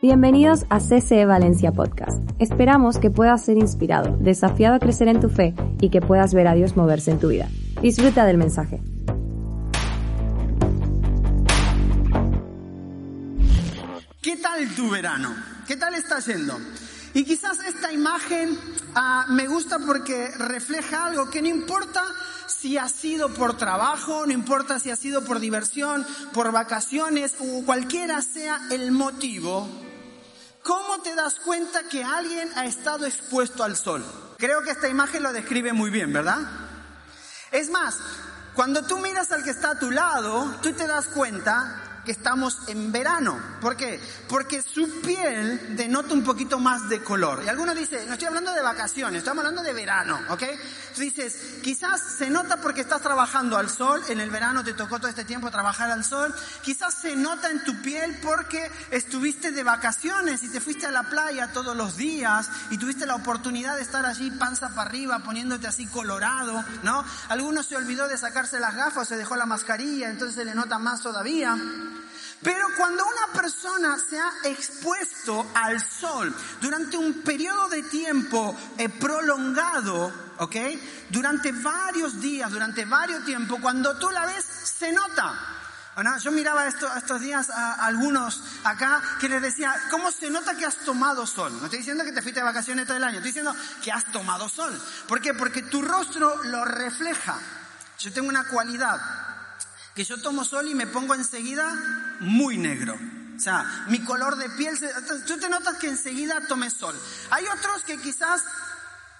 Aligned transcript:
Bienvenidos 0.00 0.64
a 0.70 0.78
CCE 0.78 1.26
Valencia 1.26 1.72
Podcast. 1.72 2.22
Esperamos 2.38 2.98
que 2.98 3.10
puedas 3.10 3.44
ser 3.44 3.58
inspirado, 3.58 4.16
desafiado 4.20 4.76
a 4.76 4.78
crecer 4.78 5.08
en 5.08 5.20
tu 5.20 5.28
fe 5.28 5.54
y 5.80 5.90
que 5.90 6.00
puedas 6.00 6.32
ver 6.34 6.46
a 6.46 6.54
Dios 6.54 6.76
moverse 6.76 7.10
en 7.10 7.18
tu 7.18 7.28
vida. 7.28 7.48
Disfruta 7.82 8.24
del 8.24 8.38
mensaje. 8.38 8.80
¿Qué 14.22 14.36
tal 14.36 14.68
tu 14.76 14.88
verano? 14.88 15.34
¿Qué 15.66 15.76
tal 15.76 15.94
está 15.94 16.20
yendo? 16.20 16.56
Y 17.14 17.24
quizás 17.24 17.58
esta 17.66 17.92
imagen 17.92 18.56
ah, 18.94 19.26
me 19.30 19.48
gusta 19.48 19.78
porque 19.84 20.30
refleja 20.38 21.06
algo 21.06 21.28
que 21.28 21.42
no 21.42 21.48
importa 21.48 22.02
si 22.48 22.78
ha 22.78 22.88
sido 22.88 23.32
por 23.34 23.56
trabajo, 23.56 24.26
no 24.26 24.32
importa 24.32 24.78
si 24.78 24.90
ha 24.90 24.96
sido 24.96 25.24
por 25.24 25.40
diversión, 25.40 26.06
por 26.32 26.50
vacaciones 26.52 27.34
o 27.38 27.64
cualquiera 27.64 28.20
sea 28.22 28.60
el 28.70 28.90
motivo, 28.92 29.68
¿Cómo 30.68 31.00
te 31.00 31.14
das 31.14 31.36
cuenta 31.36 31.84
que 31.84 32.04
alguien 32.04 32.50
ha 32.54 32.66
estado 32.66 33.06
expuesto 33.06 33.64
al 33.64 33.74
sol? 33.74 34.04
Creo 34.36 34.60
que 34.62 34.72
esta 34.72 34.86
imagen 34.86 35.22
lo 35.22 35.32
describe 35.32 35.72
muy 35.72 35.90
bien, 35.90 36.12
¿verdad? 36.12 36.40
Es 37.50 37.70
más, 37.70 37.96
cuando 38.54 38.84
tú 38.84 38.98
miras 38.98 39.32
al 39.32 39.42
que 39.44 39.50
está 39.50 39.70
a 39.70 39.78
tu 39.78 39.90
lado, 39.90 40.56
tú 40.60 40.74
te 40.74 40.86
das 40.86 41.06
cuenta 41.06 41.87
que 42.08 42.12
estamos 42.12 42.60
en 42.68 42.90
verano. 42.90 43.38
¿Por 43.60 43.76
qué? 43.76 44.00
Porque 44.30 44.62
su 44.62 45.02
piel 45.02 45.76
denota 45.76 46.14
un 46.14 46.24
poquito 46.24 46.58
más 46.58 46.88
de 46.88 47.02
color. 47.02 47.42
Y 47.44 47.50
algunos 47.50 47.76
dicen, 47.76 48.06
no 48.06 48.14
estoy 48.14 48.28
hablando 48.28 48.50
de 48.54 48.62
vacaciones, 48.62 49.18
estamos 49.18 49.44
hablando 49.44 49.62
de 49.62 49.74
verano, 49.74 50.18
¿ok? 50.30 50.42
Tú 50.94 51.02
dices, 51.02 51.58
quizás 51.62 52.00
se 52.16 52.30
nota 52.30 52.62
porque 52.62 52.80
estás 52.80 53.02
trabajando 53.02 53.58
al 53.58 53.68
sol, 53.68 54.02
en 54.08 54.20
el 54.20 54.30
verano 54.30 54.64
te 54.64 54.72
tocó 54.72 54.98
todo 54.98 55.08
este 55.08 55.26
tiempo 55.26 55.50
trabajar 55.50 55.90
al 55.90 56.02
sol, 56.02 56.34
quizás 56.62 56.94
se 56.94 57.14
nota 57.14 57.50
en 57.50 57.62
tu 57.62 57.82
piel 57.82 58.18
porque 58.22 58.70
estuviste 58.90 59.52
de 59.52 59.62
vacaciones 59.62 60.42
y 60.44 60.48
te 60.48 60.62
fuiste 60.62 60.86
a 60.86 60.90
la 60.90 61.02
playa 61.10 61.52
todos 61.52 61.76
los 61.76 61.98
días 61.98 62.48
y 62.70 62.78
tuviste 62.78 63.04
la 63.04 63.16
oportunidad 63.16 63.76
de 63.76 63.82
estar 63.82 64.06
allí 64.06 64.30
panza 64.30 64.70
para 64.70 64.88
arriba, 64.88 65.18
poniéndote 65.18 65.66
así 65.66 65.86
colorado, 65.86 66.64
¿no? 66.84 67.04
Algunos 67.28 67.66
se 67.66 67.76
olvidó 67.76 68.08
de 68.08 68.16
sacarse 68.16 68.58
las 68.58 68.74
gafas, 68.74 69.08
se 69.08 69.18
dejó 69.18 69.36
la 69.36 69.44
mascarilla, 69.44 70.08
entonces 70.08 70.36
se 70.36 70.46
le 70.46 70.54
nota 70.54 70.78
más 70.78 71.02
todavía. 71.02 71.54
Pero 72.42 72.66
cuando 72.76 73.04
una 73.04 73.40
persona 73.40 73.98
se 73.98 74.18
ha 74.18 74.32
expuesto 74.44 75.50
al 75.54 75.84
sol 75.84 76.34
durante 76.60 76.96
un 76.96 77.22
periodo 77.22 77.68
de 77.68 77.82
tiempo 77.84 78.56
eh, 78.76 78.88
prolongado, 78.88 80.12
¿ok? 80.38 80.56
Durante 81.10 81.50
varios 81.52 82.20
días, 82.20 82.50
durante 82.50 82.84
varios 82.84 83.24
tiempos, 83.24 83.58
cuando 83.60 83.98
tú 83.98 84.10
la 84.10 84.26
ves, 84.26 84.44
se 84.44 84.92
nota. 84.92 85.58
Yo 86.22 86.30
miraba 86.30 86.68
esto, 86.68 86.88
estos 86.96 87.20
días 87.20 87.50
a, 87.50 87.84
algunos 87.84 88.40
acá 88.62 89.02
que 89.20 89.28
les 89.28 89.42
decía, 89.42 89.74
¿cómo 89.90 90.12
se 90.12 90.30
nota 90.30 90.56
que 90.56 90.64
has 90.64 90.76
tomado 90.76 91.26
sol? 91.26 91.52
No 91.58 91.64
estoy 91.64 91.80
diciendo 91.80 92.04
que 92.04 92.12
te 92.12 92.22
fuiste 92.22 92.38
de 92.38 92.44
vacaciones 92.44 92.86
todo 92.86 92.96
el 92.96 93.02
año, 93.02 93.16
estoy 93.16 93.30
diciendo 93.30 93.54
que 93.82 93.90
has 93.90 94.04
tomado 94.12 94.48
sol. 94.48 94.80
¿Por 95.08 95.20
qué? 95.20 95.34
Porque 95.34 95.62
tu 95.62 95.82
rostro 95.82 96.44
lo 96.44 96.64
refleja. 96.64 97.36
Yo 97.98 98.12
tengo 98.12 98.28
una 98.28 98.46
cualidad, 98.46 99.00
que 99.98 100.04
yo 100.04 100.22
tomo 100.22 100.44
sol 100.44 100.68
y 100.68 100.76
me 100.76 100.86
pongo 100.86 101.16
enseguida 101.16 101.74
muy 102.20 102.56
negro. 102.56 102.96
O 103.36 103.40
sea, 103.40 103.84
mi 103.88 104.04
color 104.04 104.36
de 104.36 104.48
piel, 104.50 104.78
tú 105.26 105.40
te 105.40 105.48
notas 105.48 105.76
que 105.78 105.88
enseguida 105.88 106.46
tomé 106.46 106.70
sol. 106.70 106.96
Hay 107.30 107.44
otros 107.48 107.82
que 107.82 108.00
quizás, 108.00 108.44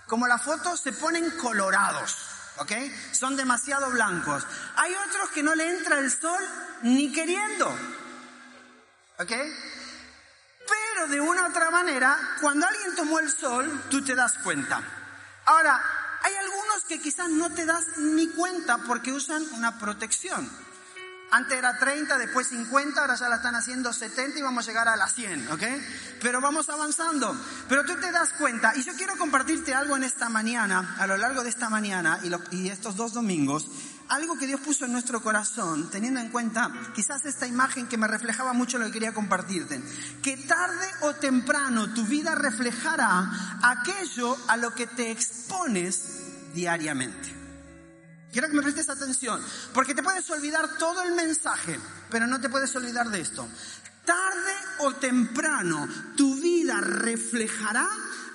como 0.07 0.29
la 0.29 0.39
foto, 0.39 0.77
se 0.77 0.93
ponen 0.93 1.33
colorados, 1.33 2.17
¿ok? 2.59 2.71
Son 3.11 3.35
demasiado 3.37 3.91
blancos. 3.91 4.47
Hay 4.77 4.95
otros 5.09 5.31
que 5.31 5.43
no 5.43 5.53
le 5.57 5.69
entra 5.69 5.99
el 5.99 6.13
sol 6.13 6.41
ni 6.83 7.13
queriendo, 7.13 7.67
¿ok? 9.19 9.33
Pero 10.69 11.09
de 11.09 11.21
una 11.21 11.43
u 11.43 11.51
otra 11.51 11.73
manera, 11.73 12.37
cuando 12.41 12.69
alguien 12.69 12.95
tomó 12.95 13.19
el 13.19 13.33
sol, 13.33 13.83
tú 13.91 14.05
te 14.05 14.15
das 14.15 14.35
cuenta. 14.45 14.81
Ahora, 15.45 15.83
hay 16.23 16.35
algunos 16.37 16.85
que 16.87 17.01
quizás 17.01 17.31
no 17.31 17.51
te 17.51 17.67
das 17.67 17.85
ni 17.97 18.29
cuenta 18.29 18.79
porque 18.87 19.11
usan 19.11 19.45
una 19.55 19.77
protección. 19.81 20.68
Antes 21.31 21.59
era 21.59 21.79
30, 21.79 22.17
después 22.17 22.49
50, 22.49 23.01
ahora 23.01 23.15
ya 23.15 23.29
la 23.29 23.37
están 23.37 23.55
haciendo 23.55 23.93
70 23.93 24.39
y 24.39 24.43
vamos 24.43 24.65
a 24.65 24.71
llegar 24.71 24.89
a 24.89 24.97
las 24.97 25.15
100, 25.15 25.53
¿ok? 25.53 25.63
Pero 26.23 26.41
vamos 26.41 26.71
avanzando. 26.71 27.39
Pero 27.69 27.85
tú 27.85 27.97
te 27.97 28.11
das 28.11 28.33
cuenta, 28.33 28.73
y 28.77 28.83
yo 28.83 28.95
quiero 28.95 29.17
compartirte 29.19 29.75
algo 29.75 29.95
en 29.97 30.05
esta 30.05 30.31
mañana, 30.31 30.97
a 30.99 31.07
lo 31.07 31.19
largo 31.19 31.43
de 31.43 31.51
esta 31.51 31.69
mañana 31.69 32.19
y, 32.23 32.57
y 32.57 32.71
estos 32.71 32.97
dos 32.97 33.13
domingos, 33.13 33.69
algo 34.09 34.39
que 34.39 34.47
Dios 34.47 34.61
puso 34.61 34.87
en 34.87 34.93
nuestro 34.93 35.21
corazón, 35.21 35.91
teniendo 35.91 36.21
en 36.21 36.31
cuenta 36.31 36.73
quizás 36.95 37.27
esta 37.27 37.47
imagen 37.47 37.89
que 37.89 37.99
me 37.99 38.09
reflejaba 38.09 38.55
mucho 38.55 38.79
lo 38.79 38.87
que 38.87 38.93
quería 38.93 39.13
compartirte. 39.13 39.83
Que 40.23 40.39
tarde 40.39 40.87
o 41.03 41.15
temprano 41.15 41.93
tu 41.93 42.05
vida 42.07 42.35
reflejará 42.35 43.59
aquello 43.63 44.35
a 44.49 44.57
lo 44.57 44.75
que 44.75 44.87
te 44.87 45.11
expones 45.11 46.53
diariamente. 46.55 47.48
Quiero 48.33 48.49
que 48.49 48.55
me 48.55 48.63
prestes 48.63 48.89
atención, 48.89 49.43
porque 49.73 49.95
te 49.95 50.03
puedes 50.03 50.29
olvidar 50.31 50.79
todo 50.79 51.03
el 51.03 51.15
mensaje, 51.15 51.79
pero 52.11 52.27
no 52.27 52.41
te 52.41 52.51
puedes 52.51 52.75
olvidar 52.77 53.09
de 53.11 53.21
esto. 53.21 53.49
Tarde 54.05 54.53
o 54.81 54.95
temprano 54.95 55.89
tu 56.17 56.35
vida 56.37 56.81
reflejará 56.81 57.89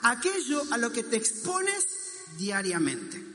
aquello 0.04 0.64
a 0.72 0.78
lo 0.78 0.92
que 0.92 1.04
te 1.04 1.18
expones 1.18 1.86
diariamente. 2.38 3.34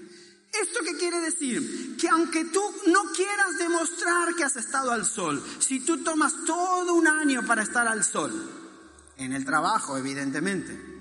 ¿Esto 0.53 0.81
qué 0.85 0.97
quiere 0.97 1.21
decir? 1.21 1.97
Que 1.97 2.09
aunque 2.09 2.47
tú 2.47 2.63
no 2.87 3.13
quieras 3.13 3.59
demostrar 3.59 4.35
que 4.35 4.45
has 4.45 4.57
estado 4.57 4.91
al 4.91 5.07
sol, 5.07 5.45
si 5.61 5.81
tú 5.81 5.99
tomas 6.03 6.35
todo 6.45 6.95
un 6.95 7.07
año 7.07 7.47
para 7.47 7.63
estar 7.63 7.87
al 7.87 8.03
sol, 8.03 8.33
en 9.17 9.33
el 9.33 9.45
trabajo 9.45 9.97
evidentemente, 9.97 10.98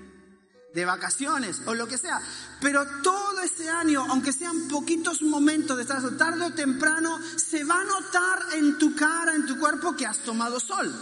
de 0.74 0.84
vacaciones 0.84 1.62
o 1.66 1.74
lo 1.74 1.86
que 1.86 1.98
sea. 1.98 2.20
Pero 2.60 2.86
todo 3.02 3.40
ese 3.40 3.70
año, 3.70 4.04
aunque 4.08 4.32
sean 4.32 4.68
poquitos 4.68 5.22
momentos 5.22 5.76
de 5.76 5.82
estar 5.82 6.02
tarde 6.16 6.44
o 6.44 6.52
temprano, 6.52 7.18
se 7.36 7.64
va 7.64 7.80
a 7.80 7.84
notar 7.84 8.38
en 8.54 8.78
tu 8.78 8.94
cara, 8.94 9.34
en 9.34 9.46
tu 9.46 9.58
cuerpo 9.58 9.96
que 9.96 10.06
has 10.06 10.18
tomado 10.18 10.60
sol. 10.60 10.92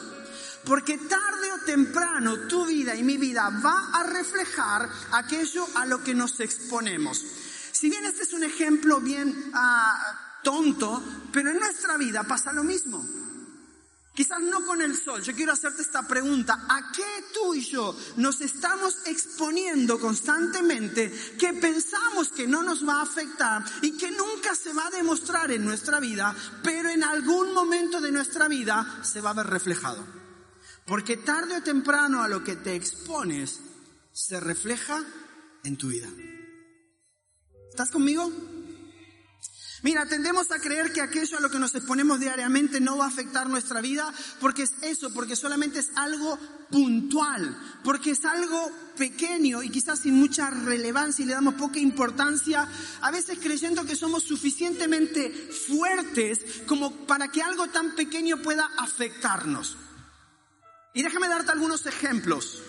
Porque 0.64 0.98
tarde 0.98 1.52
o 1.52 1.64
temprano 1.64 2.48
tu 2.48 2.66
vida 2.66 2.94
y 2.96 3.04
mi 3.04 3.16
vida 3.16 3.48
va 3.64 3.90
a 3.92 4.02
reflejar 4.02 4.88
aquello 5.12 5.66
a 5.76 5.86
lo 5.86 6.02
que 6.02 6.14
nos 6.14 6.40
exponemos. 6.40 7.24
Si 7.72 7.90
bien 7.90 8.04
este 8.04 8.22
es 8.22 8.32
un 8.32 8.42
ejemplo 8.42 9.00
bien 9.00 9.50
ah, 9.54 10.38
tonto, 10.42 11.02
pero 11.32 11.50
en 11.50 11.58
nuestra 11.58 11.96
vida 11.96 12.24
pasa 12.24 12.52
lo 12.52 12.64
mismo. 12.64 13.04
Quizás 14.16 14.40
no 14.40 14.64
con 14.64 14.80
el 14.80 14.96
sol. 14.96 15.22
Yo 15.22 15.34
quiero 15.34 15.52
hacerte 15.52 15.82
esta 15.82 16.08
pregunta. 16.08 16.64
¿A 16.70 16.90
qué 16.90 17.04
tú 17.34 17.54
y 17.54 17.60
yo 17.60 17.94
nos 18.16 18.40
estamos 18.40 18.96
exponiendo 19.04 20.00
constantemente 20.00 21.12
que 21.38 21.52
pensamos 21.52 22.32
que 22.32 22.46
no 22.46 22.62
nos 22.62 22.88
va 22.88 23.00
a 23.00 23.02
afectar 23.02 23.62
y 23.82 23.94
que 23.98 24.10
nunca 24.10 24.54
se 24.54 24.72
va 24.72 24.86
a 24.86 24.90
demostrar 24.90 25.50
en 25.50 25.66
nuestra 25.66 26.00
vida, 26.00 26.34
pero 26.62 26.88
en 26.88 27.04
algún 27.04 27.52
momento 27.52 28.00
de 28.00 28.10
nuestra 28.10 28.48
vida 28.48 29.00
se 29.02 29.20
va 29.20 29.30
a 29.30 29.34
ver 29.34 29.48
reflejado? 29.48 30.02
Porque 30.86 31.18
tarde 31.18 31.58
o 31.58 31.62
temprano 31.62 32.22
a 32.22 32.28
lo 32.28 32.42
que 32.42 32.56
te 32.56 32.74
expones 32.74 33.60
se 34.12 34.40
refleja 34.40 35.04
en 35.62 35.76
tu 35.76 35.88
vida. 35.88 36.08
¿Estás 37.68 37.90
conmigo? 37.90 38.32
Mira, 39.86 40.04
tendemos 40.04 40.50
a 40.50 40.58
creer 40.58 40.92
que 40.92 41.00
aquello 41.00 41.38
a 41.38 41.40
lo 41.40 41.48
que 41.48 41.60
nos 41.60 41.72
exponemos 41.76 42.18
diariamente 42.18 42.80
no 42.80 42.96
va 42.96 43.04
a 43.04 43.08
afectar 43.08 43.48
nuestra 43.48 43.80
vida 43.80 44.12
porque 44.40 44.64
es 44.64 44.72
eso, 44.82 45.12
porque 45.14 45.36
solamente 45.36 45.78
es 45.78 45.92
algo 45.94 46.36
puntual, 46.72 47.56
porque 47.84 48.10
es 48.10 48.24
algo 48.24 48.68
pequeño 48.98 49.62
y 49.62 49.70
quizás 49.70 50.00
sin 50.00 50.14
mucha 50.14 50.50
relevancia 50.50 51.22
y 51.22 51.28
le 51.28 51.34
damos 51.34 51.54
poca 51.54 51.78
importancia, 51.78 52.68
a 53.00 53.12
veces 53.12 53.38
creyendo 53.40 53.84
que 53.84 53.94
somos 53.94 54.24
suficientemente 54.24 55.30
fuertes 55.68 56.40
como 56.66 57.06
para 57.06 57.28
que 57.28 57.42
algo 57.42 57.68
tan 57.68 57.94
pequeño 57.94 58.42
pueda 58.42 58.68
afectarnos. 58.78 59.76
Y 60.94 61.04
déjame 61.04 61.28
darte 61.28 61.52
algunos 61.52 61.86
ejemplos. 61.86 62.60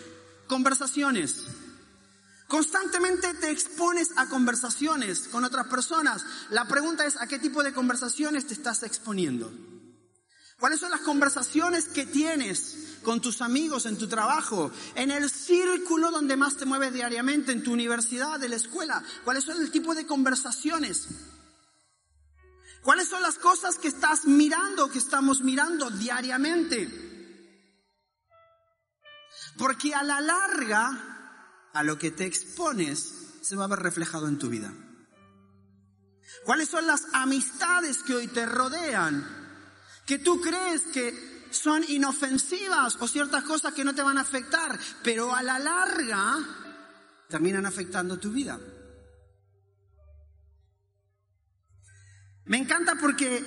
Conversaciones. 0.45 1.45
Constantemente 2.47 3.33
te 3.33 3.51
expones 3.51 4.11
a 4.15 4.27
conversaciones 4.27 5.27
con 5.27 5.43
otras 5.43 5.67
personas. 5.67 6.25
La 6.49 6.65
pregunta 6.65 7.05
es, 7.05 7.17
¿a 7.17 7.27
qué 7.27 7.39
tipo 7.39 7.61
de 7.61 7.73
conversaciones 7.73 8.47
te 8.47 8.53
estás 8.53 8.83
exponiendo? 8.83 9.51
¿Cuáles 10.57 10.79
son 10.79 10.89
las 10.89 11.01
conversaciones 11.01 11.85
que 11.89 12.05
tienes 12.05 12.99
con 13.03 13.21
tus 13.21 13.41
amigos 13.41 13.85
en 13.85 13.97
tu 13.97 14.07
trabajo, 14.07 14.71
en 14.95 15.11
el 15.11 15.29
círculo 15.29 16.09
donde 16.09 16.35
más 16.35 16.57
te 16.57 16.65
mueves 16.65 16.93
diariamente, 16.93 17.51
en 17.51 17.63
tu 17.63 17.73
universidad, 17.73 18.41
en 18.41 18.49
la 18.49 18.55
escuela? 18.55 19.03
¿Cuáles 19.23 19.43
son 19.43 19.61
el 19.61 19.69
tipo 19.69 19.93
de 19.93 20.07
conversaciones? 20.07 21.09
¿Cuáles 22.81 23.09
son 23.09 23.21
las 23.21 23.35
cosas 23.35 23.77
que 23.77 23.89
estás 23.89 24.25
mirando, 24.25 24.89
que 24.89 24.99
estamos 24.99 25.41
mirando 25.41 25.89
diariamente? 25.91 26.89
Porque 29.57 29.93
a 29.93 30.01
la 30.03 30.21
larga 30.21 31.16
a 31.77 31.83
lo 31.83 31.99
que 31.99 32.09
te 32.09 32.25
expones 32.25 33.37
se 33.41 33.55
va 33.55 33.65
a 33.65 33.67
ver 33.67 33.79
reflejado 33.79 34.27
en 34.27 34.39
tu 34.39 34.49
vida. 34.49 34.73
¿Cuáles 36.43 36.69
son 36.69 36.87
las 36.87 37.05
amistades 37.13 37.99
que 37.99 38.15
hoy 38.15 38.27
te 38.27 38.47
rodean? 38.47 39.23
Que 40.07 40.17
tú 40.17 40.41
crees 40.41 40.81
que 40.93 41.13
son 41.51 41.83
inofensivas 41.87 42.97
o 42.99 43.07
ciertas 43.07 43.43
cosas 43.43 43.73
que 43.73 43.83
no 43.83 43.93
te 43.93 44.01
van 44.01 44.17
a 44.17 44.21
afectar, 44.21 44.79
pero 45.03 45.35
a 45.35 45.43
la 45.43 45.59
larga 45.59 46.39
terminan 47.29 47.67
afectando 47.67 48.17
tu 48.17 48.31
vida. 48.31 48.59
Me 52.45 52.57
encanta 52.57 52.95
porque 52.99 53.43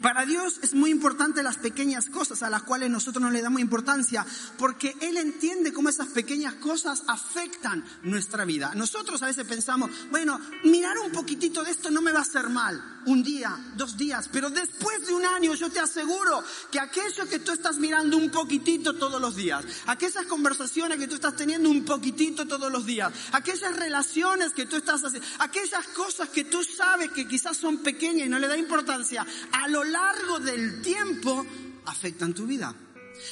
para 0.00 0.26
Dios 0.26 0.60
es 0.62 0.74
muy 0.74 0.90
importante 0.90 1.42
las 1.42 1.58
pequeñas 1.58 2.06
cosas 2.10 2.42
a 2.42 2.50
las 2.50 2.62
cuales 2.62 2.90
nosotros 2.90 3.22
no 3.22 3.30
le 3.30 3.42
damos 3.42 3.60
importancia, 3.60 4.26
porque 4.58 4.94
Él 5.00 5.16
entiende 5.16 5.72
cómo 5.72 5.88
esas 5.88 6.08
pequeñas 6.08 6.54
cosas 6.54 7.02
afectan 7.06 7.84
nuestra 8.02 8.44
vida. 8.44 8.72
Nosotros 8.74 9.22
a 9.22 9.26
veces 9.26 9.46
pensamos, 9.46 9.90
bueno, 10.10 10.40
mirar 10.64 10.98
un 10.98 11.12
poquitito 11.12 11.62
de 11.62 11.70
esto 11.70 11.90
no 11.90 12.02
me 12.02 12.12
va 12.12 12.20
a 12.20 12.22
hacer 12.22 12.48
mal, 12.48 12.96
un 13.06 13.22
día, 13.22 13.56
dos 13.76 13.96
días, 13.96 14.28
pero 14.32 14.50
después 14.50 15.06
de 15.06 15.14
un 15.14 15.24
año 15.24 15.54
yo 15.54 15.70
te 15.70 15.78
aseguro 15.78 16.42
que 16.70 16.80
aquello 16.80 17.26
que 17.28 17.38
tú 17.38 17.52
estás 17.52 17.78
mirando 17.78 18.16
un 18.16 18.30
poquitito 18.30 18.94
todos 18.94 19.20
los 19.20 19.36
días, 19.36 19.64
aquellas 19.86 20.26
conversaciones 20.26 20.98
que 20.98 21.06
tú 21.06 21.14
estás 21.14 21.36
teniendo 21.36 21.70
un 21.70 21.84
poquitito 21.84 22.46
todos 22.46 22.70
los 22.70 22.84
días, 22.84 23.12
aquellas 23.32 23.76
relaciones 23.76 24.52
que 24.52 24.66
tú 24.66 24.76
estás 24.76 25.04
haciendo, 25.04 25.26
aquellas 25.38 25.86
cosas 25.88 26.28
que 26.28 26.44
tú 26.44 26.62
sabes 26.64 27.10
que 27.12 27.28
quizás 27.28 27.56
son 27.56 27.78
pequeñas 27.78 28.26
y 28.26 28.30
no 28.30 28.38
le 28.38 28.48
da 28.48 28.56
importancia, 28.56 29.24
a 29.52 29.68
lo 29.68 29.84
largo 29.86 30.40
del 30.40 30.82
tiempo 30.82 31.46
afectan 31.86 32.34
tu 32.34 32.46
vida. 32.46 32.74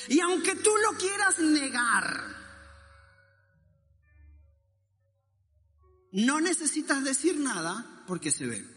Y 0.09 0.21
aunque 0.21 0.55
tú 0.57 0.71
lo 0.83 0.97
quieras 0.97 1.39
negar, 1.39 2.35
no 6.13 6.41
necesitas 6.41 7.03
decir 7.05 7.39
nada 7.39 8.05
porque 8.07 8.31
se 8.31 8.47
ve. 8.47 8.75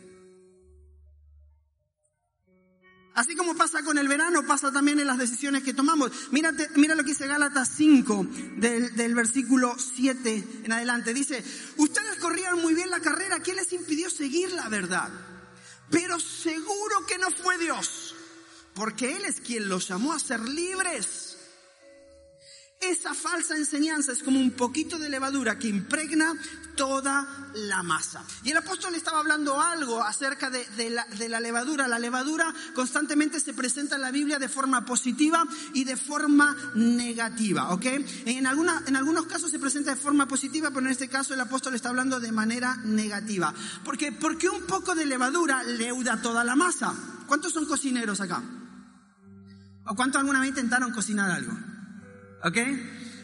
Así 3.13 3.35
como 3.35 3.55
pasa 3.55 3.81
con 3.81 3.97
el 3.97 4.07
verano, 4.07 4.45
pasa 4.45 4.71
también 4.71 4.99
en 4.99 5.07
las 5.07 5.17
decisiones 5.17 5.63
que 5.63 5.73
tomamos. 5.73 6.11
Mira 6.31 6.51
lo 6.51 7.03
que 7.03 7.09
dice 7.09 7.25
Gálatas 7.25 7.71
5 7.75 8.27
del, 8.57 8.95
del, 8.95 9.15
versículo 9.15 9.75
7 9.75 10.61
en 10.63 10.71
adelante. 10.71 11.15
Dice, 11.15 11.43
ustedes 11.77 12.17
corrían 12.19 12.61
muy 12.61 12.75
bien 12.75 12.91
la 12.91 12.99
carrera, 12.99 13.39
¿quién 13.39 13.55
les 13.55 13.73
impidió 13.73 14.11
seguir 14.11 14.51
la 14.51 14.69
verdad? 14.69 15.09
Pero 15.89 16.19
seguro 16.19 17.05
que 17.07 17.17
no 17.17 17.31
fue 17.31 17.57
Dios, 17.57 18.15
porque 18.73 19.15
Él 19.15 19.25
es 19.25 19.39
quien 19.41 19.69
los 19.69 19.87
llamó 19.87 20.13
a 20.13 20.19
ser 20.19 20.41
libres. 20.41 21.26
Esa 22.79 23.15
falsa 23.15 23.57
enseñanza 23.57 24.11
es 24.11 24.21
como 24.21 24.39
un 24.39 24.51
poquito 24.51 24.99
de 24.99 25.09
levadura 25.09 25.57
que 25.57 25.67
impregna 25.67 26.35
toda 26.75 27.49
la 27.55 27.81
masa. 27.81 28.23
Y 28.43 28.51
el 28.51 28.57
apóstol 28.57 28.93
estaba 28.93 29.17
hablando 29.19 29.59
algo 29.59 30.03
acerca 30.03 30.51
de, 30.51 30.63
de, 30.77 30.91
la, 30.91 31.03
de, 31.05 31.27
la, 31.27 31.39
levadura. 31.39 31.87
La 31.87 31.97
levadura 31.97 32.53
constantemente 32.75 33.39
se 33.39 33.55
presenta 33.55 33.95
en 33.95 34.03
la 34.03 34.11
Biblia 34.11 34.37
de 34.37 34.47
forma 34.47 34.85
positiva 34.85 35.43
y 35.73 35.85
de 35.85 35.97
forma 35.97 36.55
negativa, 36.75 37.73
¿ok? 37.73 37.85
En, 38.25 38.45
en 38.45 38.95
algunos 38.95 39.25
casos 39.25 39.49
se 39.49 39.57
presenta 39.57 39.95
de 39.95 39.99
forma 39.99 40.27
positiva, 40.27 40.69
pero 40.69 40.81
en 40.81 40.91
este 40.91 41.09
caso 41.09 41.33
el 41.33 41.41
apóstol 41.41 41.73
está 41.73 41.89
hablando 41.89 42.19
de 42.19 42.31
manera 42.31 42.77
negativa. 42.83 43.55
Porque, 43.83 44.11
porque 44.11 44.49
un 44.49 44.61
poco 44.67 44.93
de 44.93 45.07
levadura 45.07 45.63
leuda 45.63 46.21
toda 46.21 46.43
la 46.43 46.55
masa. 46.55 46.93
¿Cuántos 47.25 47.53
son 47.53 47.65
cocineros 47.65 48.21
acá? 48.21 48.43
¿O 49.87 49.95
cuántos 49.95 50.19
alguna 50.19 50.41
vez 50.41 50.49
intentaron 50.49 50.91
cocinar 50.91 51.31
algo? 51.31 51.57
¿Ok? 52.43 52.57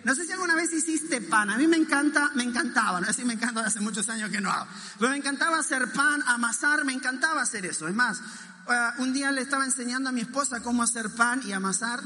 No 0.03 0.15
sé 0.15 0.25
si 0.25 0.31
alguna 0.33 0.55
vez 0.55 0.73
hiciste 0.73 1.21
pan. 1.21 1.49
A 1.49 1.57
mí 1.57 1.67
me 1.67 1.77
encanta, 1.77 2.31
me 2.35 2.43
encantaba, 2.43 2.99
no 2.99 3.07
sé 3.07 3.13
si 3.13 3.25
me 3.25 3.33
encanta, 3.33 3.61
hace 3.61 3.79
muchos 3.79 4.09
años 4.09 4.29
que 4.29 4.41
no 4.41 4.51
hago. 4.51 4.67
Pero 4.99 5.11
me 5.11 5.17
encantaba 5.17 5.59
hacer 5.59 5.91
pan, 5.93 6.21
amasar, 6.27 6.83
me 6.83 6.93
encantaba 6.93 7.41
hacer 7.41 7.65
eso. 7.65 7.87
Es 7.87 7.95
más, 7.95 8.19
uh, 8.67 9.01
un 9.01 9.13
día 9.13 9.31
le 9.31 9.41
estaba 9.41 9.65
enseñando 9.65 10.09
a 10.09 10.11
mi 10.11 10.21
esposa 10.21 10.61
cómo 10.61 10.83
hacer 10.83 11.09
pan 11.11 11.41
y 11.45 11.53
amasar. 11.53 12.01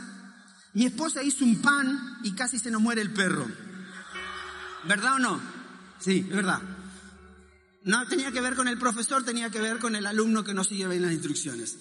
Mi 0.74 0.86
esposa 0.86 1.24
hizo 1.24 1.44
un 1.44 1.62
pan 1.62 2.20
y 2.24 2.34
casi 2.34 2.60
se 2.60 2.70
nos 2.70 2.82
muere 2.82 3.02
el 3.02 3.12
perro. 3.12 3.48
¿Verdad 4.84 5.16
o 5.16 5.20
no? 5.20 5.42
Sí, 6.00 6.26
es 6.30 6.36
verdad. 6.36 6.62
No 7.84 8.06
tenía 8.08 8.32
que 8.32 8.42
ver 8.42 8.56
con 8.56 8.68
el 8.68 8.78
profesor, 8.78 9.24
tenía 9.24 9.50
que 9.50 9.62
ver 9.62 9.80
con 9.80 9.96
el 9.96 10.06
alumno 10.06 10.44
que 10.44 10.54
no 10.54 10.64
sigue 10.64 10.88
bien 10.88 11.02
las 11.02 11.14
instrucciones. 11.14 11.78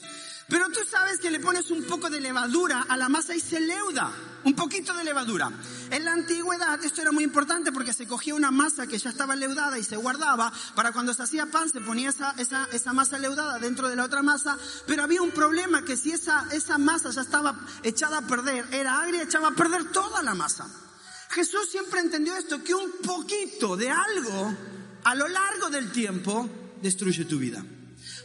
Pero 0.49 0.69
tú 0.69 0.81
sabes 0.89 1.19
que 1.19 1.31
le 1.31 1.41
pones 1.41 1.71
un 1.73 1.83
poco 1.85 2.09
de 2.09 2.21
levadura 2.21 2.87
a 2.89 2.97
la 2.97 3.09
masa 3.09 3.35
y 3.35 3.41
se 3.41 3.59
leuda. 3.59 4.13
Un 4.45 4.55
poquito 4.55 4.95
de 4.95 5.03
levadura. 5.03 5.51
En 5.91 6.05
la 6.05 6.13
antigüedad 6.13 6.83
esto 6.85 7.03
era 7.03 7.11
muy 7.11 7.25
importante 7.25 7.73
porque 7.73 7.93
se 7.93 8.07
cogía 8.07 8.33
una 8.33 8.53
masa 8.53 8.87
que 8.87 8.97
ya 8.97 9.11
estaba 9.11 9.35
leudada 9.35 9.77
y 9.77 9.83
se 9.83 9.97
guardaba. 9.97 10.53
Para 10.77 10.93
cuando 10.93 11.13
se 11.15 11.25
hacía 11.25 11.47
pan 11.47 11.69
se 11.69 11.81
ponía 11.81 12.11
esa, 12.11 12.33
esa, 12.39 12.69
esa 12.73 12.93
masa 12.93 13.19
leudada 13.19 13.59
dentro 13.59 13.89
de 13.89 13.97
la 13.97 14.05
otra 14.05 14.23
masa. 14.23 14.57
Pero 14.87 15.03
había 15.03 15.21
un 15.21 15.33
problema 15.33 15.85
que 15.85 15.97
si 15.97 16.13
esa, 16.13 16.47
esa 16.53 16.79
masa 16.79 17.11
ya 17.11 17.23
estaba 17.23 17.59
echada 17.83 18.19
a 18.19 18.27
perder, 18.29 18.67
era 18.71 19.01
agria, 19.01 19.23
echaba 19.23 19.49
a 19.49 19.55
perder 19.55 19.91
toda 19.91 20.23
la 20.23 20.35
masa. 20.35 20.69
Jesús 21.31 21.69
siempre 21.69 21.99
entendió 21.99 22.37
esto, 22.37 22.63
que 22.63 22.73
un 22.73 22.93
poquito 23.03 23.77
de 23.77 23.91
algo 23.91 24.55
a 25.03 25.15
lo 25.17 25.27
largo 25.27 25.71
del 25.71 25.91
tiempo 25.91 26.49
destruye 26.81 27.25
tu 27.25 27.39
vida. 27.41 27.65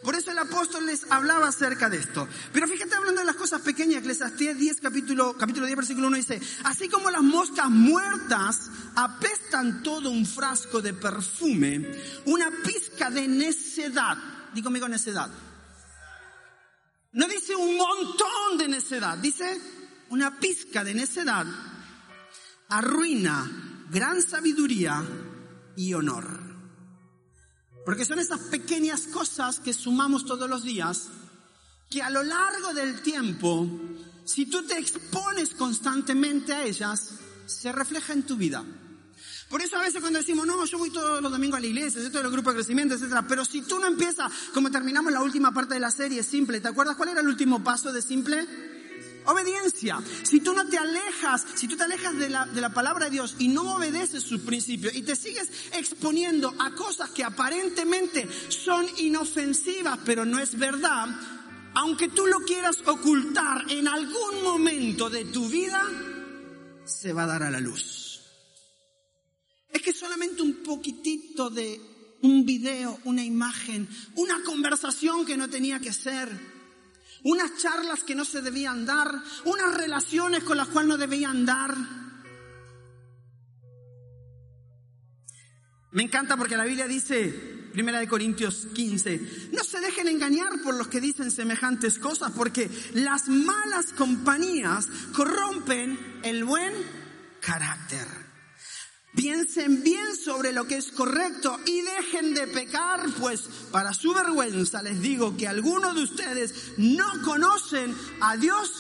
Por 0.04 0.16
eso 0.16 0.32
el 0.32 0.40
apóstol 0.40 0.86
les 0.86 1.06
hablaba 1.12 1.48
acerca 1.48 1.90
de 1.90 1.98
esto. 1.98 2.28
Pero 2.52 2.68
fíjate 2.68 2.96
hablando 2.96 3.22
de 3.22 3.26
las 3.26 3.36
cosas 3.36 3.62
pequeñas, 3.62 4.00
Eclesiastés 4.00 4.58
10 4.58 4.82
capítulo, 4.82 5.38
capítulo 5.38 5.66
10 5.66 5.78
versículo 5.78 6.08
1 6.08 6.18
dice, 6.18 6.42
así 6.64 6.90
como 6.90 7.12
las 7.12 7.22
moscas 7.22 7.70
muertas 7.70 8.70
apestan 8.96 9.84
todo 9.84 10.10
un 10.10 10.26
frasco 10.26 10.82
de 10.82 10.94
perfume, 10.94 11.92
una 12.26 12.50
pizca 12.64 13.10
de 13.10 13.28
necedad, 13.28 14.18
digo 14.54 14.66
conmigo 14.66 14.88
necedad. 14.88 15.30
No 17.14 17.28
dice 17.28 17.56
un 17.56 17.78
montón 17.78 18.58
de 18.58 18.70
necedad, 18.70 19.18
dice 19.18 19.60
una 20.10 20.40
pizca 20.40 20.84
de 20.84 20.94
necedad 20.94 21.46
arruina 22.72 23.86
gran 23.90 24.22
sabiduría 24.22 25.04
y 25.76 25.94
honor. 25.94 26.51
Porque 27.86 28.06
son 28.06 28.20
esas 28.20 28.40
pequeñas 28.40 29.02
cosas 29.08 29.60
que 29.60 29.74
sumamos 29.74 30.26
todos 30.26 30.50
los 30.50 30.64
días 30.64 31.10
que 31.90 32.02
a 32.02 32.10
lo 32.10 32.24
largo 32.24 32.74
del 32.74 33.02
tiempo, 33.02 33.68
si 34.24 34.46
tú 34.46 34.64
te 34.64 34.78
expones 34.78 35.50
constantemente 35.50 36.54
a 36.54 36.64
ellas, 36.64 37.16
se 37.46 37.72
refleja 37.72 38.14
en 38.14 38.24
tu 38.24 38.38
vida. 38.38 38.64
Por 39.50 39.62
eso 39.62 39.76
a 39.76 39.82
veces 39.82 40.00
cuando 40.00 40.20
decimos, 40.20 40.48
no, 40.48 40.64
yo 40.64 40.78
voy 40.78 40.90
todos 40.90 41.22
los 41.22 41.30
domingos 41.30 41.58
a 41.58 41.60
la 41.60 41.68
iglesia, 41.68 42.00
estoy 42.00 42.14
todo 42.14 42.24
el 42.24 42.32
grupo 42.32 42.52
de 42.52 42.56
crecimiento, 42.56 42.96
etcétera, 42.96 43.28
pero 43.28 43.44
si 43.44 43.62
tú 43.64 43.78
no 43.78 43.88
empiezas, 43.88 44.32
como 44.54 44.72
terminamos 44.72 45.12
la 45.12 45.22
última 45.22 45.54
parte 45.54 45.74
de 45.74 45.82
la 45.82 45.92
serie, 45.92 46.24
simple, 46.24 46.62
¿te 46.62 46.70
acuerdas 46.70 46.96
cuál 46.96 47.10
era 47.10 47.20
el 47.20 47.28
último 47.28 47.62
paso 47.62 47.92
de 47.92 48.02
simple? 48.02 48.48
Obediencia. 49.26 50.02
Si 50.24 50.40
tú 50.40 50.54
no 50.54 50.68
te 50.68 50.78
alejas, 50.78 51.46
si 51.56 51.68
tú 51.68 51.78
te 51.78 51.84
alejas 51.84 52.18
de 52.18 52.30
la, 52.30 52.46
de 52.46 52.62
la 52.62 52.74
palabra 52.74 53.06
de 53.06 53.12
Dios 53.12 53.36
y 53.40 53.48
no 53.48 53.76
obedeces 53.76 54.24
sus 54.24 54.42
principios 54.42 54.96
y 54.96 55.04
te 55.04 55.16
sigues 55.16 55.50
exponiendo 55.74 56.54
a 56.60 56.72
cosas 56.72 57.12
que 57.12 57.24
aparentemente 57.24 58.28
son 58.50 58.86
inofensivas, 58.98 60.00
pero 60.06 60.26
no 60.26 60.40
es 60.40 60.58
verdad, 60.58 61.08
aunque 61.74 62.10
tú 62.10 62.26
lo 62.26 62.40
quieras 62.40 62.80
ocultar 62.86 63.66
en 63.70 63.88
algún 63.88 64.44
momento 64.44 65.10
de 65.10 65.26
tu 65.26 65.48
vida, 65.48 65.84
se 66.84 67.14
va 67.14 67.24
a 67.24 67.28
dar 67.28 67.44
a 67.44 67.52
la 67.52 67.60
luz. 67.60 68.22
Es 69.70 69.82
que 69.82 69.94
solamente 69.94 70.42
un 70.42 70.64
poquitito 70.64 71.50
de 71.50 71.80
un 72.24 72.46
video, 72.46 73.00
una 73.06 73.24
imagen, 73.24 73.88
una 74.16 74.44
conversación 74.44 75.26
que 75.26 75.38
no 75.38 75.50
tenía 75.50 75.80
que 75.80 75.94
ser, 75.94 76.30
unas 77.24 77.58
charlas 77.58 78.04
que 78.04 78.16
no 78.16 78.26
se 78.26 78.42
debían 78.42 78.86
dar, 78.86 79.12
unas 79.46 79.74
relaciones 79.76 80.44
con 80.44 80.58
las 80.58 80.68
cuales 80.68 80.90
no 80.90 80.98
debían 80.98 81.46
dar. 81.46 81.76
Me 85.92 86.04
encanta 86.04 86.38
porque 86.38 86.56
la 86.56 86.64
Biblia 86.64 86.88
dice, 86.88 87.30
Primera 87.74 88.00
de 88.00 88.08
Corintios 88.08 88.68
15, 88.74 89.50
no 89.52 89.64
se 89.64 89.80
dejen 89.82 90.08
engañar 90.08 90.62
por 90.64 90.76
los 90.76 90.88
que 90.88 91.02
dicen 91.02 91.32
semejantes 91.32 92.00
cosas, 92.00 92.32
porque 92.32 92.70
las 92.94 93.28
malas 93.28 93.94
compañías 93.98 94.88
corrompen 95.14 96.20
el 96.24 96.44
buen 96.44 96.74
carácter. 97.42 98.31
Piensen 99.16 99.84
bien 99.84 100.16
sobre 100.16 100.54
lo 100.54 100.66
que 100.68 100.78
es 100.78 100.92
correcto 100.92 101.60
y 101.66 101.82
dejen 101.82 102.34
de 102.34 102.48
pecar, 102.48 103.06
pues 103.20 103.42
para 103.72 103.94
su 103.94 104.14
vergüenza 104.14 104.82
les 104.82 105.02
digo 105.02 105.36
que 105.36 105.50
algunos 105.50 105.96
de 105.96 106.04
ustedes 106.04 106.74
no 106.78 107.06
conocen 107.26 107.94
a 108.22 108.38
Dios 108.38 108.72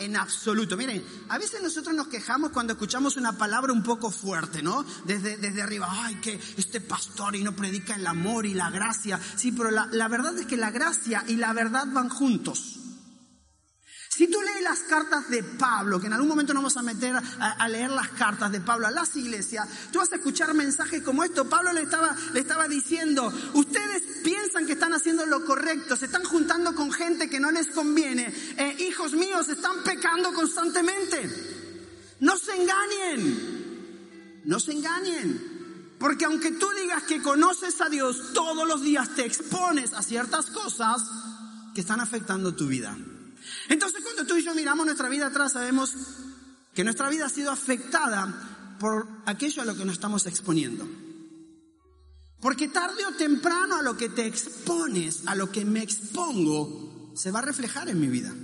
en 0.00 0.16
absoluto. 0.16 0.76
Miren, 0.76 1.04
a 1.28 1.38
veces 1.38 1.62
nosotros 1.62 1.94
nos 1.94 2.08
quejamos 2.08 2.50
cuando 2.50 2.72
escuchamos 2.72 3.16
una 3.16 3.38
palabra 3.38 3.72
un 3.72 3.82
poco 3.82 4.10
fuerte, 4.10 4.62
¿no? 4.62 4.84
Desde, 5.04 5.36
desde 5.36 5.62
arriba, 5.62 5.88
ay, 5.88 6.16
que 6.16 6.38
este 6.56 6.80
pastor 6.80 7.36
y 7.36 7.44
no 7.44 7.54
predica 7.54 7.94
el 7.94 8.06
amor 8.06 8.44
y 8.44 8.54
la 8.54 8.70
gracia. 8.70 9.20
Sí, 9.36 9.52
pero 9.52 9.70
la, 9.70 9.88
la 9.92 10.08
verdad 10.08 10.36
es 10.36 10.46
que 10.46 10.56
la 10.56 10.70
gracia 10.70 11.24
y 11.28 11.36
la 11.36 11.52
verdad 11.52 11.86
van 11.92 12.08
juntos. 12.08 12.75
Si 14.16 14.28
tú 14.28 14.40
lees 14.40 14.62
las 14.62 14.78
cartas 14.80 15.28
de 15.28 15.42
Pablo, 15.42 16.00
que 16.00 16.06
en 16.06 16.14
algún 16.14 16.28
momento 16.28 16.54
nos 16.54 16.62
vamos 16.62 16.76
a 16.78 16.82
meter 16.82 17.14
a, 17.14 17.68
leer 17.68 17.90
las 17.90 18.08
cartas 18.10 18.50
de 18.50 18.62
Pablo 18.62 18.86
a 18.86 18.90
las 18.90 19.14
iglesias, 19.16 19.68
tú 19.92 19.98
vas 19.98 20.10
a 20.12 20.16
escuchar 20.16 20.54
mensajes 20.54 21.02
como 21.02 21.22
esto. 21.22 21.48
Pablo 21.50 21.72
le 21.74 21.82
estaba, 21.82 22.16
le 22.32 22.40
estaba 22.40 22.66
diciendo, 22.66 23.30
ustedes 23.52 24.02
piensan 24.24 24.36
piensan 24.36 24.66
que 24.66 24.74
están 24.74 24.92
haciendo 24.92 25.26
lo 25.26 25.44
correcto, 25.44 25.96
se 25.96 26.06
están 26.06 26.24
juntando 26.24 26.74
con 26.74 26.92
gente 26.92 27.28
que 27.28 27.40
no 27.40 27.50
les 27.50 27.68
conviene. 27.68 28.32
Eh, 28.56 28.76
hijos 28.88 29.12
míos, 29.12 29.48
están 29.48 29.82
pecando 29.82 30.32
constantemente. 30.32 31.28
No 32.20 32.36
se 32.36 32.52
engañen, 32.52 34.40
no 34.44 34.60
se 34.60 34.72
engañen. 34.72 35.96
Porque 35.98 36.26
aunque 36.26 36.52
tú 36.52 36.68
digas 36.80 37.02
que 37.04 37.22
conoces 37.22 37.80
a 37.80 37.88
Dios, 37.88 38.32
todos 38.34 38.68
los 38.68 38.82
días 38.82 39.14
te 39.14 39.24
expones 39.24 39.92
a 39.94 40.02
ciertas 40.02 40.46
cosas 40.46 41.02
que 41.74 41.80
están 41.80 42.00
afectando 42.00 42.54
tu 42.54 42.66
vida. 42.66 42.96
Entonces 43.68 44.02
cuando 44.02 44.24
tú 44.26 44.36
y 44.36 44.44
yo 44.44 44.54
miramos 44.54 44.86
nuestra 44.86 45.08
vida 45.08 45.26
atrás, 45.26 45.52
sabemos 45.52 45.94
que 46.74 46.84
nuestra 46.84 47.08
vida 47.08 47.26
ha 47.26 47.30
sido 47.30 47.50
afectada 47.50 48.76
por 48.78 49.08
aquello 49.26 49.62
a 49.62 49.64
lo 49.64 49.76
que 49.76 49.84
nos 49.84 49.94
estamos 49.94 50.26
exponiendo. 50.26 50.86
Porque 52.40 52.68
tarde 52.68 53.04
o 53.06 53.12
temprano 53.12 53.76
a 53.76 53.82
lo 53.82 53.96
que 53.96 54.08
te 54.08 54.26
expones, 54.26 55.22
a 55.26 55.34
lo 55.34 55.50
que 55.50 55.64
me 55.64 55.82
expongo, 55.82 57.12
se 57.14 57.30
va 57.30 57.38
a 57.38 57.42
reflejar 57.42 57.88
en 57.88 57.98
mi 57.98 58.08
vida. 58.08 58.34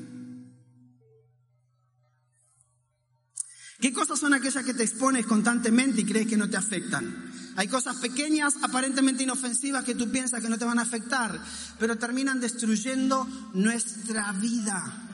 ¿Qué 3.82 3.92
cosas 3.92 4.20
son 4.20 4.32
aquellas 4.32 4.64
que 4.64 4.74
te 4.74 4.84
expones 4.84 5.26
constantemente 5.26 6.02
y 6.02 6.04
crees 6.04 6.28
que 6.28 6.36
no 6.36 6.48
te 6.48 6.56
afectan? 6.56 7.32
Hay 7.56 7.66
cosas 7.66 7.96
pequeñas, 7.96 8.54
aparentemente 8.62 9.24
inofensivas, 9.24 9.82
que 9.82 9.96
tú 9.96 10.08
piensas 10.08 10.40
que 10.40 10.48
no 10.48 10.56
te 10.56 10.64
van 10.64 10.78
a 10.78 10.82
afectar, 10.82 11.40
pero 11.80 11.98
terminan 11.98 12.40
destruyendo 12.40 13.26
nuestra 13.54 14.30
vida. 14.34 15.11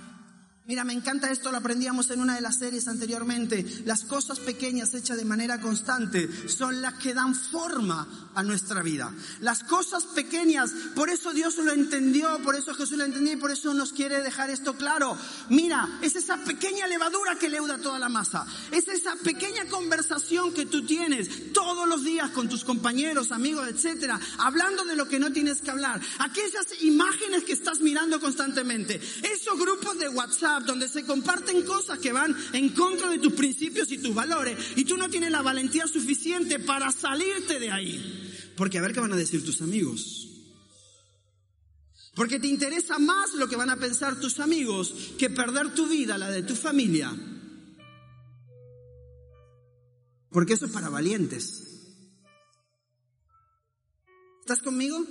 Mira, 0.69 0.85
me 0.85 0.93
encanta 0.93 1.31
esto, 1.31 1.51
lo 1.51 1.57
aprendíamos 1.57 2.11
en 2.11 2.21
una 2.21 2.35
de 2.35 2.43
las 2.43 2.59
series 2.59 2.89
anteriormente. 2.89 3.65
Las 3.87 4.05
cosas 4.05 4.39
pequeñas 4.39 4.93
hechas 4.93 5.17
de 5.17 5.25
manera 5.25 5.63
constante 5.63 6.29
son 6.47 6.83
las 6.83 6.93
que 6.99 7.15
dan 7.15 7.35
forma 7.35 8.31
a 8.35 8.43
nuestra 8.43 8.83
vida. 8.83 9.11
Las 9.41 9.65
cosas 9.65 10.05
pequeñas, 10.05 10.71
por 10.95 11.09
eso 11.09 11.33
Dios 11.33 11.57
lo 11.57 11.73
entendió, 11.73 12.39
por 12.43 12.55
eso 12.55 12.75
Jesús 12.75 12.99
lo 12.99 13.05
entendió 13.05 13.33
y 13.33 13.37
por 13.37 13.51
eso 13.51 13.73
nos 13.73 13.95
quiere 13.95 14.23
dejar 14.23 14.51
esto 14.51 14.77
claro. 14.77 15.17
Mira, 15.49 15.89
es 16.03 16.17
esa 16.17 16.37
pequeña 16.37 16.87
levadura 16.87 17.37
que 17.37 17.49
leuda 17.49 17.79
toda 17.79 17.99
la 17.99 18.11
masa. 18.11 18.47
Es 18.71 18.89
esa 18.89 19.17
pequeña 19.17 19.65
conversación 19.71 20.53
que 20.53 20.67
tú 20.67 20.85
tienes 20.85 21.55
todos 21.55 21.89
los 21.89 22.05
días 22.05 22.29
con 22.33 22.47
tus 22.47 22.65
compañeros, 22.65 23.33
amigos, 23.33 23.67
etcétera, 23.69 24.21
hablando 24.37 24.85
de 24.85 24.97
lo 24.97 25.09
que 25.09 25.19
no 25.19 25.33
tienes 25.33 25.63
que 25.63 25.71
hablar. 25.71 25.99
Aquellas 26.19 26.83
imágenes 26.83 27.45
que 27.45 27.55
estás 27.55 27.81
mirando 27.81 28.21
constantemente. 28.21 29.01
Esos 29.23 29.59
grupos 29.59 29.99
de 29.99 30.11
WhatsApp 30.11 30.58
donde 30.65 30.89
se 30.89 31.05
comparten 31.05 31.63
cosas 31.63 31.99
que 31.99 32.13
van 32.13 32.37
en 32.53 32.71
contra 32.71 33.09
de 33.09 33.19
tus 33.19 33.33
principios 33.33 33.91
y 33.93 33.99
tus 33.99 34.15
valores 34.15 34.59
y 34.77 34.85
tú 34.85 34.97
no 34.97 35.09
tienes 35.09 35.31
la 35.31 35.43
valentía 35.43 35.87
suficiente 35.87 36.59
para 36.59 36.91
salirte 36.93 37.59
de 37.59 37.71
ahí. 37.71 38.53
Porque 38.57 38.79
a 38.79 38.83
ver 38.83 38.93
qué 38.93 39.01
van 39.01 39.13
a 39.13 39.17
decir 39.17 39.45
tus 39.45 39.61
amigos. 39.63 40.29
Porque 42.15 42.41
te 42.41 42.49
interesa 42.49 42.99
más 42.99 43.35
lo 43.35 43.49
que 43.49 43.55
van 43.55 43.71
a 43.71 43.77
pensar 43.77 44.19
tus 44.19 44.41
amigos 44.41 44.93
que 45.19 45.31
perder 45.31 45.75
tu 45.75 45.87
vida, 45.87 46.19
la 46.19 46.31
de 46.31 46.43
tu 46.43 46.57
familia. 46.57 47.15
Porque 50.31 50.55
eso 50.55 50.67
es 50.67 50.73
para 50.73 50.89
valientes. 50.89 51.63
¿Estás 54.41 54.63
conmigo? 54.63 55.05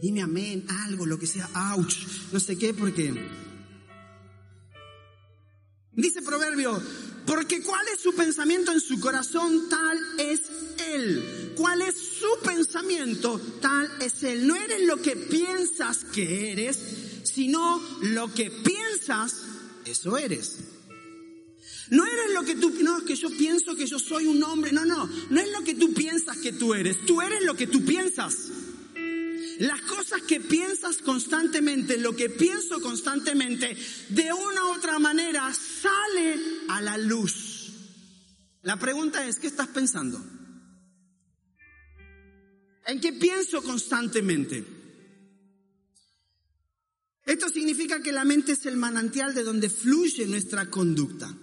Dime 0.00 0.22
amén, 0.22 0.64
algo, 0.86 1.04
lo 1.04 1.18
que 1.18 1.26
sea, 1.26 1.50
ouch, 1.74 1.94
no 2.32 2.40
sé 2.40 2.56
qué, 2.56 2.72
porque 2.72 3.12
Dice 5.92 6.22
Proverbio, 6.22 6.80
porque 7.26 7.62
cuál 7.62 7.86
es 7.94 8.00
su 8.00 8.14
pensamiento 8.14 8.72
en 8.72 8.80
su 8.80 9.00
corazón, 9.00 9.68
tal 9.68 9.98
es 10.18 10.40
él. 10.78 11.52
¿Cuál 11.56 11.82
es 11.82 11.96
su 11.96 12.44
pensamiento? 12.44 13.40
Tal 13.60 13.90
es 14.00 14.22
él. 14.22 14.46
No 14.46 14.54
eres 14.56 14.82
lo 14.86 15.02
que 15.02 15.16
piensas 15.16 16.04
que 16.04 16.52
eres, 16.52 16.78
sino 17.24 17.82
lo 18.02 18.32
que 18.32 18.50
piensas, 18.50 19.42
eso 19.84 20.16
eres. 20.16 20.58
No 21.90 22.06
eres 22.06 22.34
lo 22.34 22.44
que 22.44 22.54
tú, 22.54 22.72
no, 22.82 22.98
es 22.98 23.04
que 23.04 23.16
yo 23.16 23.30
pienso 23.36 23.74
que 23.74 23.86
yo 23.86 23.98
soy 23.98 24.26
un 24.26 24.42
hombre, 24.44 24.70
no, 24.72 24.84
no, 24.84 25.08
no 25.28 25.40
es 25.40 25.50
lo 25.50 25.64
que 25.64 25.74
tú 25.74 25.92
piensas 25.92 26.38
que 26.38 26.52
tú 26.52 26.72
eres, 26.72 27.04
tú 27.04 27.20
eres 27.20 27.42
lo 27.42 27.56
que 27.56 27.66
tú 27.66 27.84
piensas. 27.84 28.36
Las 29.60 29.82
cosas 29.82 30.22
que 30.22 30.40
piensas 30.40 30.96
constantemente, 31.02 31.98
lo 31.98 32.16
que 32.16 32.30
pienso 32.30 32.80
constantemente, 32.80 33.76
de 34.08 34.32
una 34.32 34.64
u 34.64 34.68
otra 34.72 34.98
manera 34.98 35.52
sale 35.52 36.40
a 36.68 36.80
la 36.80 36.96
luz. 36.96 37.70
La 38.62 38.78
pregunta 38.78 39.26
es, 39.26 39.38
¿qué 39.38 39.48
estás 39.48 39.68
pensando? 39.68 40.18
¿En 42.86 43.02
qué 43.02 43.12
pienso 43.12 43.62
constantemente? 43.62 44.64
Esto 47.26 47.50
significa 47.50 48.00
que 48.00 48.12
la 48.12 48.24
mente 48.24 48.52
es 48.52 48.64
el 48.64 48.78
manantial 48.78 49.34
de 49.34 49.44
donde 49.44 49.68
fluye 49.68 50.26
nuestra 50.26 50.70
conducta. 50.70 51.36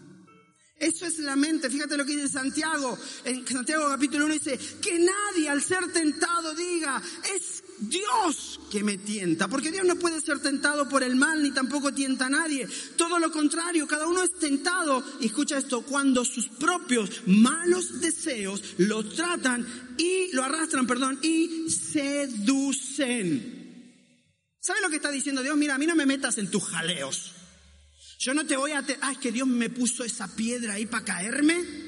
Eso 0.80 1.06
es 1.08 1.20
la 1.20 1.36
mente. 1.36 1.70
Fíjate 1.70 1.98
lo 1.98 2.06
que 2.06 2.16
dice 2.16 2.30
Santiago. 2.30 2.98
En 3.26 3.48
Santiago 3.48 3.88
capítulo 3.88 4.26
1 4.26 4.34
dice, 4.34 4.60
que 4.82 5.00
nadie 5.00 5.50
al 5.50 5.62
ser 5.62 5.92
tentado 5.92 6.54
diga, 6.54 7.02
es 7.36 7.57
Dios 7.80 8.60
que 8.72 8.84
me 8.84 8.98
tienta. 8.98 9.48
Porque 9.48 9.72
Dios 9.72 9.86
no 9.86 9.96
puede 9.96 10.20
ser 10.22 10.40
tentado 10.40 10.90
por 10.90 11.04
el 11.04 11.16
mal 11.16 11.44
ni 11.44 11.52
tampoco 11.52 11.94
tienta 11.94 12.26
a 12.26 12.30
nadie. 12.30 12.68
Todo 12.96 13.20
lo 13.20 13.32
contrario, 13.32 13.88
cada 13.88 14.08
uno 14.08 14.24
es 14.24 14.38
tentado. 14.40 15.04
Y 15.20 15.28
escucha 15.28 15.58
esto, 15.58 15.84
cuando 15.84 16.26
sus 16.26 16.48
propios 16.50 17.22
malos 17.28 18.02
deseos 18.02 18.62
lo 18.78 19.08
tratan 19.08 19.96
y 19.98 20.32
lo 20.34 20.44
arrastran, 20.44 20.88
perdón, 20.88 21.20
y 21.22 21.70
seducen. 21.70 23.58
¿Sabe 24.60 24.82
lo 24.82 24.90
que 24.90 24.98
está 24.98 25.12
diciendo 25.12 25.44
Dios? 25.44 25.56
Mira, 25.56 25.76
a 25.76 25.78
mí 25.78 25.86
no 25.86 25.96
me 25.96 26.06
metas 26.06 26.38
en 26.38 26.52
tus 26.52 26.66
jaleos. 26.66 27.34
Yo 28.20 28.34
no 28.34 28.46
te 28.46 28.58
voy 28.58 28.72
a... 28.72 28.84
Ah, 29.02 29.12
es 29.12 29.18
que 29.20 29.32
Dios 29.32 29.48
me 29.48 29.70
puso 29.70 30.04
esa 30.04 30.36
piedra 30.36 30.74
ahí 30.74 30.86
para 30.88 31.06
caerme. 31.06 31.87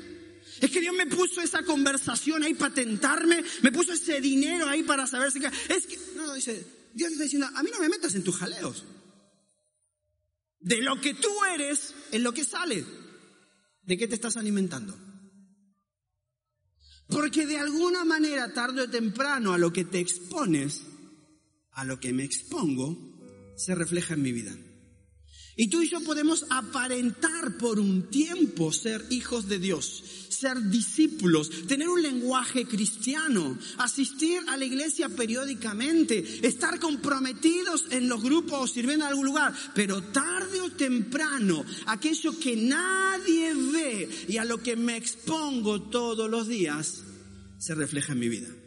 Es 0.61 0.71
que 0.71 0.81
Dios 0.81 0.95
me 0.95 1.07
puso 1.07 1.41
esa 1.41 1.63
conversación 1.63 2.43
ahí 2.43 2.53
para 2.53 2.73
tentarme. 2.73 3.43
Me 3.61 3.71
puso 3.71 3.93
ese 3.93 4.19
dinero 4.21 4.67
ahí 4.67 4.83
para 4.83 5.07
saber 5.07 5.31
si... 5.31 5.39
Es 5.69 5.87
que... 5.87 5.97
No, 6.15 6.33
dice... 6.33 6.79
Dios 6.93 7.11
está 7.11 7.23
diciendo, 7.23 7.47
a 7.53 7.63
mí 7.63 7.69
no 7.71 7.79
me 7.79 7.89
metas 7.89 8.15
en 8.15 8.23
tus 8.23 8.35
jaleos. 8.37 8.83
De 10.59 10.81
lo 10.81 10.99
que 10.99 11.13
tú 11.13 11.29
eres 11.53 11.93
es 12.11 12.21
lo 12.21 12.33
que 12.33 12.43
sale. 12.43 12.83
¿De 13.83 13.97
qué 13.97 14.07
te 14.07 14.15
estás 14.15 14.37
alimentando? 14.37 14.97
Porque 17.07 17.45
de 17.47 17.57
alguna 17.57 18.05
manera, 18.05 18.53
tarde 18.53 18.81
o 18.81 18.89
temprano, 18.89 19.53
a 19.53 19.57
lo 19.57 19.73
que 19.73 19.85
te 19.85 19.99
expones, 19.99 20.83
a 21.71 21.83
lo 21.83 21.99
que 21.99 22.13
me 22.13 22.23
expongo, 22.23 22.97
se 23.55 23.73
refleja 23.73 24.13
en 24.13 24.21
mi 24.21 24.31
vida. 24.31 24.55
Y 25.55 25.69
tú 25.69 25.81
y 25.81 25.89
yo 25.89 26.01
podemos 26.01 26.45
aparentar 26.49 27.57
por 27.57 27.79
un 27.79 28.09
tiempo 28.09 28.71
ser 28.71 29.05
hijos 29.09 29.47
de 29.47 29.59
Dios, 29.59 30.03
ser 30.29 30.69
discípulos, 30.69 31.49
tener 31.67 31.89
un 31.89 32.01
lenguaje 32.01 32.65
cristiano, 32.65 33.57
asistir 33.77 34.39
a 34.47 34.57
la 34.57 34.65
iglesia 34.65 35.09
periódicamente, 35.09 36.47
estar 36.47 36.79
comprometidos 36.79 37.85
en 37.91 38.07
los 38.07 38.21
grupos 38.21 38.59
o 38.61 38.67
sirviendo 38.67 39.05
en 39.05 39.11
algún 39.11 39.25
lugar, 39.25 39.53
pero 39.73 40.01
tarde 40.03 40.61
o 40.61 40.71
temprano, 40.71 41.65
aquello 41.87 42.37
que 42.39 42.55
nadie 42.55 43.53
ve 43.53 44.09
y 44.27 44.37
a 44.37 44.45
lo 44.45 44.59
que 44.59 44.75
me 44.75 44.97
expongo 44.97 45.81
todos 45.83 46.29
los 46.29 46.47
días, 46.47 47.03
se 47.57 47.75
refleja 47.75 48.13
en 48.13 48.19
mi 48.19 48.29
vida. 48.29 48.58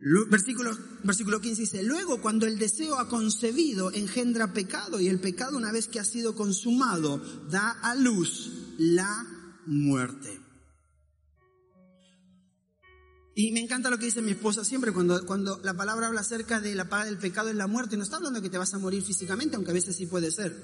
Versículo, 0.00 0.70
versículo 1.04 1.40
15 1.42 1.60
dice, 1.60 1.82
luego 1.82 2.22
cuando 2.22 2.46
el 2.46 2.58
deseo 2.58 2.98
ha 2.98 3.08
concebido 3.08 3.92
engendra 3.92 4.54
pecado 4.54 4.98
y 4.98 5.08
el 5.08 5.20
pecado 5.20 5.58
una 5.58 5.72
vez 5.72 5.88
que 5.88 6.00
ha 6.00 6.04
sido 6.04 6.34
consumado 6.34 7.18
da 7.50 7.70
a 7.70 7.94
luz 7.94 8.50
la 8.78 9.26
muerte. 9.66 10.40
Y 13.34 13.52
me 13.52 13.60
encanta 13.60 13.90
lo 13.90 13.98
que 13.98 14.06
dice 14.06 14.22
mi 14.22 14.32
esposa 14.32 14.64
siempre 14.64 14.92
cuando, 14.92 15.24
cuando 15.26 15.60
la 15.62 15.74
palabra 15.74 16.06
habla 16.06 16.22
acerca 16.22 16.60
de 16.60 16.74
la 16.74 16.88
paga 16.88 17.04
del 17.04 17.18
pecado 17.18 17.50
es 17.50 17.54
la 17.54 17.66
muerte. 17.66 17.96
No 17.96 18.02
está 18.02 18.16
hablando 18.16 18.40
de 18.40 18.42
que 18.42 18.50
te 18.50 18.58
vas 18.58 18.72
a 18.74 18.78
morir 18.78 19.02
físicamente, 19.02 19.56
aunque 19.56 19.70
a 19.70 19.74
veces 19.74 19.96
sí 19.96 20.06
puede 20.06 20.30
ser 20.30 20.56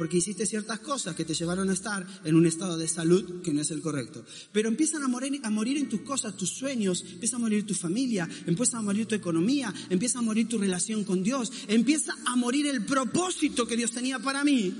porque 0.00 0.16
hiciste 0.16 0.46
ciertas 0.46 0.80
cosas 0.80 1.14
que 1.14 1.26
te 1.26 1.34
llevaron 1.34 1.68
a 1.68 1.74
estar 1.74 2.06
en 2.24 2.34
un 2.34 2.46
estado 2.46 2.78
de 2.78 2.88
salud 2.88 3.42
que 3.42 3.52
no 3.52 3.60
es 3.60 3.70
el 3.70 3.82
correcto. 3.82 4.24
Pero 4.50 4.70
empiezan 4.70 5.02
a 5.02 5.08
morir, 5.08 5.38
a 5.44 5.50
morir 5.50 5.76
en 5.76 5.90
tus 5.90 6.00
cosas, 6.00 6.38
tus 6.38 6.48
sueños, 6.48 7.04
empieza 7.06 7.36
a 7.36 7.38
morir 7.38 7.66
tu 7.66 7.74
familia, 7.74 8.26
empieza 8.46 8.78
a 8.78 8.80
morir 8.80 9.04
tu 9.04 9.14
economía, 9.14 9.74
empieza 9.90 10.20
a 10.20 10.22
morir 10.22 10.48
tu 10.48 10.56
relación 10.56 11.04
con 11.04 11.22
Dios, 11.22 11.52
empieza 11.68 12.14
a 12.24 12.34
morir 12.34 12.66
el 12.66 12.86
propósito 12.86 13.66
que 13.66 13.76
Dios 13.76 13.90
tenía 13.90 14.18
para 14.18 14.42
mí. 14.42 14.72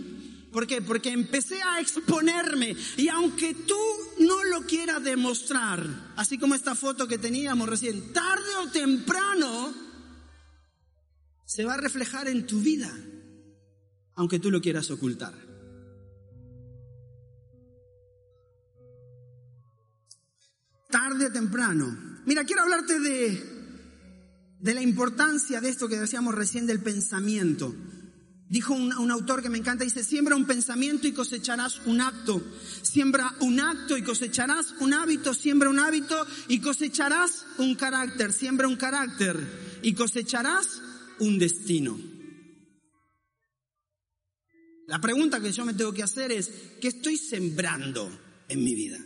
¿Por 0.50 0.66
qué? 0.66 0.80
Porque 0.80 1.10
empecé 1.10 1.60
a 1.60 1.82
exponerme 1.82 2.74
y 2.96 3.08
aunque 3.08 3.52
tú 3.52 3.76
no 4.20 4.42
lo 4.44 4.62
quieras 4.62 5.04
demostrar, 5.04 6.14
así 6.16 6.38
como 6.38 6.54
esta 6.54 6.74
foto 6.74 7.06
que 7.06 7.18
teníamos 7.18 7.68
recién, 7.68 8.14
tarde 8.14 8.56
o 8.64 8.70
temprano 8.70 9.74
se 11.44 11.66
va 11.66 11.74
a 11.74 11.76
reflejar 11.76 12.26
en 12.26 12.46
tu 12.46 12.62
vida 12.62 12.90
aunque 14.20 14.38
tú 14.38 14.50
lo 14.50 14.60
quieras 14.60 14.90
ocultar. 14.90 15.32
tarde 20.90 21.26
o 21.26 21.32
temprano. 21.32 21.96
Mira, 22.26 22.44
quiero 22.44 22.62
hablarte 22.62 22.98
de, 22.98 23.42
de 24.58 24.74
la 24.74 24.82
importancia 24.82 25.60
de 25.60 25.68
esto 25.68 25.88
que 25.88 25.96
decíamos 25.96 26.34
recién 26.34 26.66
del 26.66 26.80
pensamiento. 26.80 27.74
Dijo 28.48 28.74
un, 28.74 28.92
un, 28.92 29.10
autor 29.12 29.40
que 29.40 29.48
me 29.48 29.58
encanta, 29.58 29.84
dice, 29.84 30.02
siembra 30.02 30.34
un 30.34 30.46
pensamiento 30.46 31.06
y 31.06 31.12
cosecharás 31.12 31.80
un 31.86 32.00
acto. 32.00 32.42
Siembra 32.82 33.32
un 33.38 33.60
acto 33.60 33.96
y 33.96 34.02
cosecharás 34.02 34.74
un 34.80 34.92
hábito. 34.92 35.32
Siembra 35.32 35.70
un 35.70 35.78
hábito 35.78 36.26
y 36.48 36.58
cosecharás 36.58 37.46
un 37.58 37.76
carácter. 37.76 38.32
Siembra 38.32 38.66
un 38.66 38.76
carácter 38.76 39.38
y 39.82 39.94
cosecharás 39.94 40.82
un 41.20 41.38
destino. 41.38 42.09
La 44.90 45.00
pregunta 45.00 45.40
que 45.40 45.52
yo 45.52 45.64
me 45.64 45.74
tengo 45.74 45.92
que 45.92 46.02
hacer 46.02 46.32
es, 46.32 46.50
¿qué 46.80 46.88
estoy 46.88 47.16
sembrando 47.16 48.10
en 48.48 48.64
mi 48.64 48.74
vida? 48.74 48.98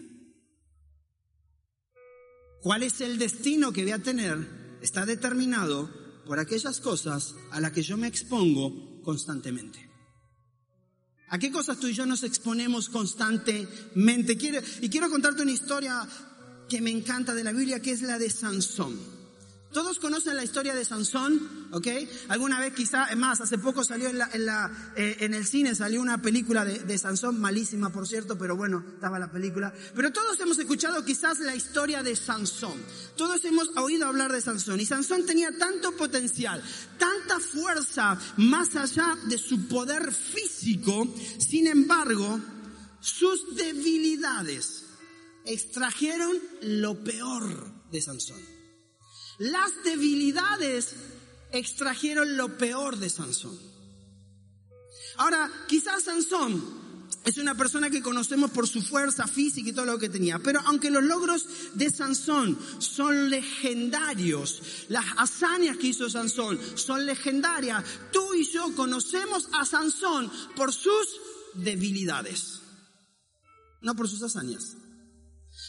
¿Cuál 2.62 2.84
es 2.84 3.02
el 3.02 3.18
destino 3.18 3.70
que 3.70 3.82
voy 3.82 3.92
a 3.92 4.02
tener? 4.02 4.78
Está 4.80 5.04
determinado 5.04 5.90
por 6.24 6.38
aquellas 6.38 6.80
cosas 6.80 7.34
a 7.50 7.60
las 7.60 7.72
que 7.72 7.82
yo 7.82 7.98
me 7.98 8.06
expongo 8.06 9.02
constantemente. 9.02 9.90
¿A 11.28 11.38
qué 11.38 11.52
cosas 11.52 11.78
tú 11.78 11.88
y 11.88 11.92
yo 11.92 12.06
nos 12.06 12.22
exponemos 12.22 12.88
constantemente? 12.88 14.38
Y 14.80 14.88
quiero 14.88 15.10
contarte 15.10 15.42
una 15.42 15.52
historia 15.52 16.00
que 16.66 16.80
me 16.80 16.92
encanta 16.92 17.34
de 17.34 17.44
la 17.44 17.52
Biblia, 17.52 17.82
que 17.82 17.90
es 17.90 18.00
la 18.00 18.18
de 18.18 18.30
Sansón. 18.30 18.98
Todos 19.74 19.98
conocen 19.98 20.36
la 20.36 20.44
historia 20.44 20.72
de 20.72 20.84
Sansón, 20.84 21.66
¿ok? 21.72 21.88
Alguna 22.28 22.60
vez 22.60 22.72
quizá, 22.74 23.08
más, 23.16 23.40
hace 23.40 23.58
poco 23.58 23.82
salió 23.82 24.08
en, 24.08 24.18
la, 24.18 24.30
en, 24.32 24.46
la, 24.46 24.92
eh, 24.96 25.16
en 25.18 25.34
el 25.34 25.44
cine, 25.44 25.74
salió 25.74 26.00
una 26.00 26.22
película 26.22 26.64
de, 26.64 26.78
de, 26.78 26.96
Sansón, 26.96 27.40
malísima 27.40 27.90
por 27.90 28.06
cierto, 28.06 28.38
pero 28.38 28.56
bueno, 28.56 28.84
estaba 28.94 29.18
la 29.18 29.32
película. 29.32 29.74
Pero 29.92 30.12
todos 30.12 30.38
hemos 30.38 30.60
escuchado 30.60 31.04
quizás 31.04 31.40
la 31.40 31.56
historia 31.56 32.04
de 32.04 32.14
Sansón. 32.14 32.80
Todos 33.16 33.44
hemos 33.44 33.76
oído 33.76 34.06
hablar 34.06 34.30
de 34.30 34.40
Sansón. 34.40 34.78
Y 34.78 34.86
Sansón 34.86 35.26
tenía 35.26 35.50
tanto 35.58 35.90
potencial, 35.96 36.62
tanta 36.96 37.40
fuerza 37.40 38.16
más 38.36 38.76
allá 38.76 39.18
de 39.26 39.38
su 39.38 39.66
poder 39.66 40.12
físico. 40.12 41.12
Sin 41.38 41.66
embargo, 41.66 42.40
sus 43.00 43.56
debilidades 43.56 44.84
extrajeron 45.44 46.38
lo 46.62 47.02
peor 47.02 47.72
de 47.90 48.00
Sansón. 48.00 48.53
Las 49.38 49.70
debilidades 49.84 50.94
extrajeron 51.50 52.36
lo 52.36 52.56
peor 52.56 52.96
de 52.96 53.10
Sansón. 53.10 53.58
Ahora, 55.16 55.50
quizás 55.68 56.04
Sansón 56.04 56.84
es 57.24 57.38
una 57.38 57.54
persona 57.54 57.88
que 57.88 58.02
conocemos 58.02 58.50
por 58.50 58.68
su 58.68 58.82
fuerza 58.82 59.26
física 59.26 59.70
y 59.70 59.72
todo 59.72 59.86
lo 59.86 59.98
que 59.98 60.08
tenía. 60.08 60.38
Pero 60.38 60.60
aunque 60.66 60.90
los 60.90 61.02
logros 61.02 61.46
de 61.74 61.90
Sansón 61.90 62.58
son 62.78 63.30
legendarios, 63.30 64.62
las 64.88 65.06
hazañas 65.16 65.78
que 65.78 65.88
hizo 65.88 66.10
Sansón 66.10 66.60
son 66.74 67.06
legendarias, 67.06 67.84
tú 68.12 68.34
y 68.34 68.44
yo 68.44 68.74
conocemos 68.74 69.48
a 69.52 69.64
Sansón 69.64 70.30
por 70.54 70.72
sus 70.72 71.20
debilidades, 71.54 72.60
no 73.80 73.96
por 73.96 74.08
sus 74.08 74.22
hazañas. 74.22 74.76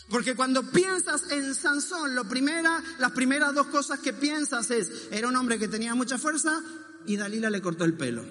Porque 0.10 0.36
cuando 0.36 0.70
piensas 0.72 1.32
en 1.32 1.56
Sansón, 1.56 2.15
lo 2.15 2.27
primera, 2.27 2.84
las 3.00 3.12
primeras 3.12 3.54
dos 3.54 3.68
cosas 3.68 4.00
que 4.00 4.13
piensas 4.13 4.70
es, 4.72 5.08
era 5.12 5.27
un 5.27 5.36
hombre 5.36 5.58
que 5.58 5.68
tenía 5.68 5.96
mucha 5.96 6.18
fuerza 6.18 6.62
y 7.08 7.18
Dalila 7.18 7.50
le 7.50 7.62
cortó 7.62 7.86
el 7.86 7.96
pelo. 7.96 8.24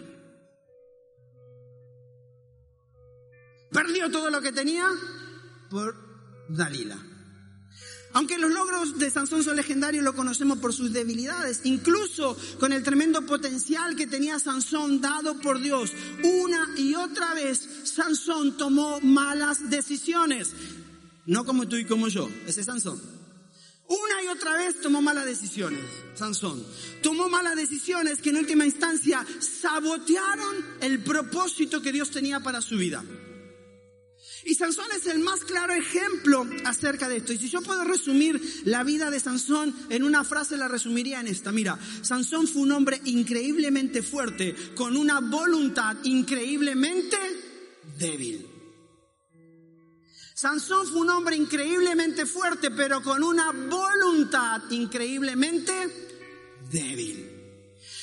Perdió 3.72 4.10
todo 4.10 4.30
lo 4.30 4.40
que 4.40 4.52
tenía 4.52 4.88
por 5.68 5.96
Dalila. 6.48 6.96
Aunque 8.12 8.38
los 8.38 8.52
logros 8.52 8.96
de 8.96 9.10
Sansón 9.10 9.42
son 9.42 9.56
legendarios, 9.56 10.04
lo 10.04 10.14
conocemos 10.14 10.58
por 10.58 10.72
sus 10.72 10.92
debilidades. 10.92 11.62
Incluso 11.64 12.36
con 12.60 12.72
el 12.72 12.84
tremendo 12.84 13.26
potencial 13.26 13.96
que 13.96 14.06
tenía 14.06 14.38
Sansón 14.38 15.00
dado 15.00 15.40
por 15.40 15.60
Dios. 15.60 15.92
Una 16.22 16.68
y 16.76 16.94
otra 16.94 17.34
vez 17.34 17.68
Sansón 17.82 18.56
tomó 18.56 19.00
malas 19.00 19.68
decisiones. 19.68 20.54
No 21.26 21.44
como 21.44 21.66
tú 21.68 21.76
y 21.76 21.84
como 21.84 22.08
yo, 22.08 22.28
ese 22.46 22.60
es 22.60 22.66
Sansón. 22.66 23.00
Una 23.86 24.22
y 24.24 24.28
otra 24.28 24.56
vez 24.56 24.80
tomó 24.80 25.02
malas 25.02 25.26
decisiones, 25.26 25.84
Sansón. 26.14 26.64
Tomó 27.02 27.28
malas 27.28 27.56
decisiones 27.56 28.20
que 28.20 28.30
en 28.30 28.38
última 28.38 28.64
instancia 28.64 29.24
sabotearon 29.40 30.64
el 30.80 31.02
propósito 31.02 31.82
que 31.82 31.92
Dios 31.92 32.10
tenía 32.10 32.40
para 32.40 32.62
su 32.62 32.78
vida. 32.78 33.04
Y 34.46 34.54
Sansón 34.54 34.86
es 34.94 35.06
el 35.06 35.20
más 35.20 35.40
claro 35.40 35.72
ejemplo 35.72 36.46
acerca 36.64 37.08
de 37.08 37.18
esto. 37.18 37.32
Y 37.32 37.38
si 37.38 37.48
yo 37.48 37.62
puedo 37.62 37.84
resumir 37.84 38.40
la 38.64 38.84
vida 38.84 39.10
de 39.10 39.20
Sansón 39.20 39.74
en 39.90 40.02
una 40.02 40.24
frase, 40.24 40.56
la 40.56 40.68
resumiría 40.68 41.20
en 41.20 41.28
esta. 41.28 41.52
Mira, 41.52 41.78
Sansón 42.02 42.46
fue 42.46 42.62
un 42.62 42.72
hombre 42.72 43.00
increíblemente 43.04 44.02
fuerte, 44.02 44.54
con 44.74 44.96
una 44.96 45.20
voluntad 45.20 45.96
increíblemente 46.04 47.16
débil. 47.98 48.53
Sansón 50.44 50.86
fue 50.86 51.00
un 51.00 51.08
hombre 51.08 51.36
increíblemente 51.36 52.26
fuerte, 52.26 52.70
pero 52.70 53.02
con 53.02 53.22
una 53.22 53.50
voluntad 53.50 54.60
increíblemente 54.68 55.72
débil. 56.70 57.33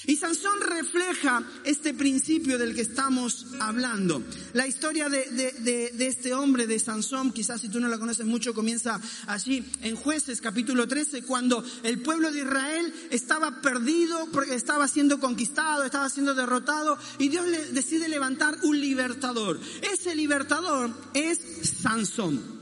Y 0.08 0.16
Sansón 0.16 0.62
refleja 0.62 1.44
este 1.64 1.94
principio 1.94 2.58
del 2.58 2.74
que 2.74 2.82
estamos 2.82 3.48
hablando. 3.60 4.24
La 4.54 4.66
historia 4.66 5.10
de, 5.10 5.30
de, 5.32 5.92
de, 5.92 6.08
este 6.08 6.34
hombre, 6.34 6.66
de 6.66 6.80
Sansón, 6.80 7.32
quizás 7.32 7.62
si 7.62 7.70
tú 7.70 7.80
no 7.80 7.88
la 7.88 8.00
conoces 8.00 8.26
mucho, 8.26 8.54
comienza 8.54 9.00
allí 9.28 9.64
en 9.82 9.96
jueces 9.96 10.42
capítulo 10.42 10.88
13, 10.88 11.24
cuando 11.24 11.64
el 11.84 12.00
pueblo 12.02 12.32
de 12.32 12.40
Israel 12.40 12.94
estaba 13.12 13.62
perdido, 13.62 14.28
estaba 14.52 14.88
siendo 14.88 15.20
conquistado, 15.20 15.84
estaba 15.84 16.10
siendo 16.10 16.34
derrotado, 16.34 16.98
y 17.20 17.30
Dios 17.30 17.48
le 17.48 17.66
decide 17.68 18.08
levantar 18.08 18.58
un 18.64 18.80
libertador. 18.80 19.60
Ese 19.82 20.16
libertador 20.16 20.92
es 21.14 21.40
Sansón. 21.82 22.61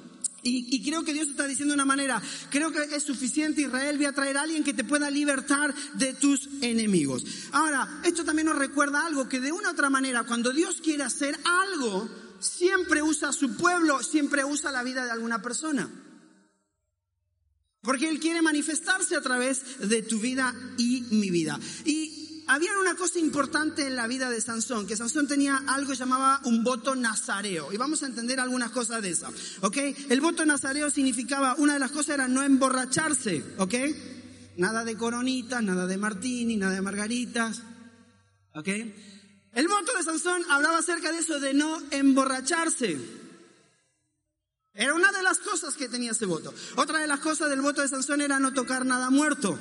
Y, 0.50 0.84
creo 0.84 1.04
que 1.04 1.14
Dios 1.14 1.28
está 1.28 1.48
diciendo 1.48 1.74
de 1.74 1.76
una 1.76 1.86
manera, 1.86 2.22
creo 2.50 2.72
que 2.72 2.96
es 2.96 3.04
suficiente 3.04 3.62
Israel, 3.62 3.98
voy 3.98 4.06
a 4.08 4.14
traer 4.14 4.38
a 4.38 4.42
alguien 4.42 4.64
que 4.64 4.74
te 4.74 4.84
pueda 4.84 5.10
libertar 5.10 5.74
de 5.96 6.14
tus 6.14 6.50
enemigos. 6.62 7.24
Ahora, 7.52 8.02
esto 8.04 8.24
también 8.24 8.48
nos 8.48 8.58
recuerda 8.58 9.06
algo, 9.06 9.30
que 9.30 9.40
de 9.40 9.52
una 9.52 9.70
u 9.70 9.72
otra 9.72 9.90
manera, 9.90 10.24
cuando 10.24 10.52
Dios 10.52 10.82
quiere 10.82 11.04
hacer 11.04 11.38
algo, 11.44 12.10
siempre 12.40 13.02
usa 13.02 13.30
a 13.30 13.34
su 13.34 13.56
pueblo, 13.56 14.02
siempre 14.02 14.44
usa 14.44 14.72
la 14.72 14.84
vida 14.84 15.06
de 15.06 15.12
alguna 15.12 15.42
persona. 15.42 15.90
Porque 17.82 18.10
Él 18.10 18.20
quiere 18.20 18.42
manifestarse 18.42 19.16
a 19.16 19.22
través 19.22 19.90
de 19.90 20.02
tu 20.02 20.20
vida 20.20 20.54
y 20.78 21.02
mi 21.12 21.30
vida. 21.30 21.58
Y 21.86 22.19
había 22.50 22.72
una 22.80 22.96
cosa 22.96 23.20
importante 23.20 23.86
en 23.86 23.96
la 23.96 24.08
vida 24.08 24.28
de 24.28 24.42
Sansón, 24.42 24.88
que 24.88 24.98
Sansón 24.98 25.28
tenía 25.28 25.62
algo 25.68 25.92
que 25.92 25.98
llamaba 25.98 26.42
un 26.46 26.64
voto 26.64 26.96
nazareo. 26.96 27.72
Y 27.72 27.78
vamos 27.78 28.02
a 28.02 28.08
entender 28.08 28.40
algunas 28.40 28.72
cosas 28.72 29.04
de 29.04 29.12
eso. 29.12 29.32
¿Ok? 29.62 29.78
El 30.10 30.20
voto 30.20 30.44
nazareo 30.48 30.90
significaba, 30.90 31.54
una 31.60 31.74
de 31.74 31.80
las 31.80 31.92
cosas 31.92 32.16
era 32.16 32.28
no 32.28 32.42
emborracharse. 32.42 33.44
¿Ok? 33.60 33.76
Nada 34.58 34.84
de 34.84 34.98
coronitas, 34.98 35.62
nada 35.62 35.86
de 35.86 35.98
martini, 35.98 36.58
nada 36.58 36.74
de 36.74 36.82
margaritas. 36.82 37.62
¿Ok? 38.56 38.68
El 38.68 39.68
voto 39.68 39.96
de 39.96 40.04
Sansón 40.04 40.42
hablaba 40.50 40.80
acerca 40.80 41.12
de 41.12 41.20
eso, 41.20 41.40
de 41.40 41.54
no 41.54 41.80
emborracharse. 41.92 42.98
Era 44.74 44.96
una 44.96 45.12
de 45.12 45.22
las 45.22 45.38
cosas 45.38 45.76
que 45.76 45.88
tenía 45.88 46.12
ese 46.12 46.26
voto. 46.26 46.52
Otra 46.78 46.98
de 46.98 47.06
las 47.06 47.20
cosas 47.20 47.52
del 47.52 47.62
voto 47.62 47.84
de 47.84 47.90
Sansón 47.90 48.22
era 48.22 48.40
no 48.40 48.54
tocar 48.54 48.88
nada 48.88 49.12
muerto. 49.12 49.60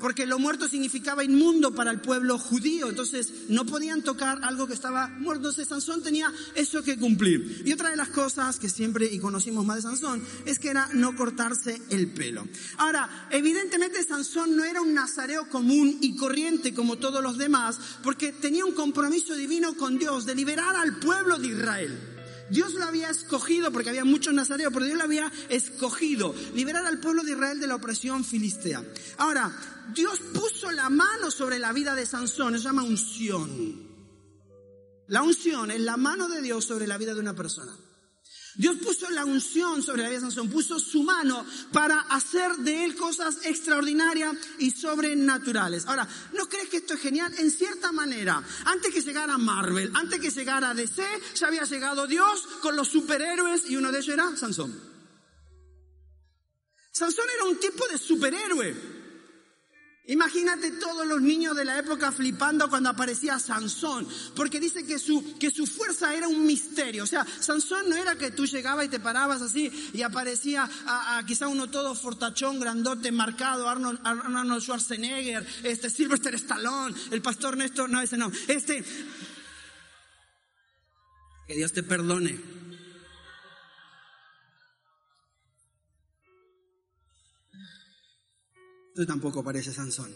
Porque 0.00 0.26
lo 0.26 0.38
muerto 0.38 0.66
significaba 0.66 1.22
inmundo 1.22 1.74
para 1.74 1.90
el 1.90 2.00
pueblo 2.00 2.38
judío, 2.38 2.88
entonces 2.88 3.30
no 3.48 3.66
podían 3.66 4.02
tocar 4.02 4.38
algo 4.42 4.66
que 4.66 4.74
estaba 4.74 5.08
muerto. 5.08 5.48
Entonces 5.48 5.68
Sansón 5.68 6.02
tenía 6.02 6.32
eso 6.54 6.82
que 6.82 6.98
cumplir. 6.98 7.62
Y 7.64 7.72
otra 7.72 7.90
de 7.90 7.96
las 7.96 8.08
cosas 8.08 8.58
que 8.58 8.68
siempre 8.68 9.06
y 9.06 9.18
conocimos 9.18 9.64
más 9.64 9.76
de 9.76 9.82
Sansón 9.82 10.22
es 10.46 10.58
que 10.58 10.70
era 10.70 10.88
no 10.94 11.14
cortarse 11.14 11.80
el 11.90 12.08
pelo. 12.08 12.46
Ahora, 12.78 13.28
evidentemente 13.30 14.02
Sansón 14.02 14.56
no 14.56 14.64
era 14.64 14.80
un 14.80 14.94
nazareo 14.94 15.48
común 15.48 15.98
y 16.00 16.16
corriente 16.16 16.74
como 16.74 16.96
todos 16.96 17.22
los 17.22 17.38
demás, 17.38 17.78
porque 18.02 18.32
tenía 18.32 18.64
un 18.64 18.72
compromiso 18.72 19.34
divino 19.34 19.74
con 19.74 19.98
Dios 19.98 20.26
de 20.26 20.34
liberar 20.34 20.76
al 20.76 20.98
pueblo 20.98 21.38
de 21.38 21.48
Israel. 21.48 22.19
Dios 22.50 22.74
lo 22.74 22.84
había 22.84 23.10
escogido, 23.10 23.72
porque 23.72 23.90
había 23.90 24.04
muchos 24.04 24.34
nazareos, 24.34 24.72
pero 24.72 24.86
Dios 24.86 24.98
lo 24.98 25.04
había 25.04 25.30
escogido, 25.48 26.34
liberar 26.54 26.84
al 26.86 26.98
pueblo 26.98 27.22
de 27.22 27.32
Israel 27.32 27.60
de 27.60 27.66
la 27.66 27.76
opresión 27.76 28.24
filistea. 28.24 28.84
Ahora, 29.18 29.52
Dios 29.94 30.20
puso 30.32 30.70
la 30.70 30.90
mano 30.90 31.30
sobre 31.30 31.58
la 31.58 31.72
vida 31.72 31.94
de 31.94 32.06
Sansón, 32.06 32.54
se 32.54 32.64
llama 32.64 32.82
unción. 32.82 33.88
La 35.08 35.22
unción 35.22 35.70
es 35.70 35.80
la 35.80 35.96
mano 35.96 36.28
de 36.28 36.40
Dios 36.42 36.64
sobre 36.64 36.86
la 36.86 36.98
vida 36.98 37.14
de 37.14 37.20
una 37.20 37.34
persona. 37.34 37.72
Dios 38.60 38.76
puso 38.76 39.08
la 39.08 39.24
unción 39.24 39.82
sobre 39.82 40.02
la 40.02 40.10
vida 40.10 40.18
de 40.18 40.26
Sansón, 40.26 40.50
puso 40.50 40.78
su 40.78 41.02
mano 41.02 41.46
para 41.72 41.98
hacer 42.00 42.56
de 42.56 42.84
él 42.84 42.94
cosas 42.94 43.38
extraordinarias 43.46 44.36
y 44.58 44.70
sobrenaturales. 44.70 45.86
Ahora, 45.86 46.06
¿no 46.34 46.46
crees 46.46 46.68
que 46.68 46.76
esto 46.76 46.92
es 46.92 47.00
genial? 47.00 47.32
En 47.38 47.50
cierta 47.50 47.90
manera, 47.90 48.44
antes 48.66 48.92
que 48.92 49.00
llegara 49.00 49.38
Marvel, 49.38 49.90
antes 49.94 50.20
que 50.20 50.30
llegara 50.30 50.74
DC, 50.74 51.02
ya 51.36 51.46
había 51.46 51.64
llegado 51.64 52.06
Dios 52.06 52.46
con 52.60 52.76
los 52.76 52.88
superhéroes 52.88 53.62
y 53.70 53.76
uno 53.76 53.90
de 53.90 53.98
ellos 53.98 54.12
era 54.12 54.36
Sansón. 54.36 54.78
Sansón 56.92 57.24
era 57.34 57.44
un 57.48 57.58
tipo 57.58 57.88
de 57.88 57.96
superhéroe. 57.96 58.89
Imagínate 60.10 60.72
todos 60.72 61.06
los 61.06 61.22
niños 61.22 61.54
de 61.54 61.64
la 61.64 61.78
época 61.78 62.10
flipando 62.10 62.68
cuando 62.68 62.88
aparecía 62.88 63.38
Sansón, 63.38 64.08
porque 64.34 64.58
dice 64.58 64.84
que 64.84 64.98
su, 64.98 65.38
que 65.38 65.52
su 65.52 65.68
fuerza 65.68 66.12
era 66.12 66.26
un 66.26 66.44
misterio. 66.44 67.04
O 67.04 67.06
sea, 67.06 67.24
Sansón 67.24 67.88
no 67.88 67.94
era 67.94 68.16
que 68.16 68.32
tú 68.32 68.44
llegabas 68.44 68.86
y 68.86 68.88
te 68.88 68.98
parabas 68.98 69.40
así 69.40 69.70
y 69.92 70.02
aparecía 70.02 70.68
a, 70.84 71.22
quizá 71.24 71.46
uno 71.46 71.70
todo 71.70 71.94
fortachón, 71.94 72.58
grandote, 72.58 73.12
marcado, 73.12 73.68
Arnold, 73.68 74.00
Arnold 74.02 74.60
Schwarzenegger, 74.60 75.46
este 75.62 75.88
Sylvester 75.88 76.34
Stallone, 76.34 76.92
el 77.12 77.22
pastor 77.22 77.56
Néstor, 77.56 77.88
no, 77.88 78.00
ese 78.00 78.16
no, 78.16 78.32
este. 78.48 78.82
Que 81.46 81.54
Dios 81.54 81.72
te 81.72 81.84
perdone. 81.84 82.59
Tú 89.00 89.06
tampoco 89.06 89.42
parece 89.42 89.72
Sansón. 89.72 90.14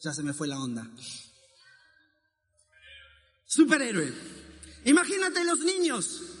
Ya 0.00 0.12
se 0.12 0.24
me 0.24 0.32
fue 0.32 0.48
la 0.48 0.58
onda. 0.58 0.90
Superhéroe. 3.46 4.12
Imagínate 4.86 5.44
los 5.44 5.60
niños. 5.60 6.33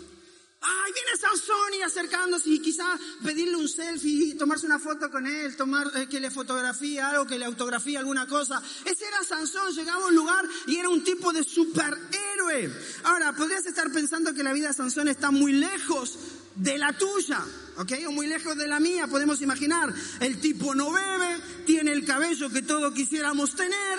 Ay, 0.66 0.92
viene 0.92 1.18
Sansón 1.20 1.74
y 1.78 1.82
acercándose 1.82 2.48
y 2.48 2.58
quizá 2.58 2.98
pedirle 3.22 3.56
un 3.56 3.68
selfie 3.68 4.34
tomarse 4.34 4.64
una 4.64 4.78
foto 4.78 5.10
con 5.10 5.26
él, 5.26 5.56
tomar 5.56 5.90
eh, 5.94 6.06
que 6.08 6.20
le 6.20 6.30
fotografía 6.30 7.10
algo, 7.10 7.26
que 7.26 7.38
le 7.38 7.44
autografía 7.44 7.98
alguna 7.98 8.26
cosa. 8.26 8.62
Ese 8.84 9.06
era 9.06 9.22
Sansón, 9.24 9.74
llegaba 9.74 10.04
a 10.04 10.08
un 10.08 10.14
lugar 10.14 10.46
y 10.66 10.76
era 10.76 10.88
un 10.88 11.04
tipo 11.04 11.32
de 11.32 11.44
superhéroe. 11.44 12.72
Ahora, 13.04 13.34
podrías 13.34 13.66
estar 13.66 13.90
pensando 13.92 14.32
que 14.32 14.42
la 14.42 14.52
vida 14.52 14.68
de 14.68 14.74
Sansón 14.74 15.08
está 15.08 15.30
muy 15.30 15.52
lejos 15.52 16.18
de 16.54 16.78
la 16.78 16.96
tuya, 16.96 17.44
¿ok? 17.76 17.92
O 18.08 18.12
muy 18.12 18.26
lejos 18.26 18.56
de 18.56 18.68
la 18.68 18.80
mía, 18.80 19.06
podemos 19.06 19.42
imaginar. 19.42 19.92
El 20.20 20.40
tipo 20.40 20.74
no 20.74 20.92
bebe, 20.92 21.40
tiene 21.66 21.92
el 21.92 22.06
cabello 22.06 22.50
que 22.50 22.62
todos 22.62 22.94
quisiéramos 22.94 23.54
tener. 23.54 23.98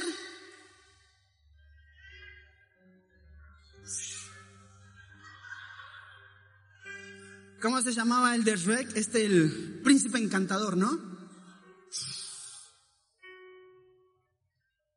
¿Cómo 7.66 7.82
se 7.82 7.94
llamaba 7.94 8.36
el 8.36 8.44
de 8.44 8.56
Shrek? 8.56 8.96
Este, 8.96 9.26
el 9.26 9.82
príncipe 9.84 10.20
encantador, 10.20 10.78
¿no? 10.78 11.00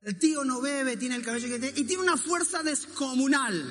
El 0.03 0.19
tío 0.19 0.45
no 0.45 0.61
bebe, 0.61 0.99
tiene 0.99 1.15
el 1.15 1.23
cabello 1.23 1.49
que 1.49 1.59
tiene, 1.59 1.81
y 1.81 1.85
tiene 1.85 2.03
una 2.03 2.19
fuerza 2.19 2.63
descomunal. 2.63 3.65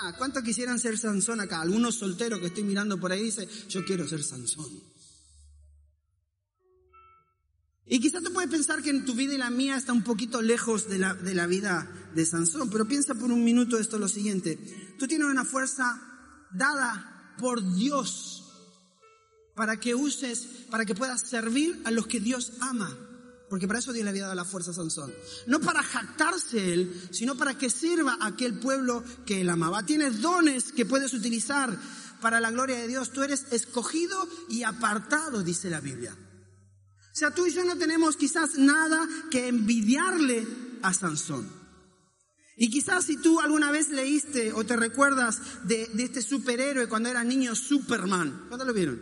Ah, 0.00 0.14
¿cuántos 0.16 0.42
quisieran 0.42 0.78
ser 0.78 0.96
Sansón 0.96 1.40
acá? 1.40 1.60
Algunos 1.60 1.96
solteros 1.96 2.40
que 2.40 2.46
estoy 2.46 2.62
mirando 2.62 2.98
por 2.98 3.12
ahí 3.12 3.24
dice, 3.24 3.46
yo 3.68 3.84
quiero 3.84 4.08
ser 4.08 4.22
Sansón. 4.22 4.82
Y 7.84 8.00
quizás 8.00 8.22
tú 8.22 8.32
puedes 8.32 8.50
pensar 8.50 8.80
que 8.82 8.88
en 8.88 9.04
tu 9.04 9.12
vida 9.14 9.34
y 9.34 9.38
la 9.38 9.50
mía 9.50 9.76
está 9.76 9.92
un 9.92 10.02
poquito 10.02 10.40
lejos 10.40 10.88
de 10.88 10.96
la, 10.96 11.12
de 11.12 11.34
la 11.34 11.46
vida 11.46 11.86
de 12.14 12.24
Sansón, 12.24 12.70
pero 12.70 12.88
piensa 12.88 13.14
por 13.14 13.30
un 13.30 13.44
minuto 13.44 13.78
esto 13.78 13.98
lo 13.98 14.08
siguiente. 14.08 14.56
Tú 14.98 15.06
tienes 15.06 15.26
una 15.26 15.44
fuerza 15.44 16.12
dada 16.54 17.34
por 17.38 17.74
Dios 17.74 18.44
para 19.54 19.78
que 19.78 19.94
uses, 19.94 20.46
para 20.70 20.84
que 20.84 20.94
puedas 20.94 21.20
servir 21.28 21.80
a 21.84 21.90
los 21.90 22.06
que 22.06 22.20
Dios 22.20 22.52
ama. 22.60 22.96
Porque 23.48 23.68
para 23.68 23.78
eso 23.78 23.92
Dios 23.92 24.04
le 24.04 24.10
había 24.10 24.22
dado 24.22 24.34
la 24.34 24.44
fuerza 24.44 24.72
a 24.72 24.74
Sansón. 24.74 25.12
No 25.46 25.60
para 25.60 25.82
jactarse 25.82 26.72
él, 26.72 27.08
sino 27.12 27.36
para 27.36 27.56
que 27.56 27.70
sirva 27.70 28.16
a 28.20 28.28
aquel 28.28 28.58
pueblo 28.58 29.04
que 29.26 29.42
él 29.42 29.50
amaba. 29.50 29.86
Tienes 29.86 30.20
dones 30.20 30.72
que 30.72 30.86
puedes 30.86 31.12
utilizar 31.12 31.78
para 32.20 32.40
la 32.40 32.50
gloria 32.50 32.78
de 32.78 32.88
Dios. 32.88 33.12
Tú 33.12 33.22
eres 33.22 33.46
escogido 33.52 34.26
y 34.48 34.62
apartado, 34.64 35.42
dice 35.42 35.70
la 35.70 35.80
Biblia. 35.80 36.16
O 36.16 37.16
sea, 37.16 37.32
tú 37.32 37.46
y 37.46 37.52
yo 37.52 37.64
no 37.64 37.76
tenemos 37.76 38.16
quizás 38.16 38.58
nada 38.58 39.06
que 39.30 39.46
envidiarle 39.46 40.48
a 40.82 40.92
Sansón. 40.92 41.63
Y 42.56 42.70
quizás 42.70 43.04
si 43.04 43.16
tú 43.16 43.40
alguna 43.40 43.72
vez 43.72 43.88
leíste 43.88 44.52
o 44.52 44.64
te 44.64 44.76
recuerdas 44.76 45.40
de, 45.64 45.90
este 45.98 46.22
superhéroe 46.22 46.88
cuando 46.88 47.08
era 47.08 47.24
niño, 47.24 47.54
Superman. 47.54 48.46
¿Cuándo 48.48 48.64
lo 48.64 48.72
vieron? 48.72 49.00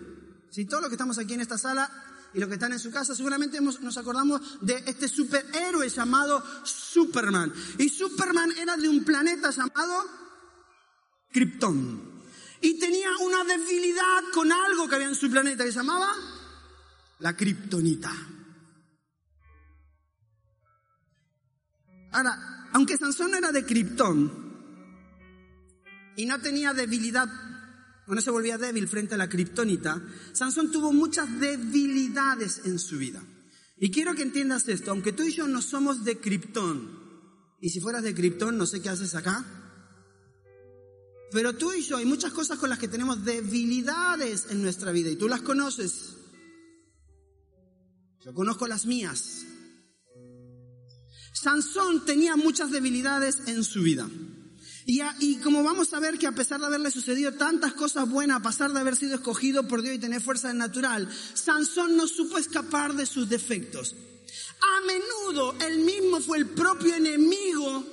Si 0.50 0.64
todos 0.64 0.82
los 0.82 0.88
que 0.88 0.94
estamos 0.94 1.18
aquí 1.18 1.34
en 1.34 1.42
esta 1.42 1.58
sala 1.58 1.90
y 2.32 2.40
los 2.40 2.48
que 2.48 2.54
están 2.54 2.72
en 2.72 2.78
su 2.78 2.90
casa, 2.90 3.14
seguramente 3.14 3.60
nos 3.60 3.98
acordamos 3.98 4.58
de 4.62 4.82
este 4.86 5.06
superhéroe 5.06 5.88
llamado 5.88 6.42
Superman. 6.64 7.52
Y 7.78 7.90
Superman 7.90 8.52
era 8.52 8.76
de 8.76 8.88
un 8.88 9.04
planeta 9.04 9.50
llamado 9.50 10.02
Krypton. 11.30 12.12
Y 12.62 12.78
tenía 12.78 13.10
una 13.20 13.44
debilidad 13.44 14.22
con 14.32 14.50
algo 14.50 14.88
que 14.88 14.94
había 14.94 15.08
en 15.08 15.14
su 15.14 15.30
planeta 15.30 15.64
que 15.64 15.72
se 15.72 15.78
llamaba 15.78 16.10
la 17.18 17.36
Kryptonita. 17.36 18.12
Ahora, 22.12 22.61
aunque 22.72 22.96
Sansón 22.96 23.34
era 23.34 23.52
de 23.52 23.64
Krypton 23.64 24.52
y 26.16 26.26
no 26.26 26.40
tenía 26.40 26.74
debilidad 26.74 27.28
no 28.14 28.20
se 28.20 28.30
volvía 28.30 28.58
débil 28.58 28.88
frente 28.88 29.14
a 29.14 29.18
la 29.18 29.28
kriptonita, 29.28 30.02
Sansón 30.32 30.70
tuvo 30.70 30.92
muchas 30.92 31.40
debilidades 31.40 32.62
en 32.64 32.78
su 32.78 32.98
vida. 32.98 33.22
Y 33.78 33.90
quiero 33.90 34.14
que 34.14 34.22
entiendas 34.22 34.68
esto, 34.68 34.90
aunque 34.90 35.12
tú 35.12 35.22
y 35.24 35.32
yo 35.32 35.48
no 35.48 35.60
somos 35.62 36.04
de 36.04 36.18
Krypton, 36.18 37.00
y 37.60 37.70
si 37.70 37.80
fueras 37.80 38.02
de 38.02 38.14
Krypton, 38.14 38.56
no 38.56 38.66
sé 38.66 38.80
qué 38.80 38.88
haces 38.88 39.14
acá, 39.14 39.44
pero 41.30 41.54
tú 41.56 41.72
y 41.72 41.82
yo 41.82 41.96
hay 41.96 42.04
muchas 42.04 42.32
cosas 42.32 42.58
con 42.58 42.68
las 42.68 42.78
que 42.78 42.88
tenemos 42.88 43.24
debilidades 43.24 44.48
en 44.50 44.62
nuestra 44.62 44.92
vida 44.92 45.10
y 45.10 45.16
tú 45.16 45.28
las 45.28 45.40
conoces. 45.40 46.16
Yo 48.20 48.34
conozco 48.34 48.66
las 48.68 48.84
mías. 48.84 49.46
Sansón 51.32 52.04
tenía 52.04 52.36
muchas 52.36 52.70
debilidades 52.70 53.38
en 53.46 53.64
su 53.64 53.82
vida. 53.82 54.08
Y, 54.84 55.36
como 55.36 55.62
vamos 55.62 55.92
a 55.94 56.00
ver 56.00 56.18
que 56.18 56.26
a 56.26 56.32
pesar 56.32 56.60
de 56.60 56.66
haberle 56.66 56.90
sucedido 56.90 57.32
tantas 57.34 57.72
cosas 57.72 58.08
buenas, 58.08 58.40
a 58.40 58.42
pesar 58.42 58.72
de 58.72 58.80
haber 58.80 58.96
sido 58.96 59.14
escogido 59.14 59.68
por 59.68 59.80
Dios 59.80 59.94
y 59.94 59.98
tener 60.00 60.20
fuerza 60.20 60.52
natural, 60.52 61.08
Sansón 61.34 61.96
no 61.96 62.08
supo 62.08 62.36
escapar 62.36 62.94
de 62.94 63.06
sus 63.06 63.28
defectos. 63.28 63.94
A 64.60 64.86
menudo 64.86 65.54
él 65.60 65.78
mismo 65.80 66.20
fue 66.20 66.38
el 66.38 66.46
propio 66.46 66.94
enemigo 66.94 67.84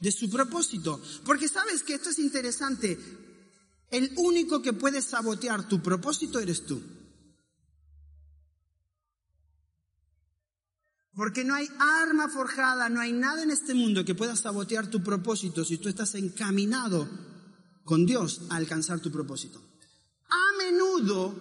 de 0.00 0.12
su 0.12 0.30
propósito. 0.30 1.00
Porque 1.24 1.48
sabes 1.48 1.82
que 1.82 1.94
esto 1.94 2.10
es 2.10 2.18
interesante. 2.18 2.98
El 3.90 4.12
único 4.16 4.62
que 4.62 4.72
puede 4.72 5.02
sabotear 5.02 5.68
tu 5.68 5.82
propósito 5.82 6.38
eres 6.38 6.64
tú. 6.64 6.80
Porque 11.20 11.44
no 11.44 11.54
hay 11.54 11.68
arma 11.78 12.30
forjada, 12.30 12.88
no 12.88 12.98
hay 12.98 13.12
nada 13.12 13.42
en 13.42 13.50
este 13.50 13.74
mundo 13.74 14.06
que 14.06 14.14
pueda 14.14 14.34
sabotear 14.36 14.86
tu 14.86 15.02
propósito 15.02 15.66
si 15.66 15.76
tú 15.76 15.90
estás 15.90 16.14
encaminado 16.14 17.06
con 17.84 18.06
Dios 18.06 18.40
a 18.48 18.56
alcanzar 18.56 19.00
tu 19.00 19.12
propósito. 19.12 19.60
A 20.30 20.56
menudo 20.56 21.34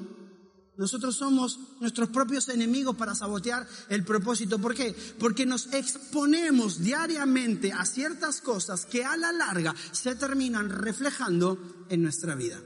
nosotros 0.76 1.16
somos 1.16 1.58
nuestros 1.80 2.10
propios 2.10 2.50
enemigos 2.50 2.98
para 2.98 3.16
sabotear 3.16 3.66
el 3.88 4.04
propósito. 4.04 4.60
¿Por 4.60 4.76
qué? 4.76 4.94
Porque 5.18 5.46
nos 5.46 5.72
exponemos 5.72 6.84
diariamente 6.84 7.72
a 7.72 7.86
ciertas 7.86 8.42
cosas 8.42 8.86
que 8.86 9.06
a 9.06 9.16
la 9.16 9.32
larga 9.32 9.74
se 9.94 10.14
terminan 10.16 10.70
reflejando 10.70 11.86
en 11.88 12.04
nuestra 12.04 12.36
vida. 12.36 12.62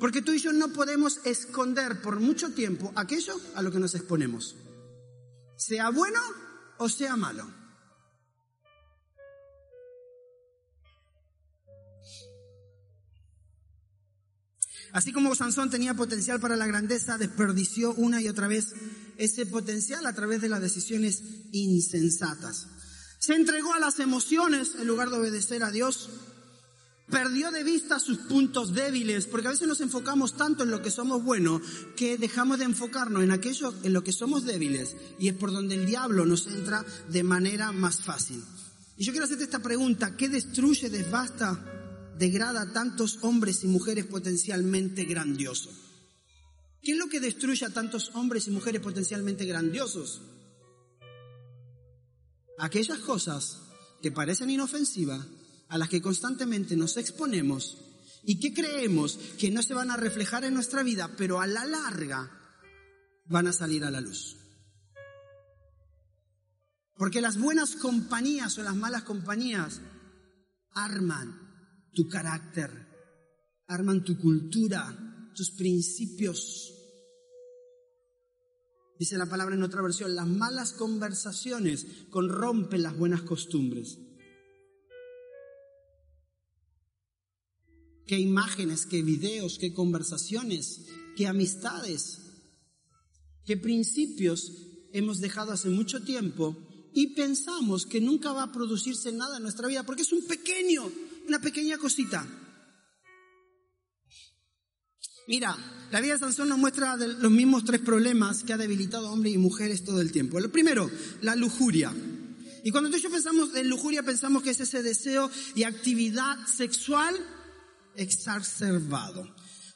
Porque 0.00 0.20
tú 0.20 0.32
y 0.32 0.40
yo 0.40 0.52
no 0.52 0.70
podemos 0.72 1.20
esconder 1.24 2.02
por 2.02 2.18
mucho 2.18 2.50
tiempo 2.50 2.90
aquello 2.96 3.40
a 3.54 3.62
lo 3.62 3.70
que 3.70 3.78
nos 3.78 3.94
exponemos 3.94 4.56
sea 5.60 5.90
bueno 5.90 6.18
o 6.78 6.88
sea 6.88 7.16
malo. 7.16 7.46
Así 14.92 15.12
como 15.12 15.34
Sansón 15.34 15.70
tenía 15.70 15.94
potencial 15.94 16.40
para 16.40 16.56
la 16.56 16.66
grandeza, 16.66 17.18
desperdició 17.18 17.92
una 17.94 18.20
y 18.20 18.28
otra 18.28 18.48
vez 18.48 18.74
ese 19.18 19.46
potencial 19.46 20.04
a 20.06 20.14
través 20.14 20.40
de 20.40 20.48
las 20.48 20.62
decisiones 20.62 21.22
insensatas. 21.52 22.66
Se 23.20 23.34
entregó 23.34 23.74
a 23.74 23.78
las 23.78 24.00
emociones 24.00 24.74
en 24.76 24.88
lugar 24.88 25.10
de 25.10 25.18
obedecer 25.18 25.62
a 25.62 25.70
Dios 25.70 26.10
perdió 27.10 27.50
de 27.50 27.64
vista 27.64 27.98
sus 27.98 28.18
puntos 28.18 28.72
débiles, 28.72 29.26
porque 29.26 29.48
a 29.48 29.50
veces 29.50 29.68
nos 29.68 29.80
enfocamos 29.80 30.36
tanto 30.36 30.62
en 30.62 30.70
lo 30.70 30.80
que 30.80 30.90
somos 30.90 31.22
buenos 31.22 31.62
que 31.96 32.16
dejamos 32.16 32.58
de 32.58 32.64
enfocarnos 32.64 33.22
en 33.22 33.30
aquello 33.30 33.74
en 33.82 33.92
lo 33.92 34.02
que 34.04 34.12
somos 34.12 34.44
débiles 34.44 34.96
y 35.18 35.28
es 35.28 35.34
por 35.34 35.52
donde 35.52 35.74
el 35.74 35.86
diablo 35.86 36.24
nos 36.24 36.46
entra 36.46 36.84
de 37.08 37.22
manera 37.22 37.72
más 37.72 38.02
fácil. 38.02 38.42
Y 38.96 39.04
yo 39.04 39.12
quiero 39.12 39.24
hacerte 39.24 39.44
esta 39.44 39.62
pregunta, 39.62 40.16
¿qué 40.16 40.28
destruye, 40.28 40.90
desbasta, 40.90 42.14
degrada 42.18 42.62
a 42.62 42.72
tantos 42.72 43.18
hombres 43.22 43.64
y 43.64 43.66
mujeres 43.66 44.06
potencialmente 44.06 45.04
grandiosos? 45.04 45.74
¿Qué 46.82 46.92
es 46.92 46.98
lo 46.98 47.08
que 47.08 47.20
destruye 47.20 47.66
a 47.66 47.70
tantos 47.70 48.10
hombres 48.14 48.46
y 48.46 48.50
mujeres 48.50 48.80
potencialmente 48.80 49.44
grandiosos? 49.44 50.22
Aquellas 52.58 52.98
cosas 52.98 53.58
que 54.02 54.12
parecen 54.12 54.50
inofensivas, 54.50 55.26
a 55.70 55.78
las 55.78 55.88
que 55.88 56.02
constantemente 56.02 56.76
nos 56.76 56.96
exponemos 56.96 57.78
y 58.24 58.38
que 58.38 58.52
creemos 58.52 59.18
que 59.38 59.50
no 59.50 59.62
se 59.62 59.72
van 59.72 59.90
a 59.90 59.96
reflejar 59.96 60.44
en 60.44 60.52
nuestra 60.52 60.82
vida, 60.82 61.10
pero 61.16 61.40
a 61.40 61.46
la 61.46 61.64
larga 61.64 62.30
van 63.26 63.46
a 63.46 63.52
salir 63.52 63.84
a 63.84 63.90
la 63.90 64.00
luz. 64.00 64.36
Porque 66.96 67.20
las 67.20 67.38
buenas 67.38 67.76
compañías 67.76 68.58
o 68.58 68.62
las 68.62 68.76
malas 68.76 69.04
compañías 69.04 69.80
arman 70.72 71.88
tu 71.94 72.08
carácter, 72.08 72.70
arman 73.68 74.04
tu 74.04 74.18
cultura, 74.18 75.30
tus 75.34 75.52
principios. 75.52 76.74
Dice 78.98 79.16
la 79.16 79.26
palabra 79.26 79.54
en 79.54 79.62
otra 79.62 79.82
versión, 79.82 80.14
las 80.14 80.26
malas 80.26 80.72
conversaciones 80.72 81.86
corrompen 82.10 82.82
las 82.82 82.98
buenas 82.98 83.22
costumbres. 83.22 83.98
Qué 88.10 88.18
imágenes, 88.18 88.86
qué 88.86 89.02
videos, 89.02 89.56
qué 89.56 89.72
conversaciones, 89.72 90.80
qué 91.16 91.28
amistades, 91.28 92.18
qué 93.46 93.56
principios 93.56 94.50
hemos 94.92 95.20
dejado 95.20 95.52
hace 95.52 95.68
mucho 95.68 96.02
tiempo 96.02 96.56
y 96.92 97.14
pensamos 97.14 97.86
que 97.86 98.00
nunca 98.00 98.32
va 98.32 98.42
a 98.42 98.52
producirse 98.52 99.12
nada 99.12 99.36
en 99.36 99.44
nuestra 99.44 99.68
vida 99.68 99.84
porque 99.84 100.02
es 100.02 100.12
un 100.12 100.26
pequeño, 100.26 100.90
una 101.28 101.40
pequeña 101.40 101.78
cosita. 101.78 102.26
Mira, 105.28 105.56
la 105.92 106.00
vida 106.00 106.14
de 106.14 106.18
Sansón 106.18 106.48
nos 106.48 106.58
muestra 106.58 106.96
los 106.96 107.30
mismos 107.30 107.64
tres 107.64 107.80
problemas 107.80 108.42
que 108.42 108.52
ha 108.52 108.56
debilitado 108.56 109.12
hombres 109.12 109.34
y 109.34 109.38
mujeres 109.38 109.84
todo 109.84 110.00
el 110.00 110.10
tiempo. 110.10 110.40
Lo 110.40 110.50
primero, 110.50 110.90
la 111.22 111.36
lujuria. 111.36 111.94
Y 112.64 112.72
cuando 112.72 112.90
tú 112.90 112.96
y 112.96 113.02
yo 113.02 113.08
pensamos 113.08 113.54
en 113.54 113.68
lujuria, 113.68 114.02
pensamos 114.02 114.42
que 114.42 114.50
es 114.50 114.58
ese 114.58 114.82
deseo 114.82 115.30
y 115.54 115.62
actividad 115.62 116.44
sexual 116.48 117.14
exacerbado. 117.96 119.28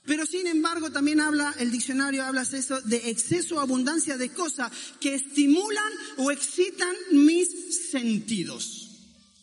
Pero 0.07 0.27
sin 0.27 0.47
embargo 0.47 0.91
también 0.91 1.21
habla, 1.21 1.55
el 1.59 1.71
diccionario 1.71 2.25
habla 2.25 2.43
eso 2.43 2.81
de 2.83 3.09
exceso 3.11 3.57
o 3.57 3.61
abundancia 3.61 4.19
de 4.19 4.33
cosas 4.33 4.71
que 5.01 5.15
estimulan 5.15 5.93
o 6.19 6.31
excitan 6.31 6.95
mis 7.13 7.91
sentidos. 7.91 8.91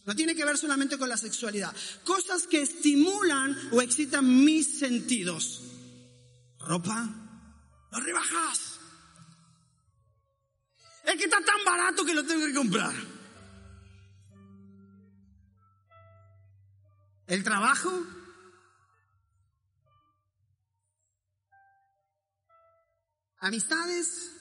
No 0.06 0.16
tiene 0.16 0.36
que 0.36 0.46
ver 0.46 0.58
solamente 0.58 0.98
con 0.98 1.10
la 1.10 1.18
sexualidad. 1.18 1.76
Cosas 2.04 2.48
que 2.48 2.62
estimulan 2.62 3.58
o 3.72 3.82
excitan 3.82 4.44
mis 4.44 4.80
sentidos. 4.80 5.62
Ropa, 6.60 7.10
no 7.92 8.00
rebajas. 8.00 8.80
Es 11.06 11.16
que 11.16 11.24
está 11.24 11.38
tan 11.44 11.66
barato 11.66 12.06
que 12.06 12.14
lo 12.14 12.24
tengo 12.24 12.46
que 12.46 12.54
comprar. 12.54 12.94
El 17.28 17.44
trabajo, 17.44 18.06
amistades, 23.42 24.32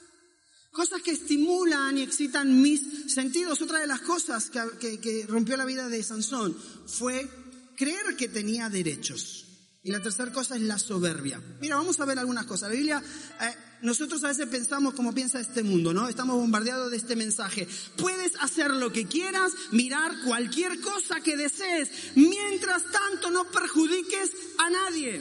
cosas 0.71 1.01
que 1.01 1.11
estimulan 1.11 1.97
y 1.97 2.03
excitan 2.03 2.61
mis 2.61 3.13
sentidos. 3.13 3.61
Otra 3.61 3.79
de 3.79 3.87
las 3.87 4.01
cosas 4.01 4.49
que, 4.49 5.25
rompió 5.27 5.57
la 5.57 5.65
vida 5.65 5.89
de 5.89 6.01
Sansón 6.01 6.55
fue 6.87 7.29
creer 7.75 8.15
que 8.17 8.29
tenía 8.29 8.69
derechos. 8.69 9.45
Y 9.83 9.91
la 9.91 10.01
tercera 10.01 10.31
cosa 10.31 10.55
es 10.55 10.61
la 10.61 10.77
soberbia. 10.77 11.41
Mira, 11.59 11.75
vamos 11.75 11.99
a 11.99 12.05
ver 12.05 12.19
algunas 12.19 12.45
cosas. 12.45 12.69
La 12.69 12.75
Biblia, 12.75 13.03
eh, 13.41 13.55
nosotros 13.81 14.23
a 14.23 14.27
veces 14.27 14.47
pensamos 14.47 14.93
como 14.93 15.11
piensa 15.11 15.39
este 15.39 15.63
mundo, 15.63 15.91
¿no? 15.91 16.07
Estamos 16.07 16.37
bombardeados 16.37 16.91
de 16.91 16.97
este 16.97 17.15
mensaje. 17.15 17.67
Puedes 17.97 18.35
hacer 18.41 18.69
lo 18.69 18.91
que 18.91 19.07
quieras, 19.07 19.51
mirar 19.71 20.11
cualquier 20.23 20.79
cosa 20.81 21.19
que 21.21 21.35
desees, 21.35 21.89
mientras 22.13 22.83
tanto 22.91 23.31
no 23.31 23.49
perjudiques 23.49 24.29
a 24.59 24.69
nadie. 24.69 25.19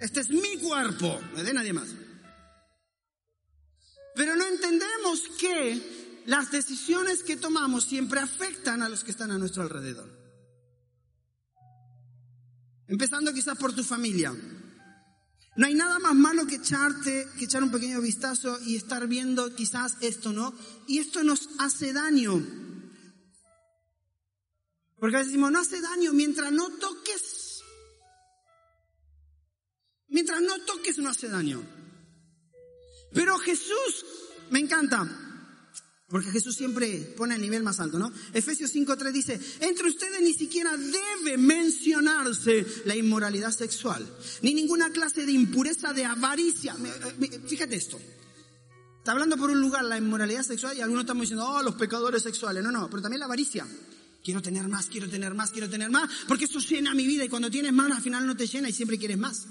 Este 0.00 0.20
es 0.20 0.28
mi 0.28 0.56
cuerpo, 0.58 1.20
no 1.36 1.44
de 1.44 1.54
nadie 1.54 1.72
más. 1.72 1.88
Pero 4.16 4.34
no 4.34 4.46
entendemos 4.46 5.20
que 5.38 6.22
las 6.24 6.50
decisiones 6.50 7.22
que 7.22 7.36
tomamos 7.36 7.84
siempre 7.84 8.18
afectan 8.18 8.82
a 8.82 8.88
los 8.88 9.04
que 9.04 9.10
están 9.10 9.30
a 9.30 9.38
nuestro 9.38 9.62
alrededor. 9.62 10.10
Empezando 12.88 13.34
quizás 13.34 13.58
por 13.58 13.74
tu 13.74 13.84
familia. 13.84 14.34
No 15.56 15.66
hay 15.66 15.74
nada 15.74 15.98
más 15.98 16.14
malo 16.14 16.46
que 16.46 16.56
echarte, 16.56 17.28
que 17.38 17.44
echar 17.44 17.62
un 17.62 17.70
pequeño 17.70 18.00
vistazo 18.00 18.58
y 18.64 18.76
estar 18.76 19.06
viendo 19.06 19.54
quizás 19.54 19.96
esto, 20.00 20.32
¿no? 20.32 20.54
Y 20.86 20.98
esto 20.98 21.22
nos 21.22 21.50
hace 21.58 21.92
daño. 21.92 22.42
Porque 24.98 25.16
a 25.16 25.18
veces 25.18 25.32
decimos, 25.32 25.52
no 25.52 25.60
hace 25.60 25.80
daño 25.82 26.14
mientras 26.14 26.52
no 26.52 26.70
toques. 26.70 27.60
Mientras 30.08 30.40
no 30.40 30.58
toques 30.64 30.96
no 30.98 31.10
hace 31.10 31.28
daño. 31.28 31.85
Pero 33.16 33.38
Jesús, 33.38 34.04
me 34.50 34.60
encanta, 34.60 35.08
porque 36.06 36.30
Jesús 36.30 36.54
siempre 36.54 37.14
pone 37.16 37.34
el 37.34 37.40
nivel 37.40 37.62
más 37.62 37.80
alto, 37.80 37.98
¿no? 37.98 38.12
Efesios 38.34 38.74
5.3 38.74 39.10
dice, 39.10 39.40
entre 39.60 39.88
ustedes 39.88 40.20
ni 40.20 40.34
siquiera 40.34 40.76
debe 40.76 41.38
mencionarse 41.38 42.66
la 42.84 42.94
inmoralidad 42.94 43.52
sexual, 43.52 44.06
ni 44.42 44.52
ninguna 44.52 44.90
clase 44.90 45.24
de 45.24 45.32
impureza, 45.32 45.94
de 45.94 46.04
avaricia. 46.04 46.76
Eh, 47.22 47.40
fíjate 47.46 47.76
esto. 47.76 47.98
Está 48.98 49.12
hablando 49.12 49.38
por 49.38 49.48
un 49.48 49.62
lugar 49.62 49.84
la 49.84 49.96
inmoralidad 49.96 50.42
sexual 50.42 50.76
y 50.76 50.82
algunos 50.82 51.04
estamos 51.04 51.22
diciendo, 51.22 51.48
oh, 51.48 51.62
los 51.62 51.76
pecadores 51.76 52.22
sexuales. 52.22 52.62
No, 52.62 52.70
no, 52.70 52.90
pero 52.90 53.00
también 53.00 53.20
la 53.20 53.26
avaricia. 53.26 53.66
Quiero 54.22 54.42
tener 54.42 54.68
más, 54.68 54.88
quiero 54.88 55.08
tener 55.08 55.32
más, 55.32 55.52
quiero 55.52 55.70
tener 55.70 55.88
más, 55.88 56.10
porque 56.28 56.44
eso 56.44 56.58
llena 56.58 56.92
mi 56.92 57.06
vida 57.06 57.24
y 57.24 57.30
cuando 57.30 57.50
tienes 57.50 57.72
más 57.72 57.90
al 57.90 58.02
final 58.02 58.26
no 58.26 58.36
te 58.36 58.46
llena 58.46 58.68
y 58.68 58.74
siempre 58.74 58.98
quieres 58.98 59.16
más. 59.16 59.46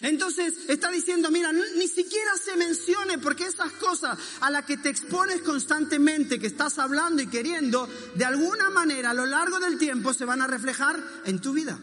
Entonces 0.00 0.54
está 0.68 0.90
diciendo, 0.90 1.30
mira, 1.30 1.52
ni 1.52 1.88
siquiera 1.88 2.32
se 2.42 2.56
mencione 2.56 3.18
porque 3.18 3.46
esas 3.46 3.72
cosas 3.72 4.18
a 4.40 4.50
las 4.50 4.64
que 4.64 4.76
te 4.76 4.90
expones 4.90 5.40
constantemente, 5.40 6.38
que 6.38 6.46
estás 6.46 6.78
hablando 6.78 7.22
y 7.22 7.28
queriendo, 7.28 7.88
de 8.14 8.24
alguna 8.24 8.68
manera 8.70 9.10
a 9.10 9.14
lo 9.14 9.24
largo 9.24 9.58
del 9.58 9.78
tiempo 9.78 10.12
se 10.12 10.24
van 10.24 10.42
a 10.42 10.46
reflejar 10.46 11.02
en 11.24 11.40
tu 11.40 11.52
vida. 11.52 11.78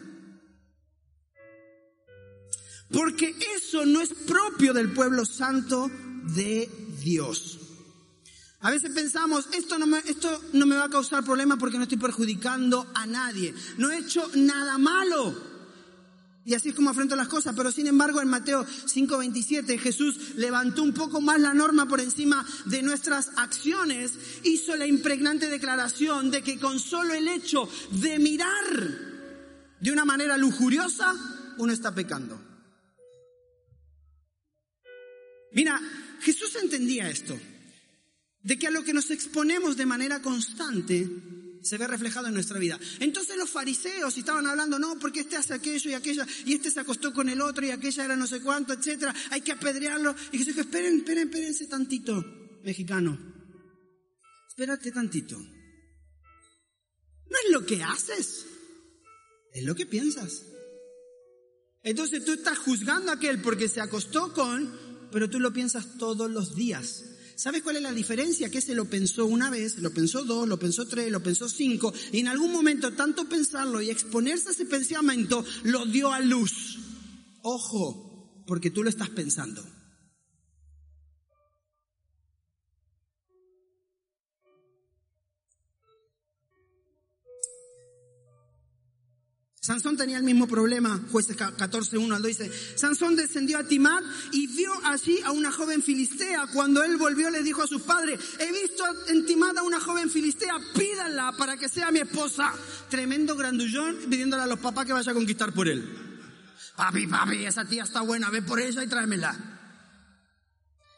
Porque 2.91 3.35
eso 3.55 3.85
no 3.85 4.01
es 4.01 4.13
propio 4.13 4.73
del 4.73 4.91
pueblo 4.91 5.25
santo 5.25 5.89
de 6.35 6.69
Dios. 7.01 7.59
A 8.59 8.69
veces 8.69 8.91
pensamos, 8.93 9.49
esto 9.51 9.77
no, 9.77 9.87
me, 9.87 9.97
esto 10.05 10.41
no 10.53 10.65
me 10.65 10.77
va 10.77 10.85
a 10.85 10.89
causar 10.89 11.23
problema 11.23 11.57
porque 11.57 11.77
no 11.77 11.83
estoy 11.83 11.97
perjudicando 11.97 12.87
a 12.93 13.05
nadie. 13.05 13.53
No 13.77 13.91
he 13.91 13.97
hecho 13.97 14.29
nada 14.35 14.77
malo. 14.77 15.52
Y 16.45 16.55
así 16.55 16.69
es 16.69 16.75
como 16.75 16.89
afronto 16.89 17.15
las 17.15 17.29
cosas, 17.29 17.53
pero 17.55 17.71
sin 17.71 17.87
embargo 17.87 18.21
en 18.21 18.27
Mateo 18.27 18.65
5:27 18.65 19.77
Jesús 19.79 20.35
levantó 20.35 20.83
un 20.83 20.93
poco 20.93 21.21
más 21.21 21.39
la 21.39 21.53
norma 21.53 21.87
por 21.87 22.01
encima 22.01 22.45
de 22.65 22.81
nuestras 22.81 23.31
acciones, 23.37 24.11
hizo 24.43 24.75
la 24.75 24.85
impregnante 24.85 25.49
declaración 25.49 26.31
de 26.31 26.41
que 26.41 26.59
con 26.59 26.79
solo 26.79 27.13
el 27.13 27.29
hecho 27.29 27.69
de 27.91 28.19
mirar 28.19 29.13
de 29.79 29.91
una 29.91 30.03
manera 30.03 30.37
lujuriosa, 30.37 31.13
uno 31.57 31.71
está 31.71 31.95
pecando. 31.95 32.39
Mira, 35.53 35.79
Jesús 36.21 36.55
entendía 36.55 37.09
esto, 37.09 37.39
de 38.41 38.57
que 38.57 38.67
a 38.67 38.71
lo 38.71 38.83
que 38.83 38.93
nos 38.93 39.11
exponemos 39.11 39.77
de 39.77 39.85
manera 39.85 40.21
constante, 40.21 41.07
se 41.63 41.77
ve 41.77 41.87
reflejado 41.87 42.27
en 42.27 42.33
nuestra 42.33 42.59
vida. 42.59 42.79
Entonces 42.99 43.37
los 43.37 43.49
fariseos 43.49 44.17
estaban 44.17 44.45
hablando, 44.45 44.77
no, 44.77 44.99
porque 44.99 45.21
este 45.21 45.37
hace 45.37 45.53
aquello 45.53 45.89
y 45.89 45.93
aquella, 45.93 46.27
y 46.45 46.53
este 46.53 46.69
se 46.69 46.81
acostó 46.81 47.13
con 47.13 47.29
el 47.29 47.41
otro 47.41 47.65
y 47.65 47.71
aquella 47.71 48.05
era 48.05 48.15
no 48.15 48.27
sé 48.27 48.41
cuánto, 48.41 48.73
etcétera, 48.73 49.15
hay 49.31 49.41
que 49.41 49.53
apedrearlo. 49.53 50.13
Y 50.31 50.37
Jesús 50.37 50.55
dijo, 50.55 50.61
esperen, 50.61 50.97
esperen, 50.97 51.29
espérense 51.29 51.67
tantito, 51.67 52.23
mexicano. 52.63 53.17
Espérate 54.47 54.91
tantito. 54.91 55.37
No 55.39 57.37
es 57.45 57.51
lo 57.51 57.65
que 57.65 57.81
haces, 57.81 58.45
es 59.53 59.63
lo 59.63 59.73
que 59.73 59.85
piensas. 59.85 60.43
Entonces 61.81 62.23
tú 62.23 62.33
estás 62.33 62.57
juzgando 62.59 63.11
a 63.11 63.15
aquel 63.15 63.41
porque 63.41 63.67
se 63.67 63.81
acostó 63.81 64.33
con, 64.33 65.09
pero 65.11 65.29
tú 65.29 65.39
lo 65.39 65.51
piensas 65.51 65.97
todos 65.97 66.29
los 66.29 66.55
días. 66.55 67.03
¿Sabes 67.43 67.61
cuál 67.61 67.75
es 67.75 67.81
la 67.81 67.91
diferencia? 67.91 68.49
Que 68.49 68.61
se 68.61 68.73
lo 68.73 68.85
pensó 68.85 69.25
una 69.25 69.49
vez, 69.49 69.77
lo 69.79 69.93
pensó 69.93 70.23
dos, 70.23 70.47
lo 70.47 70.57
pensó 70.57 70.87
tres, 70.87 71.11
lo 71.11 71.21
pensó 71.21 71.49
cinco, 71.49 71.93
y 72.13 72.19
en 72.19 72.29
algún 72.29 72.53
momento 72.53 72.93
tanto 72.93 73.27
pensarlo 73.27 73.81
y 73.81 73.89
exponerse 73.89 74.47
a 74.47 74.51
ese 74.53 74.65
pensamiento 74.65 75.43
lo 75.63 75.85
dio 75.85 76.13
a 76.13 76.21
luz. 76.21 76.79
Ojo, 77.41 78.45
porque 78.47 78.71
tú 78.71 78.81
lo 78.81 78.89
estás 78.89 79.09
pensando. 79.09 79.61
Sansón 89.63 89.95
tenía 89.95 90.17
el 90.17 90.25
mismo 90.25 90.45
problema, 90.45 90.99
jueces 91.09 91.37
14.1 91.37 92.13
al 92.13 92.21
dice, 92.21 92.51
Sansón 92.75 93.15
descendió 93.15 93.57
a 93.57 93.63
Timat 93.63 94.03
y 94.33 94.47
vio 94.47 94.69
allí 94.83 95.21
a 95.21 95.31
una 95.31 95.53
joven 95.53 95.81
filistea. 95.81 96.47
Cuando 96.47 96.83
él 96.83 96.97
volvió 96.97 97.29
le 97.29 97.43
dijo 97.43 97.63
a 97.63 97.67
sus 97.67 97.81
padres, 97.83 98.19
he 98.39 98.51
visto 98.51 98.83
en 99.07 99.25
Timat 99.25 99.57
a 99.57 99.63
una 99.63 99.79
joven 99.79 100.09
filistea, 100.09 100.55
pídanla 100.75 101.31
para 101.37 101.55
que 101.55 101.69
sea 101.69 101.91
mi 101.91 101.99
esposa. 101.99 102.53
Tremendo 102.89 103.37
grandullón 103.37 103.95
pidiéndole 104.09 104.43
a 104.43 104.47
los 104.47 104.59
papás 104.59 104.85
que 104.85 104.91
vaya 104.91 105.13
a 105.13 105.15
conquistar 105.15 105.53
por 105.53 105.69
él. 105.69 105.81
Papi, 106.75 107.07
papi, 107.07 107.45
esa 107.45 107.63
tía 107.63 107.83
está 107.83 108.01
buena, 108.01 108.29
ve 108.29 108.41
por 108.41 108.59
ella 108.59 108.83
y 108.83 108.87
tráemela. 108.87 109.29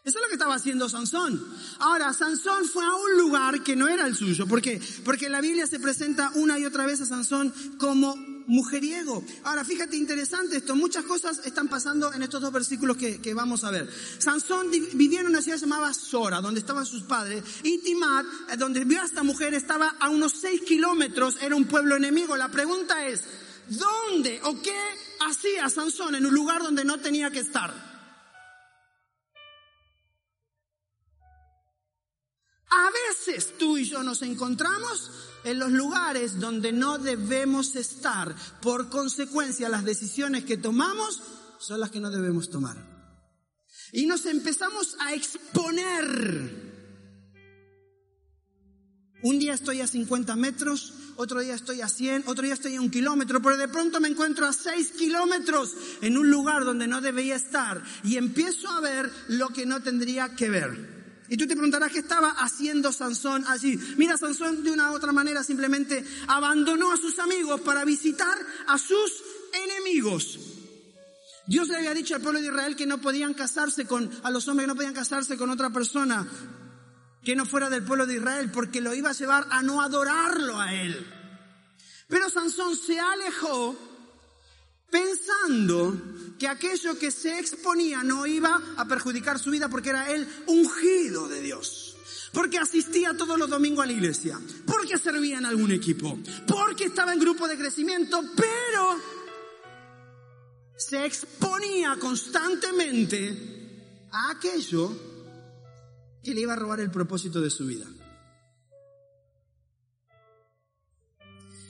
Eso 0.04 0.18
es 0.18 0.24
lo 0.24 0.28
que 0.28 0.36
estaba 0.36 0.56
haciendo 0.56 0.90
Sansón. 0.90 1.40
Ahora, 1.82 2.14
Sansón 2.14 2.66
fue 2.66 2.84
a 2.84 2.96
un 2.96 3.18
lugar 3.20 3.62
que 3.62 3.76
no 3.76 3.88
era 3.88 4.08
el 4.08 4.16
suyo. 4.16 4.48
¿Por 4.48 4.60
qué? 4.60 4.82
Porque 5.04 5.30
la 5.30 5.42
Biblia 5.42 5.68
se 5.68 5.80
presenta 5.80 6.32
una 6.34 6.58
y 6.58 6.66
otra 6.66 6.88
vez 6.88 7.02
a 7.02 7.06
Sansón 7.06 7.54
como 7.78 8.35
mujeriego. 8.48 9.24
Ahora, 9.44 9.64
fíjate, 9.64 9.96
interesante 9.96 10.58
esto. 10.58 10.76
Muchas 10.76 11.06
cosas 11.06 11.42
están 11.46 11.68
pasando 11.68 12.14
en 12.14 12.24
estos 12.24 12.42
dos 12.42 12.52
versículos 12.52 12.98
que, 12.98 13.34
vamos 13.34 13.64
a 13.64 13.72
ver. 13.72 13.90
Sansón 14.18 14.70
vivía 14.72 15.22
en 15.22 15.28
una 15.28 15.42
ciudad 15.42 15.58
llamada 15.58 15.94
Sora, 15.94 16.42
donde 16.42 16.60
estaban 16.60 16.86
sus 16.86 17.04
padres. 17.04 17.44
Y 17.64 17.80
Timat, 17.80 18.26
eh, 18.52 18.58
donde 18.58 18.84
vio 18.86 19.02
a 19.02 19.06
esta 19.06 19.24
mujer, 19.24 19.54
estaba 19.54 19.96
a 20.00 20.10
unos 20.10 20.34
seis 20.34 20.62
kilómetros. 20.62 21.38
Era 21.42 21.56
un 21.56 21.66
pueblo 21.66 21.96
enemigo. 21.96 22.36
La 22.36 22.50
pregunta 22.50 23.06
es, 23.08 23.22
¿dónde 23.68 24.40
o 24.44 24.62
qué 24.62 24.78
hacía 25.28 25.70
Sansón 25.70 26.16
en 26.16 26.26
un 26.26 26.34
lugar 26.34 26.62
donde 26.62 26.86
no 26.86 27.00
tenía 27.00 27.32
que 27.32 27.40
estar? 27.40 27.95
A 32.76 32.92
veces 32.92 33.58
tú 33.58 33.78
y 33.78 33.86
yo 33.86 34.04
nos 34.04 34.22
encontramos 34.22 35.10
en 35.46 35.60
los 35.60 35.72
lugares 35.72 36.42
donde 36.42 36.74
no 36.74 36.98
debemos 36.98 37.74
estar. 37.78 38.36
Por 38.62 38.90
consecuencia, 38.90 39.70
las 39.70 39.86
decisiones 39.86 40.44
que 40.44 40.58
tomamos 40.58 41.22
son 41.58 41.80
las 41.80 41.90
que 41.90 42.02
no 42.02 42.12
debemos 42.12 42.50
tomar. 42.50 42.76
Y 43.94 44.06
nos 44.08 44.26
empezamos 44.26 44.98
a 45.00 45.14
exponer. 45.14 46.74
Un 49.24 49.40
día 49.40 49.54
estoy 49.54 49.80
a 49.80 49.88
50 49.88 50.36
metros, 50.36 50.94
otro 51.16 51.40
día 51.40 51.56
estoy 51.56 51.80
a 51.80 51.88
100, 51.88 52.26
otro 52.28 52.44
día 52.44 52.56
estoy 52.56 52.76
a 52.76 52.82
un 52.82 52.92
kilómetro, 52.92 53.42
pero 53.42 53.56
de 53.56 53.70
pronto 53.70 54.02
me 54.02 54.10
encuentro 54.10 54.46
a 54.46 54.52
6 54.52 54.92
kilómetros 54.98 55.74
en 56.02 56.18
un 56.18 56.30
lugar 56.30 56.66
donde 56.66 56.88
no 56.88 57.00
debía 57.00 57.38
estar 57.38 57.82
y 58.04 58.18
empiezo 58.18 58.70
a 58.70 58.82
ver 58.82 59.10
lo 59.30 59.48
que 59.48 59.66
no 59.66 59.82
tendría 59.82 60.36
que 60.36 60.50
ver. 60.50 60.95
Y 61.30 61.38
tú 61.38 61.48
te 61.48 61.56
preguntarás 61.56 61.92
qué 61.92 62.00
estaba 62.00 62.30
haciendo 62.32 62.92
Sansón 62.92 63.46
allí. 63.48 63.78
Mira, 63.98 64.18
Sansón 64.18 64.64
de 64.64 64.72
una 64.72 64.92
u 64.92 64.96
otra 64.96 65.12
manera 65.12 65.44
simplemente 65.44 66.06
abandonó 66.28 66.92
a 66.92 66.98
sus 66.98 67.18
amigos 67.20 67.62
para 67.62 67.84
visitar 67.84 68.38
a 68.68 68.78
sus 68.78 69.24
enemigos. 69.54 70.40
Dios 71.48 71.68
le 71.68 71.78
había 71.78 71.94
dicho 71.94 72.16
al 72.16 72.22
pueblo 72.22 72.42
de 72.42 72.48
Israel 72.48 72.76
que 72.76 72.88
no 72.88 73.00
podían 73.00 73.34
casarse 73.34 73.86
con, 73.86 74.10
a 74.24 74.32
los 74.32 74.48
hombres 74.48 74.66
que 74.66 74.68
no 74.68 74.76
podían 74.76 74.94
casarse 74.94 75.38
con 75.38 75.50
otra 75.50 75.70
persona 75.70 76.28
que 77.24 77.36
no 77.36 77.46
fuera 77.46 77.70
del 77.70 77.84
pueblo 77.84 78.06
de 78.06 78.16
Israel 78.16 78.52
porque 78.52 78.82
lo 78.82 78.94
iba 78.94 79.10
a 79.10 79.14
llevar 79.14 79.48
a 79.50 79.62
no 79.64 79.82
adorarlo 79.82 80.60
a 80.60 80.74
él. 80.74 81.06
Pero 82.08 82.30
Sansón 82.30 82.76
se 82.76 83.00
alejó 83.00 83.76
pensando 84.90 86.36
que 86.38 86.48
aquello 86.48 86.98
que 86.98 87.12
se 87.12 87.40
exponía 87.40 88.04
no 88.04 88.26
iba 88.26 88.62
a 88.78 88.88
perjudicar 88.88 89.40
su 89.40 89.52
vida 89.52 89.70
porque 89.70 89.90
era 89.90 90.12
él 90.12 90.28
ungido 90.48 91.28
de 91.28 91.42
Dios. 91.42 91.98
Porque 92.34 92.58
asistía 92.58 93.16
todos 93.16 93.40
los 93.40 93.50
domingos 93.50 93.84
a 93.84 93.88
la 93.88 93.94
iglesia, 93.94 94.40
porque 94.66 94.98
servía 94.98 95.38
en 95.38 95.46
algún 95.46 95.72
equipo, 95.72 96.20
porque 96.46 96.86
estaba 96.86 97.14
en 97.14 97.20
grupo 97.20 97.48
de 97.48 97.58
crecimiento, 97.58 98.22
pero 98.36 99.00
se 100.76 101.06
exponía 101.06 101.96
constantemente 101.98 104.08
a 104.12 104.32
aquello 104.32 104.92
que 106.22 106.34
le 106.34 106.42
iba 106.42 106.54
a 106.54 106.58
robar 106.58 106.82
el 106.82 106.92
propósito 106.92 107.40
de 107.40 107.50
su 107.50 107.66
vida. 107.66 107.86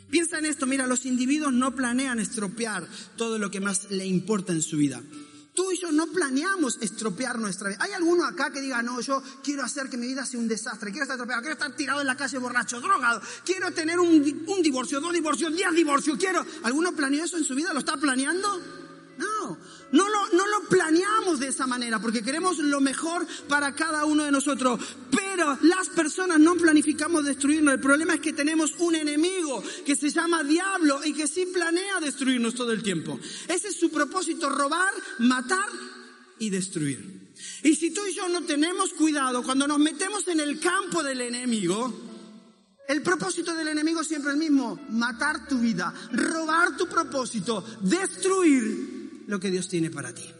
Piensa 0.09 0.39
en 0.39 0.45
esto, 0.45 0.65
mira, 0.65 0.87
los 0.87 1.05
individuos 1.05 1.51
no 1.53 1.75
planean 1.75 2.19
estropear 2.19 2.87
todo 3.17 3.37
lo 3.37 3.51
que 3.51 3.59
más 3.59 3.89
le 3.91 4.05
importa 4.05 4.53
en 4.53 4.61
su 4.61 4.77
vida. 4.77 5.01
Tú 5.53 5.71
y 5.71 5.79
yo 5.79 5.89
no 5.91 6.07
planeamos 6.07 6.77
estropear 6.81 7.39
nuestra 7.39 7.69
vida. 7.69 7.77
¿Hay 7.81 7.93
alguno 7.93 8.25
acá 8.25 8.51
que 8.51 8.59
diga, 8.59 8.83
no, 8.83 8.99
yo 8.99 9.23
quiero 9.41 9.63
hacer 9.63 9.89
que 9.89 9.95
mi 9.95 10.05
vida 10.05 10.25
sea 10.25 10.39
un 10.39 10.49
desastre, 10.49 10.91
quiero 10.91 11.03
estar 11.03 11.15
estropeado, 11.15 11.41
quiero 11.41 11.53
estar 11.53 11.75
tirado 11.75 12.01
en 12.01 12.07
la 12.07 12.17
calle 12.17 12.37
borracho, 12.37 12.81
drogado, 12.81 13.21
quiero 13.45 13.71
tener 13.71 13.97
un, 13.97 14.21
divorcio, 14.61 14.99
dos 14.99 15.13
divorcios, 15.13 15.55
diez 15.55 15.71
divorcios, 15.73 16.17
quiero... 16.19 16.45
¿Alguno 16.63 16.91
planeó 16.91 17.23
eso 17.23 17.37
en 17.37 17.45
su 17.45 17.55
vida? 17.55 17.71
¿Lo 17.71 17.79
está 17.79 17.95
planeando? 17.95 18.84
No, 19.17 19.57
no 19.91 20.09
lo, 20.09 20.29
no 20.33 20.47
lo 20.47 20.67
planeamos 20.67 21.39
de 21.39 21.47
esa 21.47 21.67
manera 21.67 21.99
porque 21.99 22.21
queremos 22.21 22.57
lo 22.57 22.81
mejor 22.81 23.25
para 23.47 23.73
cada 23.73 24.05
uno 24.05 24.23
de 24.23 24.31
nosotros. 24.31 24.79
Pero 25.11 25.57
las 25.61 25.89
personas 25.89 26.39
no 26.39 26.55
planificamos 26.55 27.25
destruirnos. 27.25 27.73
El 27.73 27.79
problema 27.79 28.15
es 28.15 28.21
que 28.21 28.33
tenemos 28.33 28.73
un 28.79 28.95
enemigo 28.95 29.63
que 29.85 29.95
se 29.95 30.09
llama 30.09 30.43
diablo 30.43 31.01
y 31.03 31.13
que 31.13 31.27
sí 31.27 31.45
planea 31.45 31.99
destruirnos 31.99 32.55
todo 32.55 32.71
el 32.71 32.83
tiempo. 32.83 33.19
Ese 33.47 33.69
es 33.69 33.79
su 33.79 33.89
propósito, 33.89 34.49
robar, 34.49 34.93
matar 35.19 35.69
y 36.39 36.49
destruir. 36.49 37.33
Y 37.63 37.75
si 37.75 37.91
tú 37.91 38.01
y 38.05 38.13
yo 38.13 38.29
no 38.29 38.43
tenemos 38.43 38.93
cuidado, 38.93 39.43
cuando 39.43 39.67
nos 39.67 39.79
metemos 39.79 40.27
en 40.27 40.39
el 40.39 40.59
campo 40.59 41.03
del 41.03 41.21
enemigo, 41.21 41.93
el 42.87 43.01
propósito 43.01 43.53
del 43.55 43.67
enemigo 43.67 44.01
es 44.01 44.07
siempre 44.07 44.31
el 44.31 44.37
mismo, 44.37 44.79
matar 44.89 45.47
tu 45.47 45.59
vida, 45.59 45.93
robar 46.11 46.77
tu 46.77 46.87
propósito, 46.87 47.63
destruir 47.81 48.94
lo 49.27 49.39
que 49.39 49.51
Dios 49.51 49.67
tiene 49.67 49.89
para 49.89 50.13
ti. 50.13 50.31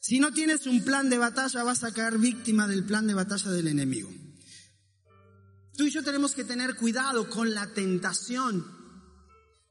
Si 0.00 0.18
no 0.18 0.32
tienes 0.32 0.66
un 0.66 0.84
plan 0.84 1.08
de 1.08 1.18
batalla, 1.18 1.62
vas 1.62 1.84
a 1.84 1.92
caer 1.92 2.18
víctima 2.18 2.66
del 2.66 2.84
plan 2.84 3.06
de 3.06 3.14
batalla 3.14 3.50
del 3.52 3.68
enemigo. 3.68 4.10
Tú 5.76 5.84
y 5.84 5.90
yo 5.90 6.02
tenemos 6.02 6.34
que 6.34 6.44
tener 6.44 6.74
cuidado 6.74 7.30
con 7.30 7.54
la 7.54 7.72
tentación 7.72 8.81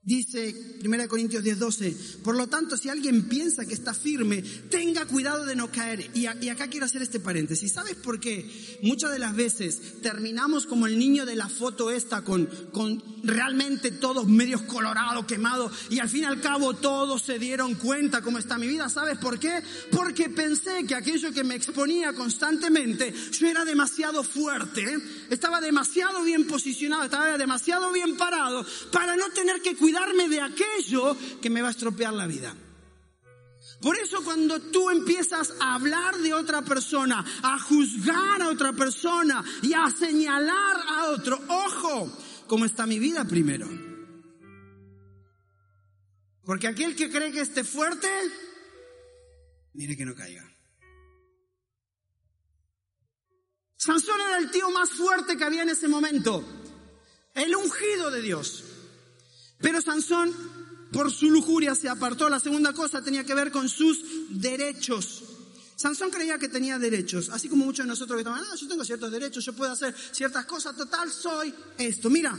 Dice 0.04 0.80
1 0.84 1.08
Corintios 1.08 1.44
10:12, 1.44 2.24
por 2.24 2.36
lo 2.36 2.48
tanto, 2.48 2.76
si 2.76 2.90
alguien 2.90 3.30
piensa 3.30 3.68
que 3.68 3.76
está 3.76 3.94
firme, 3.94 4.42
tenga 4.42 5.06
cuidado 5.06 5.46
de 5.46 5.56
no 5.56 5.72
caer. 5.72 6.10
Y, 6.16 6.26
acá 6.26 6.68
quiero 6.70 6.88
hacer 6.88 7.04
este 7.04 7.20
paréntesis. 7.20 7.72
¿Sabes 7.72 7.98
por 7.98 8.20
qué? 8.20 8.50
Muchas 8.82 9.12
de 9.12 9.20
las 9.20 9.36
veces 9.36 10.02
terminamos 10.02 10.66
como 10.66 10.88
el 10.88 10.98
niño 10.98 11.28
de 11.28 11.36
la 11.36 11.48
foto 11.50 11.92
esta, 11.92 12.24
con, 12.24 12.48
con 12.72 13.04
realmente 13.22 13.92
todos 13.92 14.28
medios 14.28 14.64
colorados, 14.64 15.28
quemados, 15.28 15.72
y 15.92 16.00
al 16.00 16.10
fin 16.10 16.24
y 16.24 16.26
al 16.26 16.42
cabo 16.42 16.74
todos 16.74 17.22
se 17.22 17.38
dieron 17.38 17.76
cuenta 17.76 18.24
cómo 18.24 18.40
está 18.40 18.58
mi 18.58 18.66
vida. 18.66 18.90
¿Sabes 18.90 19.20
por 19.20 19.38
qué? 19.38 19.62
Porque 19.92 20.30
pensé 20.30 20.84
que 20.88 20.96
aquello 20.96 21.32
que 21.32 21.44
me 21.44 21.54
exponía 21.54 22.14
constantemente, 22.14 23.14
yo 23.34 23.48
era 23.48 23.66
demasiado 23.66 24.24
fuerte, 24.24 24.98
estaba 25.30 25.62
demasiado 25.62 26.24
bien 26.24 26.48
posicionado, 26.48 27.04
estaba 27.04 27.38
demasiado 27.38 27.92
bien 27.92 28.18
parado 28.18 28.66
para 28.92 29.16
no 29.16 29.30
tener 29.30 29.62
que 29.62 29.76
cuidar 29.76 29.91
cuidarme 29.92 30.30
de 30.30 30.40
aquello 30.40 31.18
que 31.42 31.50
me 31.50 31.62
va 31.62 31.68
a 31.68 31.72
estropear 31.72 32.14
la 32.14 32.26
vida. 32.26 32.56
Por 33.82 33.98
eso 33.98 34.24
cuando 34.24 34.60
tú 34.72 34.90
empiezas 34.90 35.54
a 35.60 35.76
hablar 35.76 36.18
de 36.18 36.34
otra 36.34 36.62
persona, 36.62 37.26
a 37.44 37.60
juzgar 37.60 38.42
a 38.42 38.50
otra 38.50 38.74
persona 38.74 39.44
y 39.62 39.74
a 39.74 39.90
señalar 39.90 40.78
a 40.88 41.06
otro, 41.10 41.40
ojo, 41.48 42.18
¿cómo 42.48 42.66
está 42.66 42.86
mi 42.86 43.00
vida 43.00 43.26
primero? 43.26 43.68
Porque 46.46 46.68
aquel 46.68 46.96
que 46.96 47.12
cree 47.12 47.32
que 47.32 47.42
esté 47.42 47.64
fuerte, 47.64 48.08
mire 49.74 49.98
que 49.98 50.06
no 50.06 50.16
caiga. 50.16 50.48
Sansón 53.76 54.22
era 54.22 54.38
el 54.38 54.52
tío 54.52 54.70
más 54.70 54.92
fuerte 54.92 55.36
que 55.36 55.44
había 55.44 55.64
en 55.64 55.70
ese 55.70 55.88
momento, 55.88 56.44
el 57.34 57.56
ungido 57.56 58.12
de 58.12 58.22
Dios. 58.22 58.71
Pero 59.62 59.82
Sansón, 59.82 60.34
por 60.92 61.12
su 61.12 61.30
lujuria, 61.30 61.76
se 61.76 61.90
apartó. 61.90 62.30
La 62.30 62.40
segunda 62.40 62.74
cosa 62.74 63.02
tenía 63.02 63.24
que 63.24 63.36
ver 63.36 63.52
con 63.52 63.70
sus 63.70 64.04
derechos. 64.30 65.24
Sansón 65.82 66.12
creía 66.12 66.38
que 66.38 66.48
tenía 66.48 66.78
derechos, 66.78 67.30
así 67.30 67.50
como 67.50 67.66
muchos 67.66 67.86
de 67.86 67.90
nosotros 67.90 68.16
que 68.18 68.22
estaban, 68.22 68.44
ah, 68.44 68.56
yo 68.56 68.68
tengo 68.68 68.86
ciertos 68.86 69.12
derechos, 69.12 69.44
yo 69.44 69.54
puedo 69.54 69.72
hacer 69.72 69.96
ciertas 70.12 70.46
cosas, 70.46 70.78
total, 70.78 71.12
soy 71.12 71.52
esto. 71.80 72.08
Mira, 72.12 72.38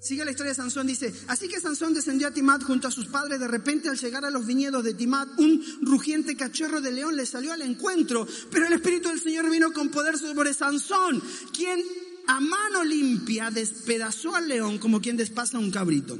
sigue 0.00 0.24
la 0.24 0.30
historia 0.30 0.52
de 0.52 0.56
Sansón, 0.56 0.86
dice, 0.86 1.12
así 1.28 1.46
que 1.46 1.60
Sansón 1.60 1.92
descendió 1.92 2.28
a 2.28 2.30
Timat 2.30 2.62
junto 2.62 2.88
a 2.88 2.90
sus 2.90 3.06
padres, 3.08 3.38
de 3.38 3.48
repente 3.48 3.90
al 3.90 3.98
llegar 3.98 4.24
a 4.24 4.30
los 4.30 4.46
viñedos 4.46 4.82
de 4.82 4.94
Timat, 4.94 5.28
un 5.38 5.62
rugiente 5.82 6.34
cachorro 6.34 6.80
de 6.80 6.92
león 6.92 7.16
le 7.16 7.26
salió 7.26 7.52
al 7.52 7.60
encuentro, 7.60 8.26
pero 8.50 8.66
el 8.66 8.72
Espíritu 8.72 9.10
del 9.10 9.20
Señor 9.20 9.50
vino 9.50 9.70
con 9.70 9.90
poder 9.90 10.16
sobre 10.16 10.54
Sansón, 10.54 11.22
quien 11.52 11.84
a 12.26 12.40
mano 12.40 12.84
limpia 12.84 13.50
despedazó 13.50 14.34
al 14.34 14.48
león 14.48 14.78
como 14.78 15.00
quien 15.00 15.16
despaza 15.16 15.58
un 15.58 15.70
cabrito. 15.70 16.18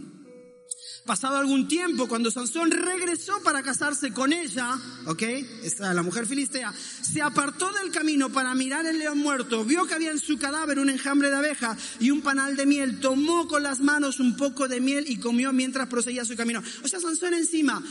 Pasado 1.05 1.37
algún 1.37 1.67
tiempo, 1.67 2.07
cuando 2.07 2.31
Sansón 2.31 2.71
regresó 2.71 3.43
para 3.43 3.63
casarse 3.65 4.13
con 4.13 4.33
ella, 4.33 4.79
¿ok? 5.07 5.23
Esta, 5.65 5.93
la 5.93 6.03
mujer 6.05 6.27
filistea, 6.27 6.73
se 6.73 7.21
apartó 7.21 7.73
del 7.73 7.91
camino 7.91 8.31
para 8.31 8.55
mirar 8.55 8.87
el 8.87 9.01
león 9.01 9.19
muerto, 9.19 9.65
vio 9.65 9.85
que 9.87 9.95
había 9.95 10.13
en 10.13 10.21
su 10.21 10.39
cadáver 10.39 10.79
un 10.79 10.91
enjambre 10.91 11.29
de 11.29 11.37
abeja 11.37 11.77
y 11.99 12.13
un 12.13 12.23
panal 12.23 12.55
de 12.55 12.67
miel, 12.67 13.01
tomó 13.01 13.49
con 13.49 13.65
las 13.65 13.81
manos 13.81 14.21
un 14.21 14.37
poco 14.37 14.69
de 14.69 14.81
miel 14.81 15.05
y 15.09 15.17
comió 15.17 15.53
mientras 15.53 15.89
proseguía 15.89 16.25
su 16.25 16.37
camino. 16.37 16.63
O 16.85 16.89
sea, 16.89 17.01
Sansón 17.01 17.35
encima 17.35 17.83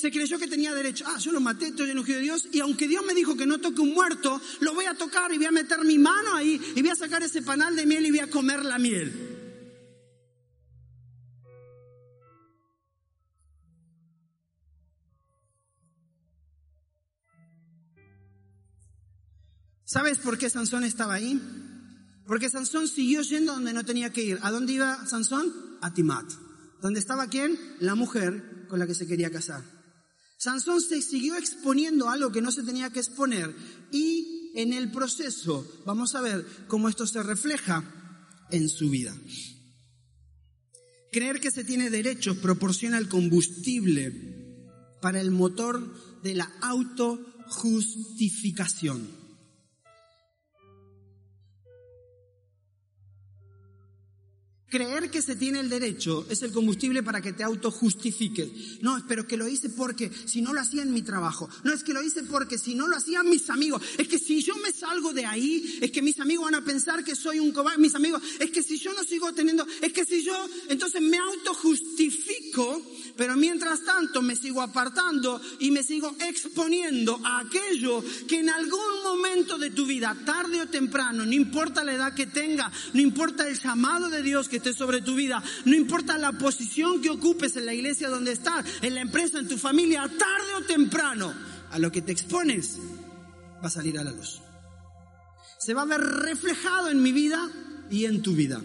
se 0.00 0.10
creyó 0.10 0.38
que 0.38 0.48
tenía 0.48 0.74
derecho. 0.74 1.04
Ah, 1.06 1.18
yo 1.18 1.30
lo 1.30 1.40
maté, 1.40 1.68
estoy 1.68 1.90
enojado 1.90 2.14
de 2.14 2.22
Dios. 2.22 2.48
Y 2.52 2.60
aunque 2.60 2.88
Dios 2.88 3.04
me 3.04 3.12
dijo 3.12 3.36
que 3.36 3.44
no 3.44 3.58
toque 3.58 3.82
un 3.82 3.92
muerto, 3.92 4.40
lo 4.60 4.72
voy 4.72 4.86
a 4.86 4.94
tocar 4.94 5.30
y 5.32 5.36
voy 5.36 5.46
a 5.46 5.50
meter 5.50 5.84
mi 5.84 5.98
mano 5.98 6.34
ahí 6.34 6.58
y 6.74 6.80
voy 6.80 6.90
a 6.90 6.94
sacar 6.94 7.22
ese 7.22 7.42
panal 7.42 7.76
de 7.76 7.84
miel 7.84 8.06
y 8.06 8.10
voy 8.10 8.20
a 8.20 8.30
comer 8.30 8.64
la 8.64 8.78
miel. 8.78 9.26
¿Sabes 19.84 20.18
por 20.18 20.38
qué 20.38 20.48
Sansón 20.48 20.84
estaba 20.84 21.14
ahí? 21.14 21.38
Porque 22.26 22.48
Sansón 22.48 22.88
siguió 22.88 23.20
yendo 23.20 23.52
donde 23.52 23.74
no 23.74 23.84
tenía 23.84 24.10
que 24.12 24.22
ir. 24.22 24.38
¿A 24.40 24.50
dónde 24.50 24.72
iba 24.72 25.04
Sansón? 25.04 25.52
A 25.82 25.92
Timat. 25.92 26.30
¿Dónde 26.80 27.00
estaba 27.00 27.26
quién? 27.26 27.58
La 27.80 27.96
mujer 27.96 28.66
con 28.68 28.78
la 28.78 28.86
que 28.86 28.94
se 28.94 29.06
quería 29.06 29.30
casar. 29.30 29.79
Sansón 30.40 30.80
se 30.80 31.00
siguió 31.02 31.36
exponiendo 31.36 32.08
a 32.08 32.14
algo 32.14 32.32
que 32.32 32.40
no 32.40 32.50
se 32.50 32.62
tenía 32.62 32.88
que 32.88 33.00
exponer 33.00 33.54
y 33.92 34.52
en 34.54 34.72
el 34.72 34.90
proceso 34.90 35.70
vamos 35.84 36.14
a 36.14 36.22
ver 36.22 36.46
cómo 36.66 36.88
esto 36.88 37.06
se 37.06 37.22
refleja 37.22 37.84
en 38.50 38.70
su 38.70 38.88
vida. 38.88 39.14
Creer 41.12 41.40
que 41.40 41.50
se 41.50 41.62
tiene 41.62 41.90
derechos 41.90 42.38
proporciona 42.38 42.96
el 42.96 43.10
combustible 43.10 44.56
para 45.02 45.20
el 45.20 45.30
motor 45.30 46.22
de 46.22 46.34
la 46.34 46.50
autojustificación. 46.62 49.19
Creer 54.70 55.10
que 55.10 55.20
se 55.20 55.34
tiene 55.34 55.58
el 55.58 55.68
derecho 55.68 56.24
es 56.30 56.42
el 56.42 56.52
combustible 56.52 57.02
para 57.02 57.20
que 57.20 57.32
te 57.32 57.42
autojustifiques. 57.42 58.80
No, 58.80 58.96
espero 58.96 59.26
que 59.26 59.36
lo 59.36 59.48
hice 59.48 59.68
porque 59.68 60.12
si 60.26 60.42
no 60.42 60.52
lo 60.52 60.60
hacía 60.60 60.82
en 60.82 60.92
mi 60.92 61.02
trabajo. 61.02 61.48
No, 61.64 61.72
es 61.72 61.82
que 61.82 61.92
lo 61.92 62.00
hice 62.00 62.22
porque 62.22 62.56
si 62.56 62.76
no 62.76 62.86
lo 62.86 62.96
hacían 62.96 63.28
mis 63.28 63.50
amigos. 63.50 63.82
Es 63.98 64.06
que 64.06 64.20
si 64.20 64.42
yo 64.42 64.54
me 64.58 64.70
salgo 64.70 65.12
de 65.12 65.26
ahí, 65.26 65.80
es 65.80 65.90
que 65.90 66.02
mis 66.02 66.20
amigos 66.20 66.44
van 66.44 66.54
a 66.54 66.64
pensar 66.64 67.02
que 67.02 67.16
soy 67.16 67.40
un 67.40 67.50
cobarde. 67.50 67.82
Mis 67.82 67.96
amigos, 67.96 68.22
es 68.38 68.52
que 68.52 68.62
si 68.62 68.78
yo 68.78 68.92
no 68.92 69.02
sigo 69.02 69.32
teniendo, 69.32 69.66
es 69.80 69.92
que 69.92 70.04
si 70.04 70.22
yo, 70.22 70.48
entonces 70.68 71.02
me 71.02 71.18
autojustifico, 71.18 72.80
pero 73.16 73.36
mientras 73.36 73.84
tanto 73.84 74.22
me 74.22 74.36
sigo 74.36 74.62
apartando 74.62 75.40
y 75.58 75.72
me 75.72 75.82
sigo 75.82 76.14
exponiendo 76.20 77.20
a 77.24 77.40
aquello 77.40 78.04
que 78.28 78.38
en 78.38 78.50
algún 78.50 79.02
momento 79.02 79.58
de 79.58 79.70
tu 79.70 79.84
vida, 79.84 80.16
tarde 80.24 80.62
o 80.62 80.68
temprano, 80.68 81.26
no 81.26 81.32
importa 81.32 81.82
la 81.82 81.94
edad 81.94 82.14
que 82.14 82.26
tenga, 82.26 82.70
no 82.92 83.00
importa 83.00 83.48
el 83.48 83.58
llamado 83.58 84.08
de 84.08 84.22
Dios 84.22 84.48
que 84.48 84.59
sobre 84.72 85.02
tu 85.02 85.14
vida, 85.14 85.42
no 85.64 85.74
importa 85.74 86.18
la 86.18 86.32
posición 86.32 87.00
que 87.00 87.10
ocupes 87.10 87.56
en 87.56 87.66
la 87.66 87.74
iglesia 87.74 88.08
donde 88.08 88.32
estás, 88.32 88.64
en 88.82 88.94
la 88.94 89.00
empresa, 89.00 89.38
en 89.38 89.48
tu 89.48 89.56
familia, 89.56 90.02
tarde 90.02 90.54
o 90.58 90.62
temprano, 90.62 91.34
a 91.70 91.78
lo 91.78 91.90
que 91.90 92.02
te 92.02 92.12
expones 92.12 92.78
va 93.62 93.66
a 93.66 93.70
salir 93.70 93.98
a 93.98 94.04
la 94.04 94.12
luz. 94.12 94.40
Se 95.58 95.74
va 95.74 95.82
a 95.82 95.86
ver 95.86 96.00
reflejado 96.00 96.88
en 96.90 97.02
mi 97.02 97.12
vida 97.12 97.50
y 97.90 98.04
en 98.04 98.22
tu 98.22 98.34
vida. 98.34 98.62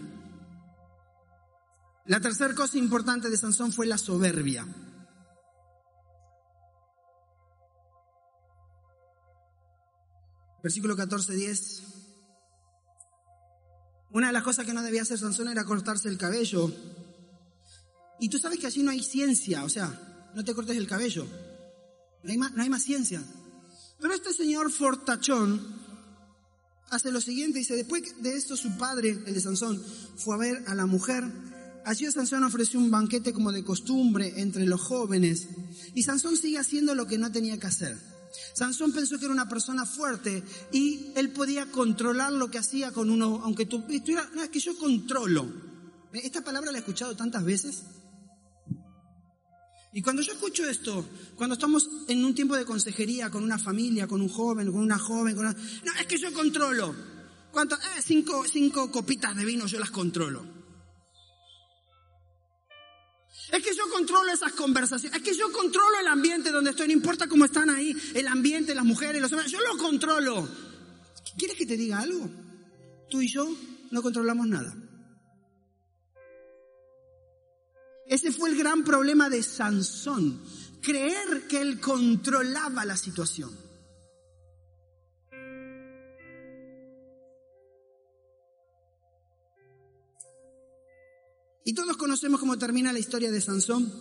La 2.06 2.20
tercera 2.20 2.54
cosa 2.54 2.78
importante 2.78 3.28
de 3.28 3.36
Sansón 3.36 3.72
fue 3.72 3.86
la 3.86 3.98
soberbia. 3.98 4.66
Versículo 10.62 10.96
14, 10.96 11.34
10. 11.34 11.95
Una 14.10 14.28
de 14.28 14.32
las 14.32 14.42
cosas 14.42 14.64
que 14.64 14.72
no 14.72 14.82
debía 14.82 15.02
hacer 15.02 15.18
Sansón 15.18 15.48
era 15.48 15.64
cortarse 15.64 16.08
el 16.08 16.18
cabello. 16.18 16.72
Y 18.18 18.28
tú 18.28 18.38
sabes 18.38 18.58
que 18.58 18.66
allí 18.66 18.82
no 18.82 18.90
hay 18.90 19.02
ciencia, 19.02 19.64
o 19.64 19.68
sea, 19.68 20.30
no 20.34 20.44
te 20.44 20.54
cortes 20.54 20.76
el 20.76 20.86
cabello. 20.86 21.26
No 22.22 22.30
hay 22.30 22.38
más, 22.38 22.52
no 22.52 22.62
hay 22.62 22.70
más 22.70 22.82
ciencia. 22.82 23.22
Pero 24.00 24.14
este 24.14 24.32
señor 24.32 24.70
fortachón 24.70 25.60
hace 26.90 27.10
lo 27.10 27.20
siguiente, 27.20 27.58
dice, 27.58 27.76
después 27.76 28.02
de 28.22 28.36
esto 28.36 28.56
su 28.56 28.76
padre, 28.76 29.10
el 29.26 29.34
de 29.34 29.40
Sansón, 29.40 29.82
fue 30.16 30.34
a 30.34 30.38
ver 30.38 30.64
a 30.66 30.74
la 30.74 30.86
mujer. 30.86 31.24
Allí 31.84 32.10
Sansón 32.10 32.44
ofreció 32.44 32.80
un 32.80 32.90
banquete 32.90 33.32
como 33.32 33.52
de 33.52 33.64
costumbre 33.64 34.34
entre 34.36 34.66
los 34.66 34.80
jóvenes. 34.80 35.48
Y 35.94 36.02
Sansón 36.02 36.36
sigue 36.36 36.58
haciendo 36.58 36.94
lo 36.94 37.06
que 37.06 37.18
no 37.18 37.30
tenía 37.30 37.58
que 37.58 37.66
hacer. 37.66 37.96
Sansón 38.54 38.92
pensó 38.92 39.18
que 39.18 39.24
era 39.24 39.34
una 39.34 39.48
persona 39.48 39.86
fuerte 39.86 40.42
y 40.72 41.12
él 41.14 41.30
podía 41.30 41.70
controlar 41.70 42.32
lo 42.32 42.50
que 42.50 42.58
hacía 42.58 42.92
con 42.92 43.10
uno, 43.10 43.40
aunque 43.44 43.66
tú 43.66 43.84
estuviera, 43.88 44.28
no, 44.34 44.42
es 44.42 44.50
que 44.50 44.60
yo 44.60 44.76
controlo. 44.78 45.46
Esta 46.12 46.42
palabra 46.42 46.72
la 46.72 46.78
he 46.78 46.80
escuchado 46.80 47.14
tantas 47.14 47.44
veces. 47.44 47.84
Y 49.92 50.02
cuando 50.02 50.22
yo 50.22 50.32
escucho 50.32 50.68
esto, 50.68 51.08
cuando 51.36 51.54
estamos 51.54 51.88
en 52.08 52.24
un 52.24 52.34
tiempo 52.34 52.54
de 52.56 52.64
consejería 52.64 53.30
con 53.30 53.42
una 53.42 53.58
familia, 53.58 54.06
con 54.06 54.20
un 54.20 54.28
joven, 54.28 54.70
con 54.70 54.80
una 54.80 54.98
joven, 54.98 55.34
con 55.34 55.46
una... 55.46 55.54
no, 55.54 55.92
es 55.98 56.06
que 56.06 56.18
yo 56.18 56.32
controlo. 56.32 56.94
¿Cuánto? 57.50 57.76
Eh, 57.76 58.02
cinco, 58.04 58.44
cinco 58.44 58.90
copitas 58.90 59.34
de 59.34 59.44
vino 59.44 59.66
yo 59.66 59.78
las 59.78 59.90
controlo. 59.90 60.55
Es 63.52 63.62
que 63.62 63.74
yo 63.74 63.88
controlo 63.90 64.32
esas 64.32 64.52
conversaciones. 64.52 65.16
Es 65.16 65.24
que 65.24 65.34
yo 65.34 65.52
controlo 65.52 65.98
el 66.00 66.08
ambiente 66.08 66.50
donde 66.50 66.70
estoy. 66.70 66.88
No 66.88 66.92
importa 66.92 67.28
cómo 67.28 67.44
están 67.44 67.70
ahí. 67.70 67.94
El 68.14 68.26
ambiente, 68.26 68.74
las 68.74 68.84
mujeres, 68.84 69.22
los 69.22 69.32
hombres. 69.32 69.50
Yo 69.50 69.60
lo 69.60 69.76
controlo. 69.78 70.48
¿Quieres 71.38 71.56
que 71.56 71.66
te 71.66 71.76
diga 71.76 72.00
algo? 72.00 72.28
Tú 73.08 73.20
y 73.20 73.28
yo 73.28 73.48
no 73.90 74.02
controlamos 74.02 74.46
nada. 74.48 74.74
Ese 78.06 78.32
fue 78.32 78.50
el 78.50 78.56
gran 78.56 78.84
problema 78.84 79.28
de 79.28 79.42
Sansón. 79.42 80.40
Creer 80.82 81.46
que 81.48 81.60
él 81.60 81.80
controlaba 81.80 82.84
la 82.84 82.96
situación. 82.96 83.50
Y 91.66 91.74
todos 91.74 91.96
conocemos 91.96 92.38
cómo 92.38 92.56
termina 92.56 92.92
la 92.92 93.00
historia 93.00 93.32
de 93.32 93.40
Sansón. 93.40 93.92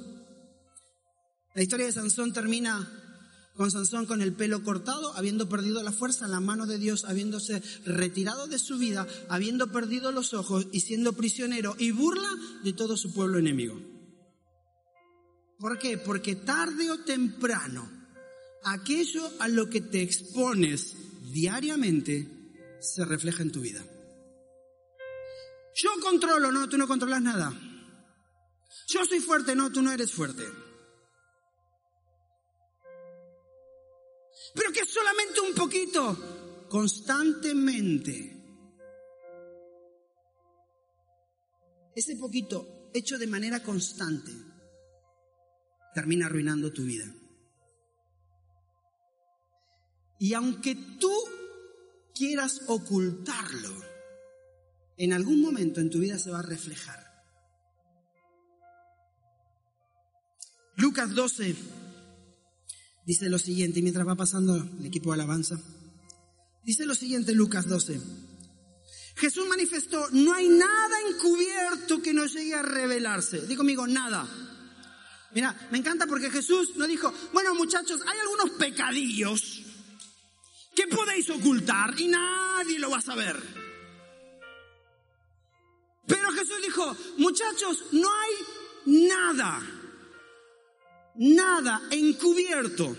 La 1.56 1.64
historia 1.64 1.88
de 1.88 1.92
Sansón 1.92 2.32
termina 2.32 2.88
con 3.56 3.72
Sansón 3.72 4.06
con 4.06 4.22
el 4.22 4.34
pelo 4.34 4.64
cortado, 4.64 5.14
habiendo 5.16 5.50
perdido 5.50 5.82
la 5.82 5.92
fuerza, 5.92 6.28
la 6.28 6.40
mano 6.40 6.68
de 6.68 6.78
Dios, 6.78 7.06
habiéndose 7.06 7.64
retirado 7.84 8.46
de 8.46 8.60
su 8.60 8.78
vida, 8.78 9.08
habiendo 9.30 9.72
perdido 9.72 10.12
los 10.12 10.36
ojos 10.36 10.68
y 10.74 10.82
siendo 10.82 11.14
prisionero 11.14 11.76
y 11.80 11.90
burla 11.90 12.30
de 12.64 12.74
todo 12.74 12.98
su 12.98 13.12
pueblo 13.12 13.40
enemigo. 13.40 13.82
¿Por 15.58 15.80
qué? 15.80 15.98
Porque 15.98 16.36
tarde 16.36 16.92
o 16.92 17.00
temprano, 17.00 17.90
aquello 18.64 19.28
a 19.40 19.48
lo 19.48 19.72
que 19.72 19.82
te 19.82 20.04
expones 20.04 20.96
diariamente 21.34 22.30
se 22.80 23.04
refleja 23.06 23.42
en 23.42 23.52
tu 23.52 23.62
vida. 23.62 23.84
Yo 25.76 25.90
controlo, 26.02 26.52
no, 26.54 26.70
tú 26.70 26.78
no 26.78 26.88
controlas 26.88 27.22
nada. 27.22 27.54
Yo 28.88 29.04
soy 29.04 29.20
fuerte, 29.20 29.56
no, 29.56 29.72
tú 29.72 29.82
no 29.82 29.92
eres 29.92 30.14
fuerte. 30.14 30.44
Pero 34.54 34.72
que 34.72 34.86
solamente 34.86 35.42
un 35.42 35.54
poquito, 35.54 36.66
constantemente. 36.70 38.32
Ese 41.94 42.16
poquito, 42.16 42.90
hecho 42.94 43.18
de 43.18 43.28
manera 43.28 43.62
constante, 43.62 44.32
termina 45.94 46.28
arruinando 46.28 46.72
tu 46.72 46.84
vida. 46.84 47.06
Y 50.20 50.34
aunque 50.34 50.76
tú 51.00 51.14
quieras 52.14 52.62
ocultarlo, 52.68 53.95
en 54.98 55.14
algún 55.14 55.42
momento 55.42 55.82
en 55.82 55.90
tu 55.90 56.00
vida 56.00 56.18
se 56.20 56.32
va 56.32 56.40
a 56.40 56.44
reflejar. 56.44 57.06
Lucas 60.78 61.14
12 61.14 61.56
dice 63.06 63.30
lo 63.30 63.40
siguiente, 63.40 63.80
y 63.80 63.82
mientras 63.82 64.08
va 64.08 64.16
pasando 64.16 64.56
el 64.56 64.86
equipo 64.86 65.12
de 65.12 65.16
alabanza, 65.16 65.60
dice 66.64 66.86
lo 66.86 66.96
siguiente 66.96 67.34
Lucas 67.34 67.68
12. 67.68 68.02
Jesús 69.16 69.48
manifestó, 69.48 70.10
no 70.12 70.34
hay 70.34 70.50
nada 70.50 70.96
encubierto 71.10 72.02
que 72.02 72.14
no 72.14 72.26
llegue 72.26 72.54
a 72.54 72.62
revelarse. 72.62 73.42
Digo 73.48 73.60
conmigo, 73.60 73.88
nada. 73.88 74.28
Mira, 75.34 75.56
me 75.72 75.78
encanta 75.78 76.06
porque 76.06 76.30
Jesús 76.30 76.76
no 76.76 76.86
dijo, 76.88 77.14
bueno 77.32 77.56
muchachos, 77.56 78.02
hay 78.06 78.20
algunos 78.20 78.52
pecadillos 78.58 79.62
que 80.76 80.88
podéis 80.88 81.30
ocultar 81.30 82.00
y 82.00 82.08
nadie 82.08 82.80
lo 82.80 82.90
va 82.90 82.98
a 82.98 83.02
saber. 83.02 83.65
Pero 86.08 86.32
Jesús 86.32 86.62
dijo, 86.62 86.96
muchachos, 87.18 87.86
no 87.92 88.08
hay 88.08 89.06
nada, 89.08 89.62
nada 91.16 91.82
encubierto 91.92 92.96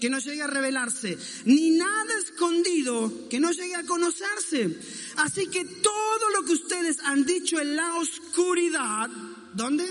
que 0.00 0.08
no 0.08 0.18
llegue 0.18 0.42
a 0.42 0.46
revelarse, 0.46 1.18
ni 1.44 1.70
nada 1.70 2.18
escondido 2.18 3.28
que 3.28 3.40
no 3.40 3.50
llegue 3.50 3.74
a 3.74 3.84
conocerse. 3.84 4.78
Así 5.16 5.48
que 5.48 5.64
todo 5.64 6.30
lo 6.36 6.46
que 6.46 6.52
ustedes 6.52 6.98
han 7.00 7.24
dicho 7.24 7.58
en 7.60 7.76
la 7.76 7.96
oscuridad, 7.96 9.08
¿dónde? 9.54 9.86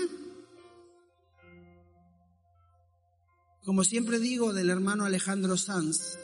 Como 3.64 3.84
siempre 3.84 4.18
digo 4.18 4.54
del 4.54 4.70
hermano 4.70 5.04
Alejandro 5.04 5.58
Sanz, 5.58 6.18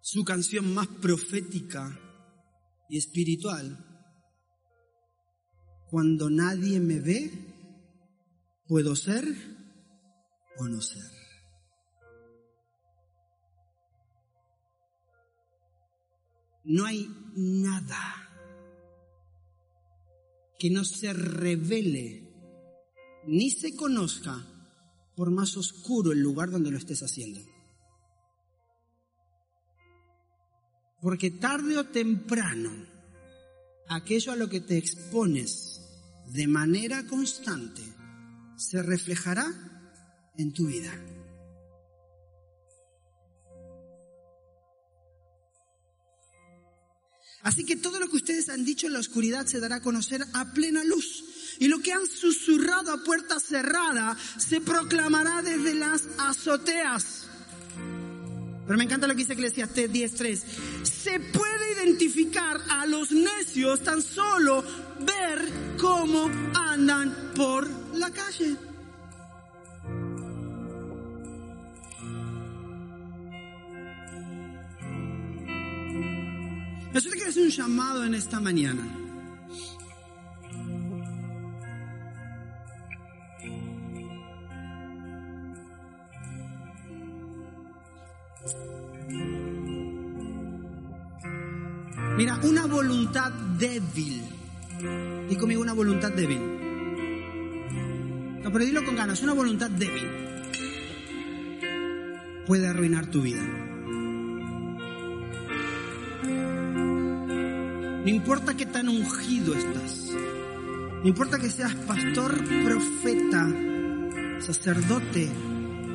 su 0.00 0.24
canción 0.24 0.72
más 0.72 0.86
profética 0.86 2.00
y 2.88 2.98
espiritual, 2.98 3.84
cuando 5.90 6.30
nadie 6.30 6.80
me 6.80 7.00
ve, 7.00 7.30
puedo 8.66 8.96
ser 8.96 9.24
o 10.58 10.64
no 10.68 10.80
ser. 10.80 11.10
No 16.64 16.84
hay 16.84 17.08
nada 17.36 18.26
que 20.58 20.70
no 20.70 20.84
se 20.84 21.12
revele 21.12 22.26
ni 23.26 23.50
se 23.50 23.76
conozca 23.76 24.44
por 25.14 25.30
más 25.30 25.56
oscuro 25.56 26.12
el 26.12 26.20
lugar 26.20 26.50
donde 26.50 26.70
lo 26.70 26.78
estés 26.78 27.02
haciendo. 27.02 27.40
Porque 31.00 31.30
tarde 31.30 31.78
o 31.78 31.86
temprano, 31.86 32.70
aquello 33.88 34.32
a 34.32 34.36
lo 34.36 34.48
que 34.48 34.60
te 34.60 34.76
expones 34.76 35.80
de 36.26 36.46
manera 36.46 37.06
constante 37.06 37.82
se 38.56 38.82
reflejará 38.82 39.46
en 40.36 40.52
tu 40.52 40.66
vida. 40.66 40.92
Así 47.42 47.64
que 47.64 47.76
todo 47.76 48.00
lo 48.00 48.08
que 48.10 48.16
ustedes 48.16 48.48
han 48.48 48.64
dicho 48.64 48.88
en 48.88 48.94
la 48.94 48.98
oscuridad 48.98 49.46
se 49.46 49.60
dará 49.60 49.76
a 49.76 49.80
conocer 49.80 50.20
a 50.32 50.52
plena 50.52 50.82
luz. 50.82 51.24
Y 51.60 51.68
lo 51.68 51.78
que 51.78 51.92
han 51.92 52.06
susurrado 52.06 52.90
a 52.92 53.04
puerta 53.04 53.38
cerrada 53.38 54.16
se 54.36 54.60
proclamará 54.60 55.42
desde 55.42 55.74
las 55.74 56.02
azoteas. 56.18 57.25
Pero 58.66 58.78
me 58.78 58.84
encanta 58.84 59.06
lo 59.06 59.14
que 59.14 59.18
dice 59.18 59.34
Eclesiastes 59.34 59.92
10.3. 59.92 60.42
Se 60.82 61.20
puede 61.20 61.72
identificar 61.74 62.60
a 62.68 62.84
los 62.86 63.12
necios 63.12 63.80
tan 63.80 64.02
solo 64.02 64.64
ver 65.00 65.76
cómo 65.80 66.28
andan 66.54 67.32
por 67.36 67.68
la 67.94 68.10
calle. 68.10 68.56
Nosotros 76.92 77.14
quiero 77.14 77.30
hacer 77.30 77.42
un 77.42 77.50
llamado 77.50 78.04
en 78.04 78.14
esta 78.14 78.40
mañana. 78.40 79.05
Débil. 93.58 94.22
Y 95.28 95.36
conmigo 95.36 95.62
una 95.62 95.72
voluntad 95.72 96.12
débil. 96.12 96.40
No, 98.42 98.52
pero 98.52 98.64
dilo 98.64 98.84
con 98.84 98.96
ganas, 98.96 99.22
una 99.22 99.32
voluntad 99.32 99.70
débil 99.70 100.26
puede 102.46 102.68
arruinar 102.68 103.06
tu 103.06 103.22
vida. 103.22 103.42
No 108.04 108.08
importa 108.08 108.56
qué 108.56 108.66
tan 108.66 108.88
ungido 108.88 109.54
estás. 109.54 110.12
No 111.02 111.08
importa 111.08 111.38
que 111.38 111.50
seas 111.50 111.74
pastor, 111.74 112.36
profeta, 112.64 113.48
sacerdote, 114.40 115.28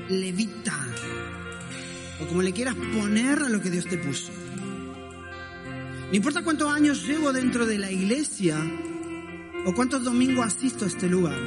levita, 0.09 0.77
o 2.21 2.27
como 2.27 2.41
le 2.41 2.51
quieras 2.51 2.75
poner 2.75 3.39
a 3.39 3.49
lo 3.49 3.61
que 3.61 3.69
Dios 3.69 3.85
te 3.85 3.97
puso. 3.97 4.31
No 6.11 6.17
importa 6.17 6.43
cuántos 6.43 6.69
años 6.69 7.07
llevo 7.07 7.31
dentro 7.31 7.65
de 7.65 7.77
la 7.77 7.89
iglesia 7.89 8.59
o 9.65 9.73
cuántos 9.73 10.03
domingos 10.03 10.45
asisto 10.45 10.83
a 10.83 10.89
este 10.89 11.07
lugar. 11.07 11.39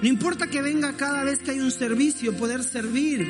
No 0.00 0.08
importa 0.08 0.46
que 0.46 0.62
venga 0.62 0.96
cada 0.96 1.24
vez 1.24 1.40
que 1.40 1.50
hay 1.50 1.58
un 1.58 1.72
servicio 1.72 2.36
poder 2.36 2.62
servir. 2.62 3.26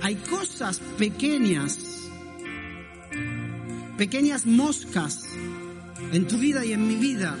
Hay 0.00 0.16
cosas 0.16 0.80
pequeñas 0.96 1.92
pequeñas 3.98 4.46
moscas 4.46 5.28
en 6.10 6.26
tu 6.26 6.38
vida 6.38 6.64
y 6.64 6.72
en 6.72 6.88
mi 6.88 6.96
vida 6.96 7.36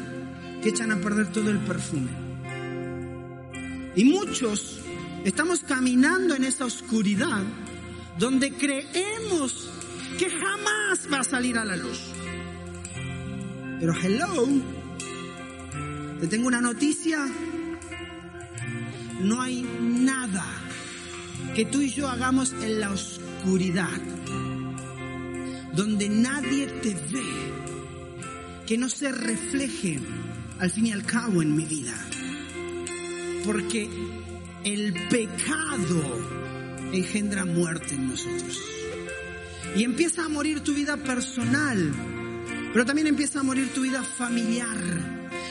que 0.62 0.68
echan 0.68 0.92
a 0.92 1.00
perder 1.00 1.32
todo 1.32 1.50
el 1.50 1.58
perfume. 1.58 2.10
Y 3.96 4.04
muchos 4.04 4.78
estamos 5.24 5.60
caminando 5.60 6.34
en 6.34 6.44
esa 6.44 6.66
oscuridad 6.66 7.42
donde 8.18 8.52
creemos 8.52 9.70
que 10.18 10.30
jamás 10.30 11.08
va 11.12 11.20
a 11.20 11.24
salir 11.24 11.58
a 11.58 11.64
la 11.64 11.76
luz. 11.76 12.00
Pero 13.80 13.94
hello, 13.94 14.48
te 16.20 16.26
tengo 16.28 16.46
una 16.46 16.60
noticia. 16.60 17.18
No 19.20 19.40
hay 19.40 19.62
nada 19.80 20.44
que 21.54 21.64
tú 21.64 21.80
y 21.80 21.90
yo 21.90 22.08
hagamos 22.08 22.52
en 22.52 22.80
la 22.80 22.90
oscuridad 22.90 24.00
donde 25.74 26.08
nadie 26.08 26.66
te 26.66 26.94
ve, 26.94 27.24
que 28.66 28.76
no 28.76 28.88
se 28.88 29.10
refleje 29.10 30.00
al 30.58 30.70
fin 30.70 30.86
y 30.86 30.92
al 30.92 31.04
cabo 31.04 31.42
en 31.42 31.56
mi 31.56 31.64
vida. 31.64 31.94
Porque 33.44 33.88
el 34.64 34.92
pecado 35.08 36.02
engendra 36.92 37.44
muerte 37.44 37.94
en 37.94 38.08
nosotros. 38.08 38.81
Y 39.76 39.84
empieza 39.84 40.24
a 40.24 40.28
morir 40.28 40.60
tu 40.60 40.74
vida 40.74 40.96
personal, 40.96 41.92
pero 42.72 42.84
también 42.84 43.06
empieza 43.06 43.40
a 43.40 43.42
morir 43.42 43.72
tu 43.74 43.82
vida 43.82 44.02
familiar. 44.02 44.78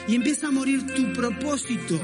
Y 0.07 0.15
empieza 0.15 0.47
a 0.47 0.51
morir 0.51 0.85
tu 0.87 1.13
propósito. 1.13 1.99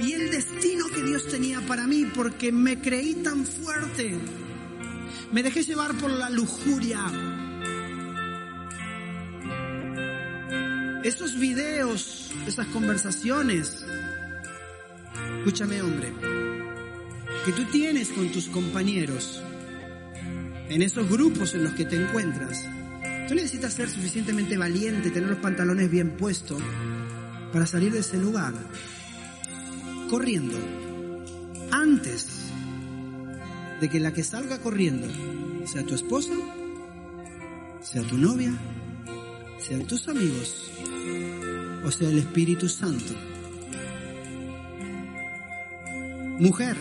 Y 0.00 0.12
el 0.12 0.30
destino 0.30 0.86
que 0.88 1.02
Dios 1.02 1.28
tenía 1.28 1.60
para 1.62 1.86
mí, 1.86 2.06
porque 2.14 2.52
me 2.52 2.80
creí 2.80 3.14
tan 3.14 3.44
fuerte 3.44 4.18
me 5.32 5.42
dejé 5.42 5.62
llevar 5.62 5.96
por 5.96 6.10
la 6.10 6.28
lujuria. 6.28 7.00
Esos 11.02 11.38
videos, 11.38 12.30
esas 12.46 12.66
conversaciones, 12.68 13.84
escúchame 15.38 15.82
hombre, 15.82 16.12
que 17.46 17.52
tú 17.52 17.64
tienes 17.72 18.10
con 18.10 18.30
tus 18.30 18.46
compañeros, 18.48 19.42
en 20.68 20.82
esos 20.82 21.08
grupos 21.08 21.54
en 21.54 21.64
los 21.64 21.72
que 21.72 21.84
te 21.84 21.96
encuentras, 21.96 22.64
tú 23.28 23.34
necesitas 23.34 23.74
ser 23.74 23.88
suficientemente 23.88 24.56
valiente, 24.56 25.10
tener 25.10 25.28
los 25.28 25.38
pantalones 25.38 25.90
bien 25.90 26.16
puestos 26.16 26.62
para 27.52 27.66
salir 27.66 27.92
de 27.92 28.00
ese 28.00 28.18
lugar, 28.18 28.54
corriendo, 30.08 30.58
antes 31.70 32.50
de 33.80 33.88
que 33.88 34.00
la 34.00 34.12
que 34.12 34.22
salga 34.22 34.58
corriendo 34.58 35.08
sea 35.66 35.84
tu 35.84 35.94
esposa, 35.94 36.34
sea 37.82 38.02
tu 38.02 38.16
novia, 38.16 38.52
sean 39.58 39.86
tus 39.86 40.08
amigos 40.08 40.72
o 41.84 41.90
sea 41.90 42.08
el 42.08 42.18
Espíritu 42.18 42.68
Santo. 42.68 43.14
Mujer, 46.38 46.76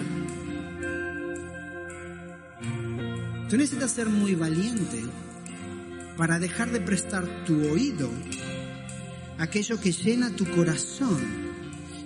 tú 3.52 3.58
necesitas 3.58 3.92
ser 3.92 4.08
muy 4.08 4.34
valiente 4.34 5.04
para 6.16 6.40
dejar 6.40 6.72
de 6.72 6.80
prestar 6.80 7.44
tu 7.44 7.70
oído 7.70 8.10
a 9.38 9.44
aquello 9.44 9.78
que 9.78 9.92
llena 9.92 10.34
tu 10.34 10.50
corazón 10.52 11.20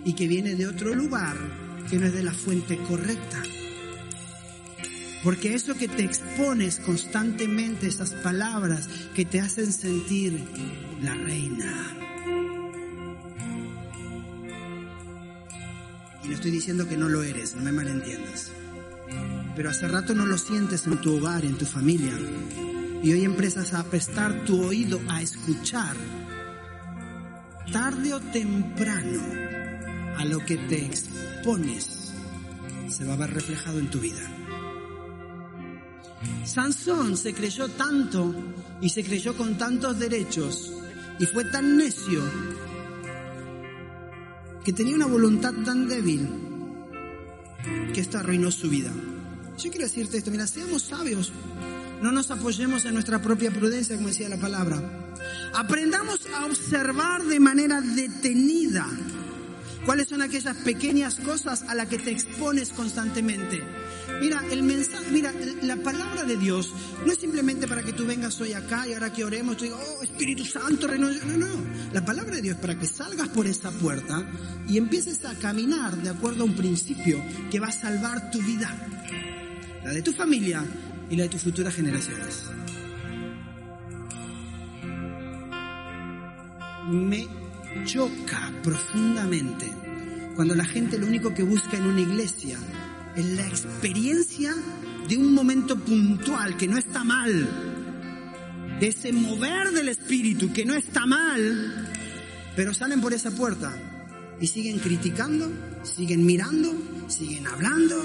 y 0.03 0.13
que 0.13 0.27
viene 0.27 0.55
de 0.55 0.65
otro 0.65 0.95
lugar 0.95 1.37
que 1.87 1.99
no 1.99 2.07
es 2.07 2.13
de 2.13 2.23
la 2.23 2.33
fuente 2.33 2.79
correcta. 2.79 3.43
Porque 5.23 5.53
eso 5.53 5.75
que 5.75 5.87
te 5.87 6.03
expones 6.03 6.79
constantemente, 6.79 7.85
esas 7.85 8.13
palabras 8.13 8.89
que 9.13 9.25
te 9.25 9.39
hacen 9.39 9.71
sentir 9.71 10.43
la 11.03 11.13
reina. 11.13 11.95
Y 16.23 16.27
no 16.27 16.33
estoy 16.33 16.49
diciendo 16.49 16.89
que 16.89 16.97
no 16.97 17.07
lo 17.07 17.21
eres, 17.21 17.55
no 17.55 17.61
me 17.61 17.71
malentiendas. 17.71 18.51
Pero 19.55 19.69
hace 19.69 19.87
rato 19.87 20.13
no 20.13 20.25
lo 20.25 20.37
sientes 20.37 20.85
en 20.85 20.99
tu 21.01 21.17
hogar, 21.17 21.45
en 21.45 21.57
tu 21.57 21.65
familia. 21.65 22.13
Y 23.01 23.13
hoy 23.13 23.23
empiezas 23.23 23.73
a 23.73 23.83
prestar 23.83 24.45
tu 24.45 24.61
oído 24.61 24.99
a 25.07 25.21
escuchar 25.21 25.95
tarde 27.71 28.13
o 28.13 28.19
temprano, 28.19 29.21
a 30.17 30.25
lo 30.25 30.39
que 30.39 30.57
te 30.57 30.85
expones 30.85 32.13
se 32.87 33.03
va 33.05 33.13
a 33.13 33.17
ver 33.17 33.33
reflejado 33.33 33.79
en 33.79 33.89
tu 33.89 33.99
vida. 33.99 34.21
Sansón 36.43 37.17
se 37.17 37.33
creyó 37.33 37.67
tanto 37.69 38.33
y 38.81 38.89
se 38.89 39.03
creyó 39.03 39.35
con 39.35 39.57
tantos 39.57 39.99
derechos 39.99 40.73
y 41.19 41.25
fue 41.25 41.45
tan 41.45 41.77
necio 41.77 42.21
que 44.63 44.73
tenía 44.73 44.95
una 44.95 45.07
voluntad 45.07 45.53
tan 45.63 45.87
débil 45.87 46.27
que 47.93 48.01
esto 48.01 48.17
arruinó 48.17 48.51
su 48.51 48.69
vida. 48.69 48.91
Yo 49.57 49.71
quiero 49.71 49.85
decirte 49.85 50.17
esto, 50.17 50.31
mira, 50.31 50.47
seamos 50.47 50.83
sabios, 50.83 51.31
no 52.01 52.11
nos 52.11 52.29
apoyemos 52.29 52.85
en 52.85 52.93
nuestra 52.93 53.21
propia 53.21 53.51
prudencia, 53.51 53.95
como 53.95 54.09
decía 54.09 54.29
la 54.29 54.37
palabra. 54.37 54.81
Aprendamos 55.53 56.19
a 56.35 56.45
observar 56.45 57.23
de 57.23 57.39
manera 57.39 57.81
detenida 57.81 58.85
cuáles 59.85 60.07
son 60.07 60.21
aquellas 60.21 60.57
pequeñas 60.57 61.15
cosas 61.15 61.63
a 61.63 61.75
las 61.75 61.87
que 61.87 61.99
te 61.99 62.11
expones 62.11 62.69
constantemente. 62.69 63.63
Mira, 64.19 64.43
el 64.51 64.63
mensaje, 64.63 65.05
mira, 65.11 65.33
la 65.61 65.77
palabra 65.77 66.23
de 66.23 66.37
Dios 66.37 66.71
no 67.05 67.11
es 67.11 67.19
simplemente 67.19 67.67
para 67.67 67.83
que 67.83 67.93
tú 67.93 68.05
vengas 68.05 68.39
hoy 68.41 68.53
acá 68.53 68.87
y 68.87 68.93
ahora 68.93 69.11
que 69.11 69.23
oremos, 69.23 69.57
tú 69.57 69.65
digas, 69.65 69.79
oh 69.79 70.03
Espíritu 70.03 70.45
Santo, 70.45 70.87
no, 70.87 71.09
no, 71.09 71.37
no. 71.37 71.47
La 71.93 72.03
palabra 72.03 72.35
de 72.35 72.41
Dios 72.41 72.55
es 72.55 72.61
para 72.61 72.77
que 72.77 72.87
salgas 72.87 73.29
por 73.29 73.47
esa 73.47 73.71
puerta 73.71 74.25
y 74.67 74.77
empieces 74.77 75.23
a 75.25 75.33
caminar 75.35 75.95
de 75.97 76.09
acuerdo 76.09 76.43
a 76.43 76.45
un 76.45 76.55
principio 76.55 77.21
que 77.49 77.59
va 77.59 77.67
a 77.67 77.71
salvar 77.71 78.31
tu 78.31 78.41
vida, 78.41 78.75
la 79.85 79.93
de 79.93 80.01
tu 80.01 80.11
familia 80.11 80.65
y 81.11 81.15
la 81.15 81.23
de 81.23 81.29
tus 81.29 81.43
futuras 81.43 81.75
generaciones. 81.75 82.43
Me 86.89 87.27
choca 87.85 88.51
profundamente 88.63 89.71
cuando 90.35 90.55
la 90.55 90.65
gente 90.65 90.97
lo 90.97 91.05
único 91.05 91.35
que 91.35 91.43
busca 91.43 91.77
en 91.77 91.85
una 91.85 92.01
iglesia 92.01 92.57
es 93.15 93.25
la 93.25 93.45
experiencia 93.45 94.55
de 95.07 95.17
un 95.17 95.31
momento 95.35 95.77
puntual 95.77 96.57
que 96.57 96.67
no 96.67 96.79
está 96.79 97.03
mal, 97.03 97.47
de 98.79 98.87
ese 98.87 99.13
mover 99.13 99.69
del 99.69 99.89
espíritu 99.89 100.51
que 100.51 100.65
no 100.65 100.73
está 100.73 101.05
mal, 101.05 101.91
pero 102.55 102.73
salen 102.73 103.01
por 103.01 103.13
esa 103.13 103.29
puerta 103.29 103.71
y 104.41 104.47
siguen 104.47 104.79
criticando, 104.79 105.47
siguen 105.83 106.25
mirando, 106.25 106.73
siguen 107.07 107.45
hablando 107.45 108.03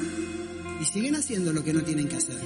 y 0.80 0.84
siguen 0.84 1.14
haciendo 1.14 1.52
lo 1.52 1.62
que 1.62 1.72
no 1.72 1.82
tienen 1.82 2.08
que 2.08 2.16
hacer. 2.16 2.38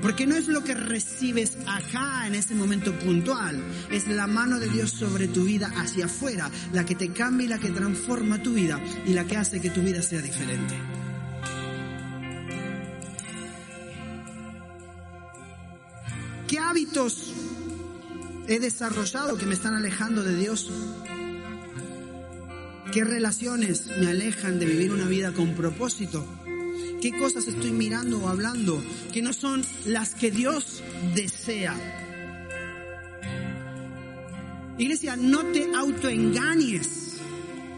Porque 0.00 0.26
no 0.26 0.36
es 0.36 0.46
lo 0.46 0.62
que 0.62 0.74
recibes 0.74 1.58
acá 1.66 2.26
en 2.26 2.34
ese 2.34 2.54
momento 2.54 2.92
puntual, 2.98 3.60
es 3.90 4.06
la 4.06 4.26
mano 4.26 4.58
de 4.60 4.68
Dios 4.68 4.90
sobre 4.90 5.26
tu 5.26 5.44
vida 5.44 5.72
hacia 5.76 6.06
afuera, 6.06 6.50
la 6.72 6.86
que 6.86 6.94
te 6.94 7.10
cambia 7.10 7.46
y 7.46 7.48
la 7.48 7.58
que 7.58 7.70
transforma 7.70 8.42
tu 8.42 8.54
vida 8.54 8.80
y 9.06 9.12
la 9.12 9.24
que 9.24 9.36
hace 9.36 9.60
que 9.60 9.70
tu 9.70 9.82
vida 9.82 10.00
sea 10.00 10.22
diferente. 10.22 10.74
¿Qué 16.46 16.58
hábitos 16.58 17.34
he 18.46 18.58
desarrollado 18.60 19.36
que 19.36 19.44
me 19.44 19.54
están 19.54 19.74
alejando 19.74 20.22
de 20.22 20.34
Dios? 20.34 20.70
¿Qué 22.92 23.04
relaciones 23.04 23.88
me 24.00 24.06
alejan 24.06 24.58
de 24.58 24.64
vivir 24.64 24.92
una 24.92 25.06
vida 25.06 25.32
con 25.32 25.54
propósito? 25.54 26.26
¿Qué 27.00 27.16
cosas 27.16 27.46
estoy 27.46 27.70
mirando 27.70 28.18
o 28.18 28.28
hablando 28.28 28.82
que 29.12 29.22
no 29.22 29.32
son 29.32 29.64
las 29.86 30.14
que 30.14 30.32
Dios 30.32 30.82
desea? 31.14 31.76
Iglesia, 34.78 35.16
no 35.16 35.44
te 35.46 35.74
autoengañes 35.74 37.18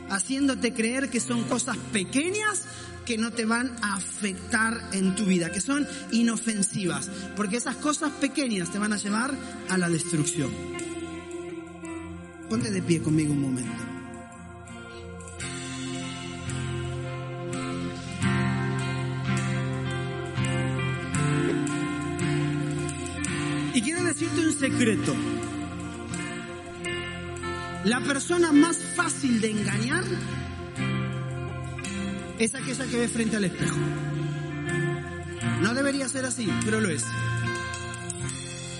haciéndote 0.08 0.72
creer 0.72 1.10
que 1.10 1.20
son 1.20 1.44
cosas 1.44 1.76
pequeñas 1.92 2.64
que 3.04 3.18
no 3.18 3.30
te 3.30 3.44
van 3.44 3.76
a 3.82 3.96
afectar 3.96 4.88
en 4.92 5.14
tu 5.14 5.24
vida, 5.26 5.50
que 5.50 5.60
son 5.60 5.86
inofensivas, 6.12 7.10
porque 7.36 7.56
esas 7.56 7.76
cosas 7.76 8.12
pequeñas 8.12 8.70
te 8.72 8.78
van 8.78 8.92
a 8.92 8.96
llevar 8.96 9.34
a 9.68 9.76
la 9.76 9.88
destrucción. 9.88 10.50
Ponte 12.48 12.70
de 12.70 12.82
pie 12.82 13.02
conmigo 13.02 13.32
un 13.32 13.40
momento. 13.42 13.89
Y 23.72 23.82
quiero 23.82 24.02
decirte 24.02 24.40
un 24.40 24.52
secreto. 24.52 25.14
La 27.84 28.00
persona 28.00 28.52
más 28.52 28.78
fácil 28.94 29.40
de 29.40 29.50
engañar 29.52 30.04
es 32.38 32.54
aquella 32.54 32.86
que 32.86 32.96
ve 32.96 33.08
frente 33.08 33.36
al 33.36 33.44
espejo. 33.44 33.78
No 35.62 35.74
debería 35.74 36.08
ser 36.08 36.24
así, 36.24 36.50
pero 36.64 36.80
lo 36.80 36.88
es. 36.90 37.04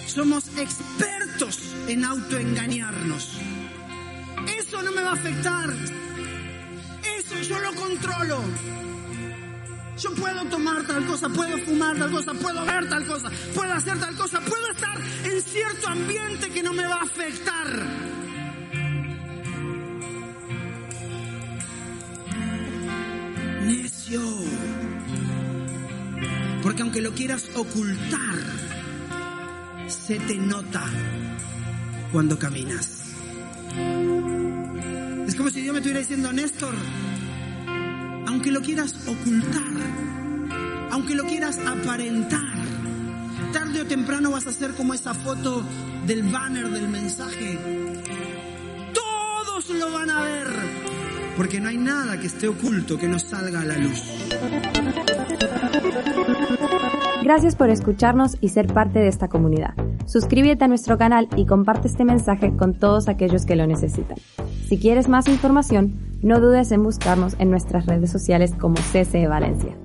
Somos 0.07 0.49
expertos 0.59 1.61
en 1.87 2.05
autoengañarnos. 2.05 3.39
Eso 4.59 4.83
no 4.83 4.91
me 4.93 5.03
va 5.03 5.11
a 5.11 5.15
afectar. 5.15 5.71
Eso 7.19 7.41
yo 7.49 7.59
lo 7.61 7.75
controlo. 7.75 8.41
Yo 10.01 10.15
puedo 10.15 10.45
tomar 10.47 10.87
tal 10.87 11.07
cosa, 11.07 11.29
puedo 11.29 11.59
fumar 11.59 11.99
tal 11.99 12.11
cosa, 12.11 12.33
puedo 12.33 12.65
ver 12.65 12.89
tal 12.89 13.07
cosa, 13.07 13.31
puedo 13.55 13.73
hacer 13.73 13.99
tal 14.01 14.17
cosa, 14.17 14.41
puedo 14.41 14.67
en 15.25 15.43
cierto 15.43 15.89
ambiente 15.89 16.51
que 16.51 16.63
no 16.63 16.73
me 16.73 16.87
va 16.87 16.97
a 16.97 17.03
afectar. 17.03 17.67
Necio. 23.65 24.23
Porque 26.63 26.83
aunque 26.83 27.01
lo 27.01 27.13
quieras 27.13 27.51
ocultar, 27.55 28.37
se 29.89 30.19
te 30.19 30.35
nota 30.35 30.85
cuando 32.13 32.39
caminas. 32.39 33.15
Es 35.27 35.35
como 35.37 35.51
si 35.51 35.61
Dios 35.63 35.73
me 35.73 35.79
estuviera 35.79 36.01
diciendo, 36.01 36.33
Néstor, 36.33 36.75
aunque 38.27 38.51
lo 38.51 38.61
quieras 38.61 38.95
ocultar, 39.07 39.73
aunque 40.91 41.15
lo 41.15 41.25
quieras 41.25 41.59
aparentar, 41.59 42.60
tarde 43.53 43.81
o 43.81 43.87
temprano 43.87 44.31
vas 44.31 44.47
a 44.47 44.53
ser 44.53 44.73
como 44.75 44.95
esa 44.95 45.15
foto 45.15 45.63
del 46.07 46.23
banner 46.23 46.69
del 46.69 46.89
mensaje. 46.89 47.59
Todos 48.95 49.71
lo 49.71 49.93
van 49.93 50.11
a 50.11 50.23
ver, 50.23 50.47
porque 51.37 51.61
no 51.61 51.69
hay 51.69 51.77
nada 51.77 52.19
que 52.19 52.27
esté 52.27 52.49
oculto 52.49 52.99
que 52.99 53.09
no 53.09 53.19
salga 53.19 53.61
a 53.61 53.65
la 53.65 53.77
luz. 53.77 54.03
Gracias 57.23 57.55
por 57.55 57.71
escucharnos 57.71 58.37
y 58.41 58.49
ser 58.49 58.73
parte 58.73 58.99
de 58.99 59.09
esta 59.09 59.29
comunidad. 59.29 59.75
Suscríbete 60.07 60.65
a 60.65 60.69
nuestro 60.69 60.99
canal 60.99 61.29
y 61.37 61.47
comparte 61.47 61.89
este 61.89 62.05
mensaje 62.05 62.57
con 62.57 62.75
todos 62.75 63.09
aquellos 63.09 63.47
que 63.47 63.57
lo 63.57 63.67
necesitan. 63.67 64.17
Si 64.69 64.79
quieres 64.79 65.09
más 65.09 65.29
información, 65.29 65.95
no 66.23 66.41
dudes 66.41 66.73
en 66.73 66.83
buscarnos 66.83 67.37
en 67.39 67.51
nuestras 67.51 67.87
redes 67.87 68.11
sociales 68.11 68.53
como 68.59 68.77
CCE 68.77 69.29
Valencia. 69.29 69.77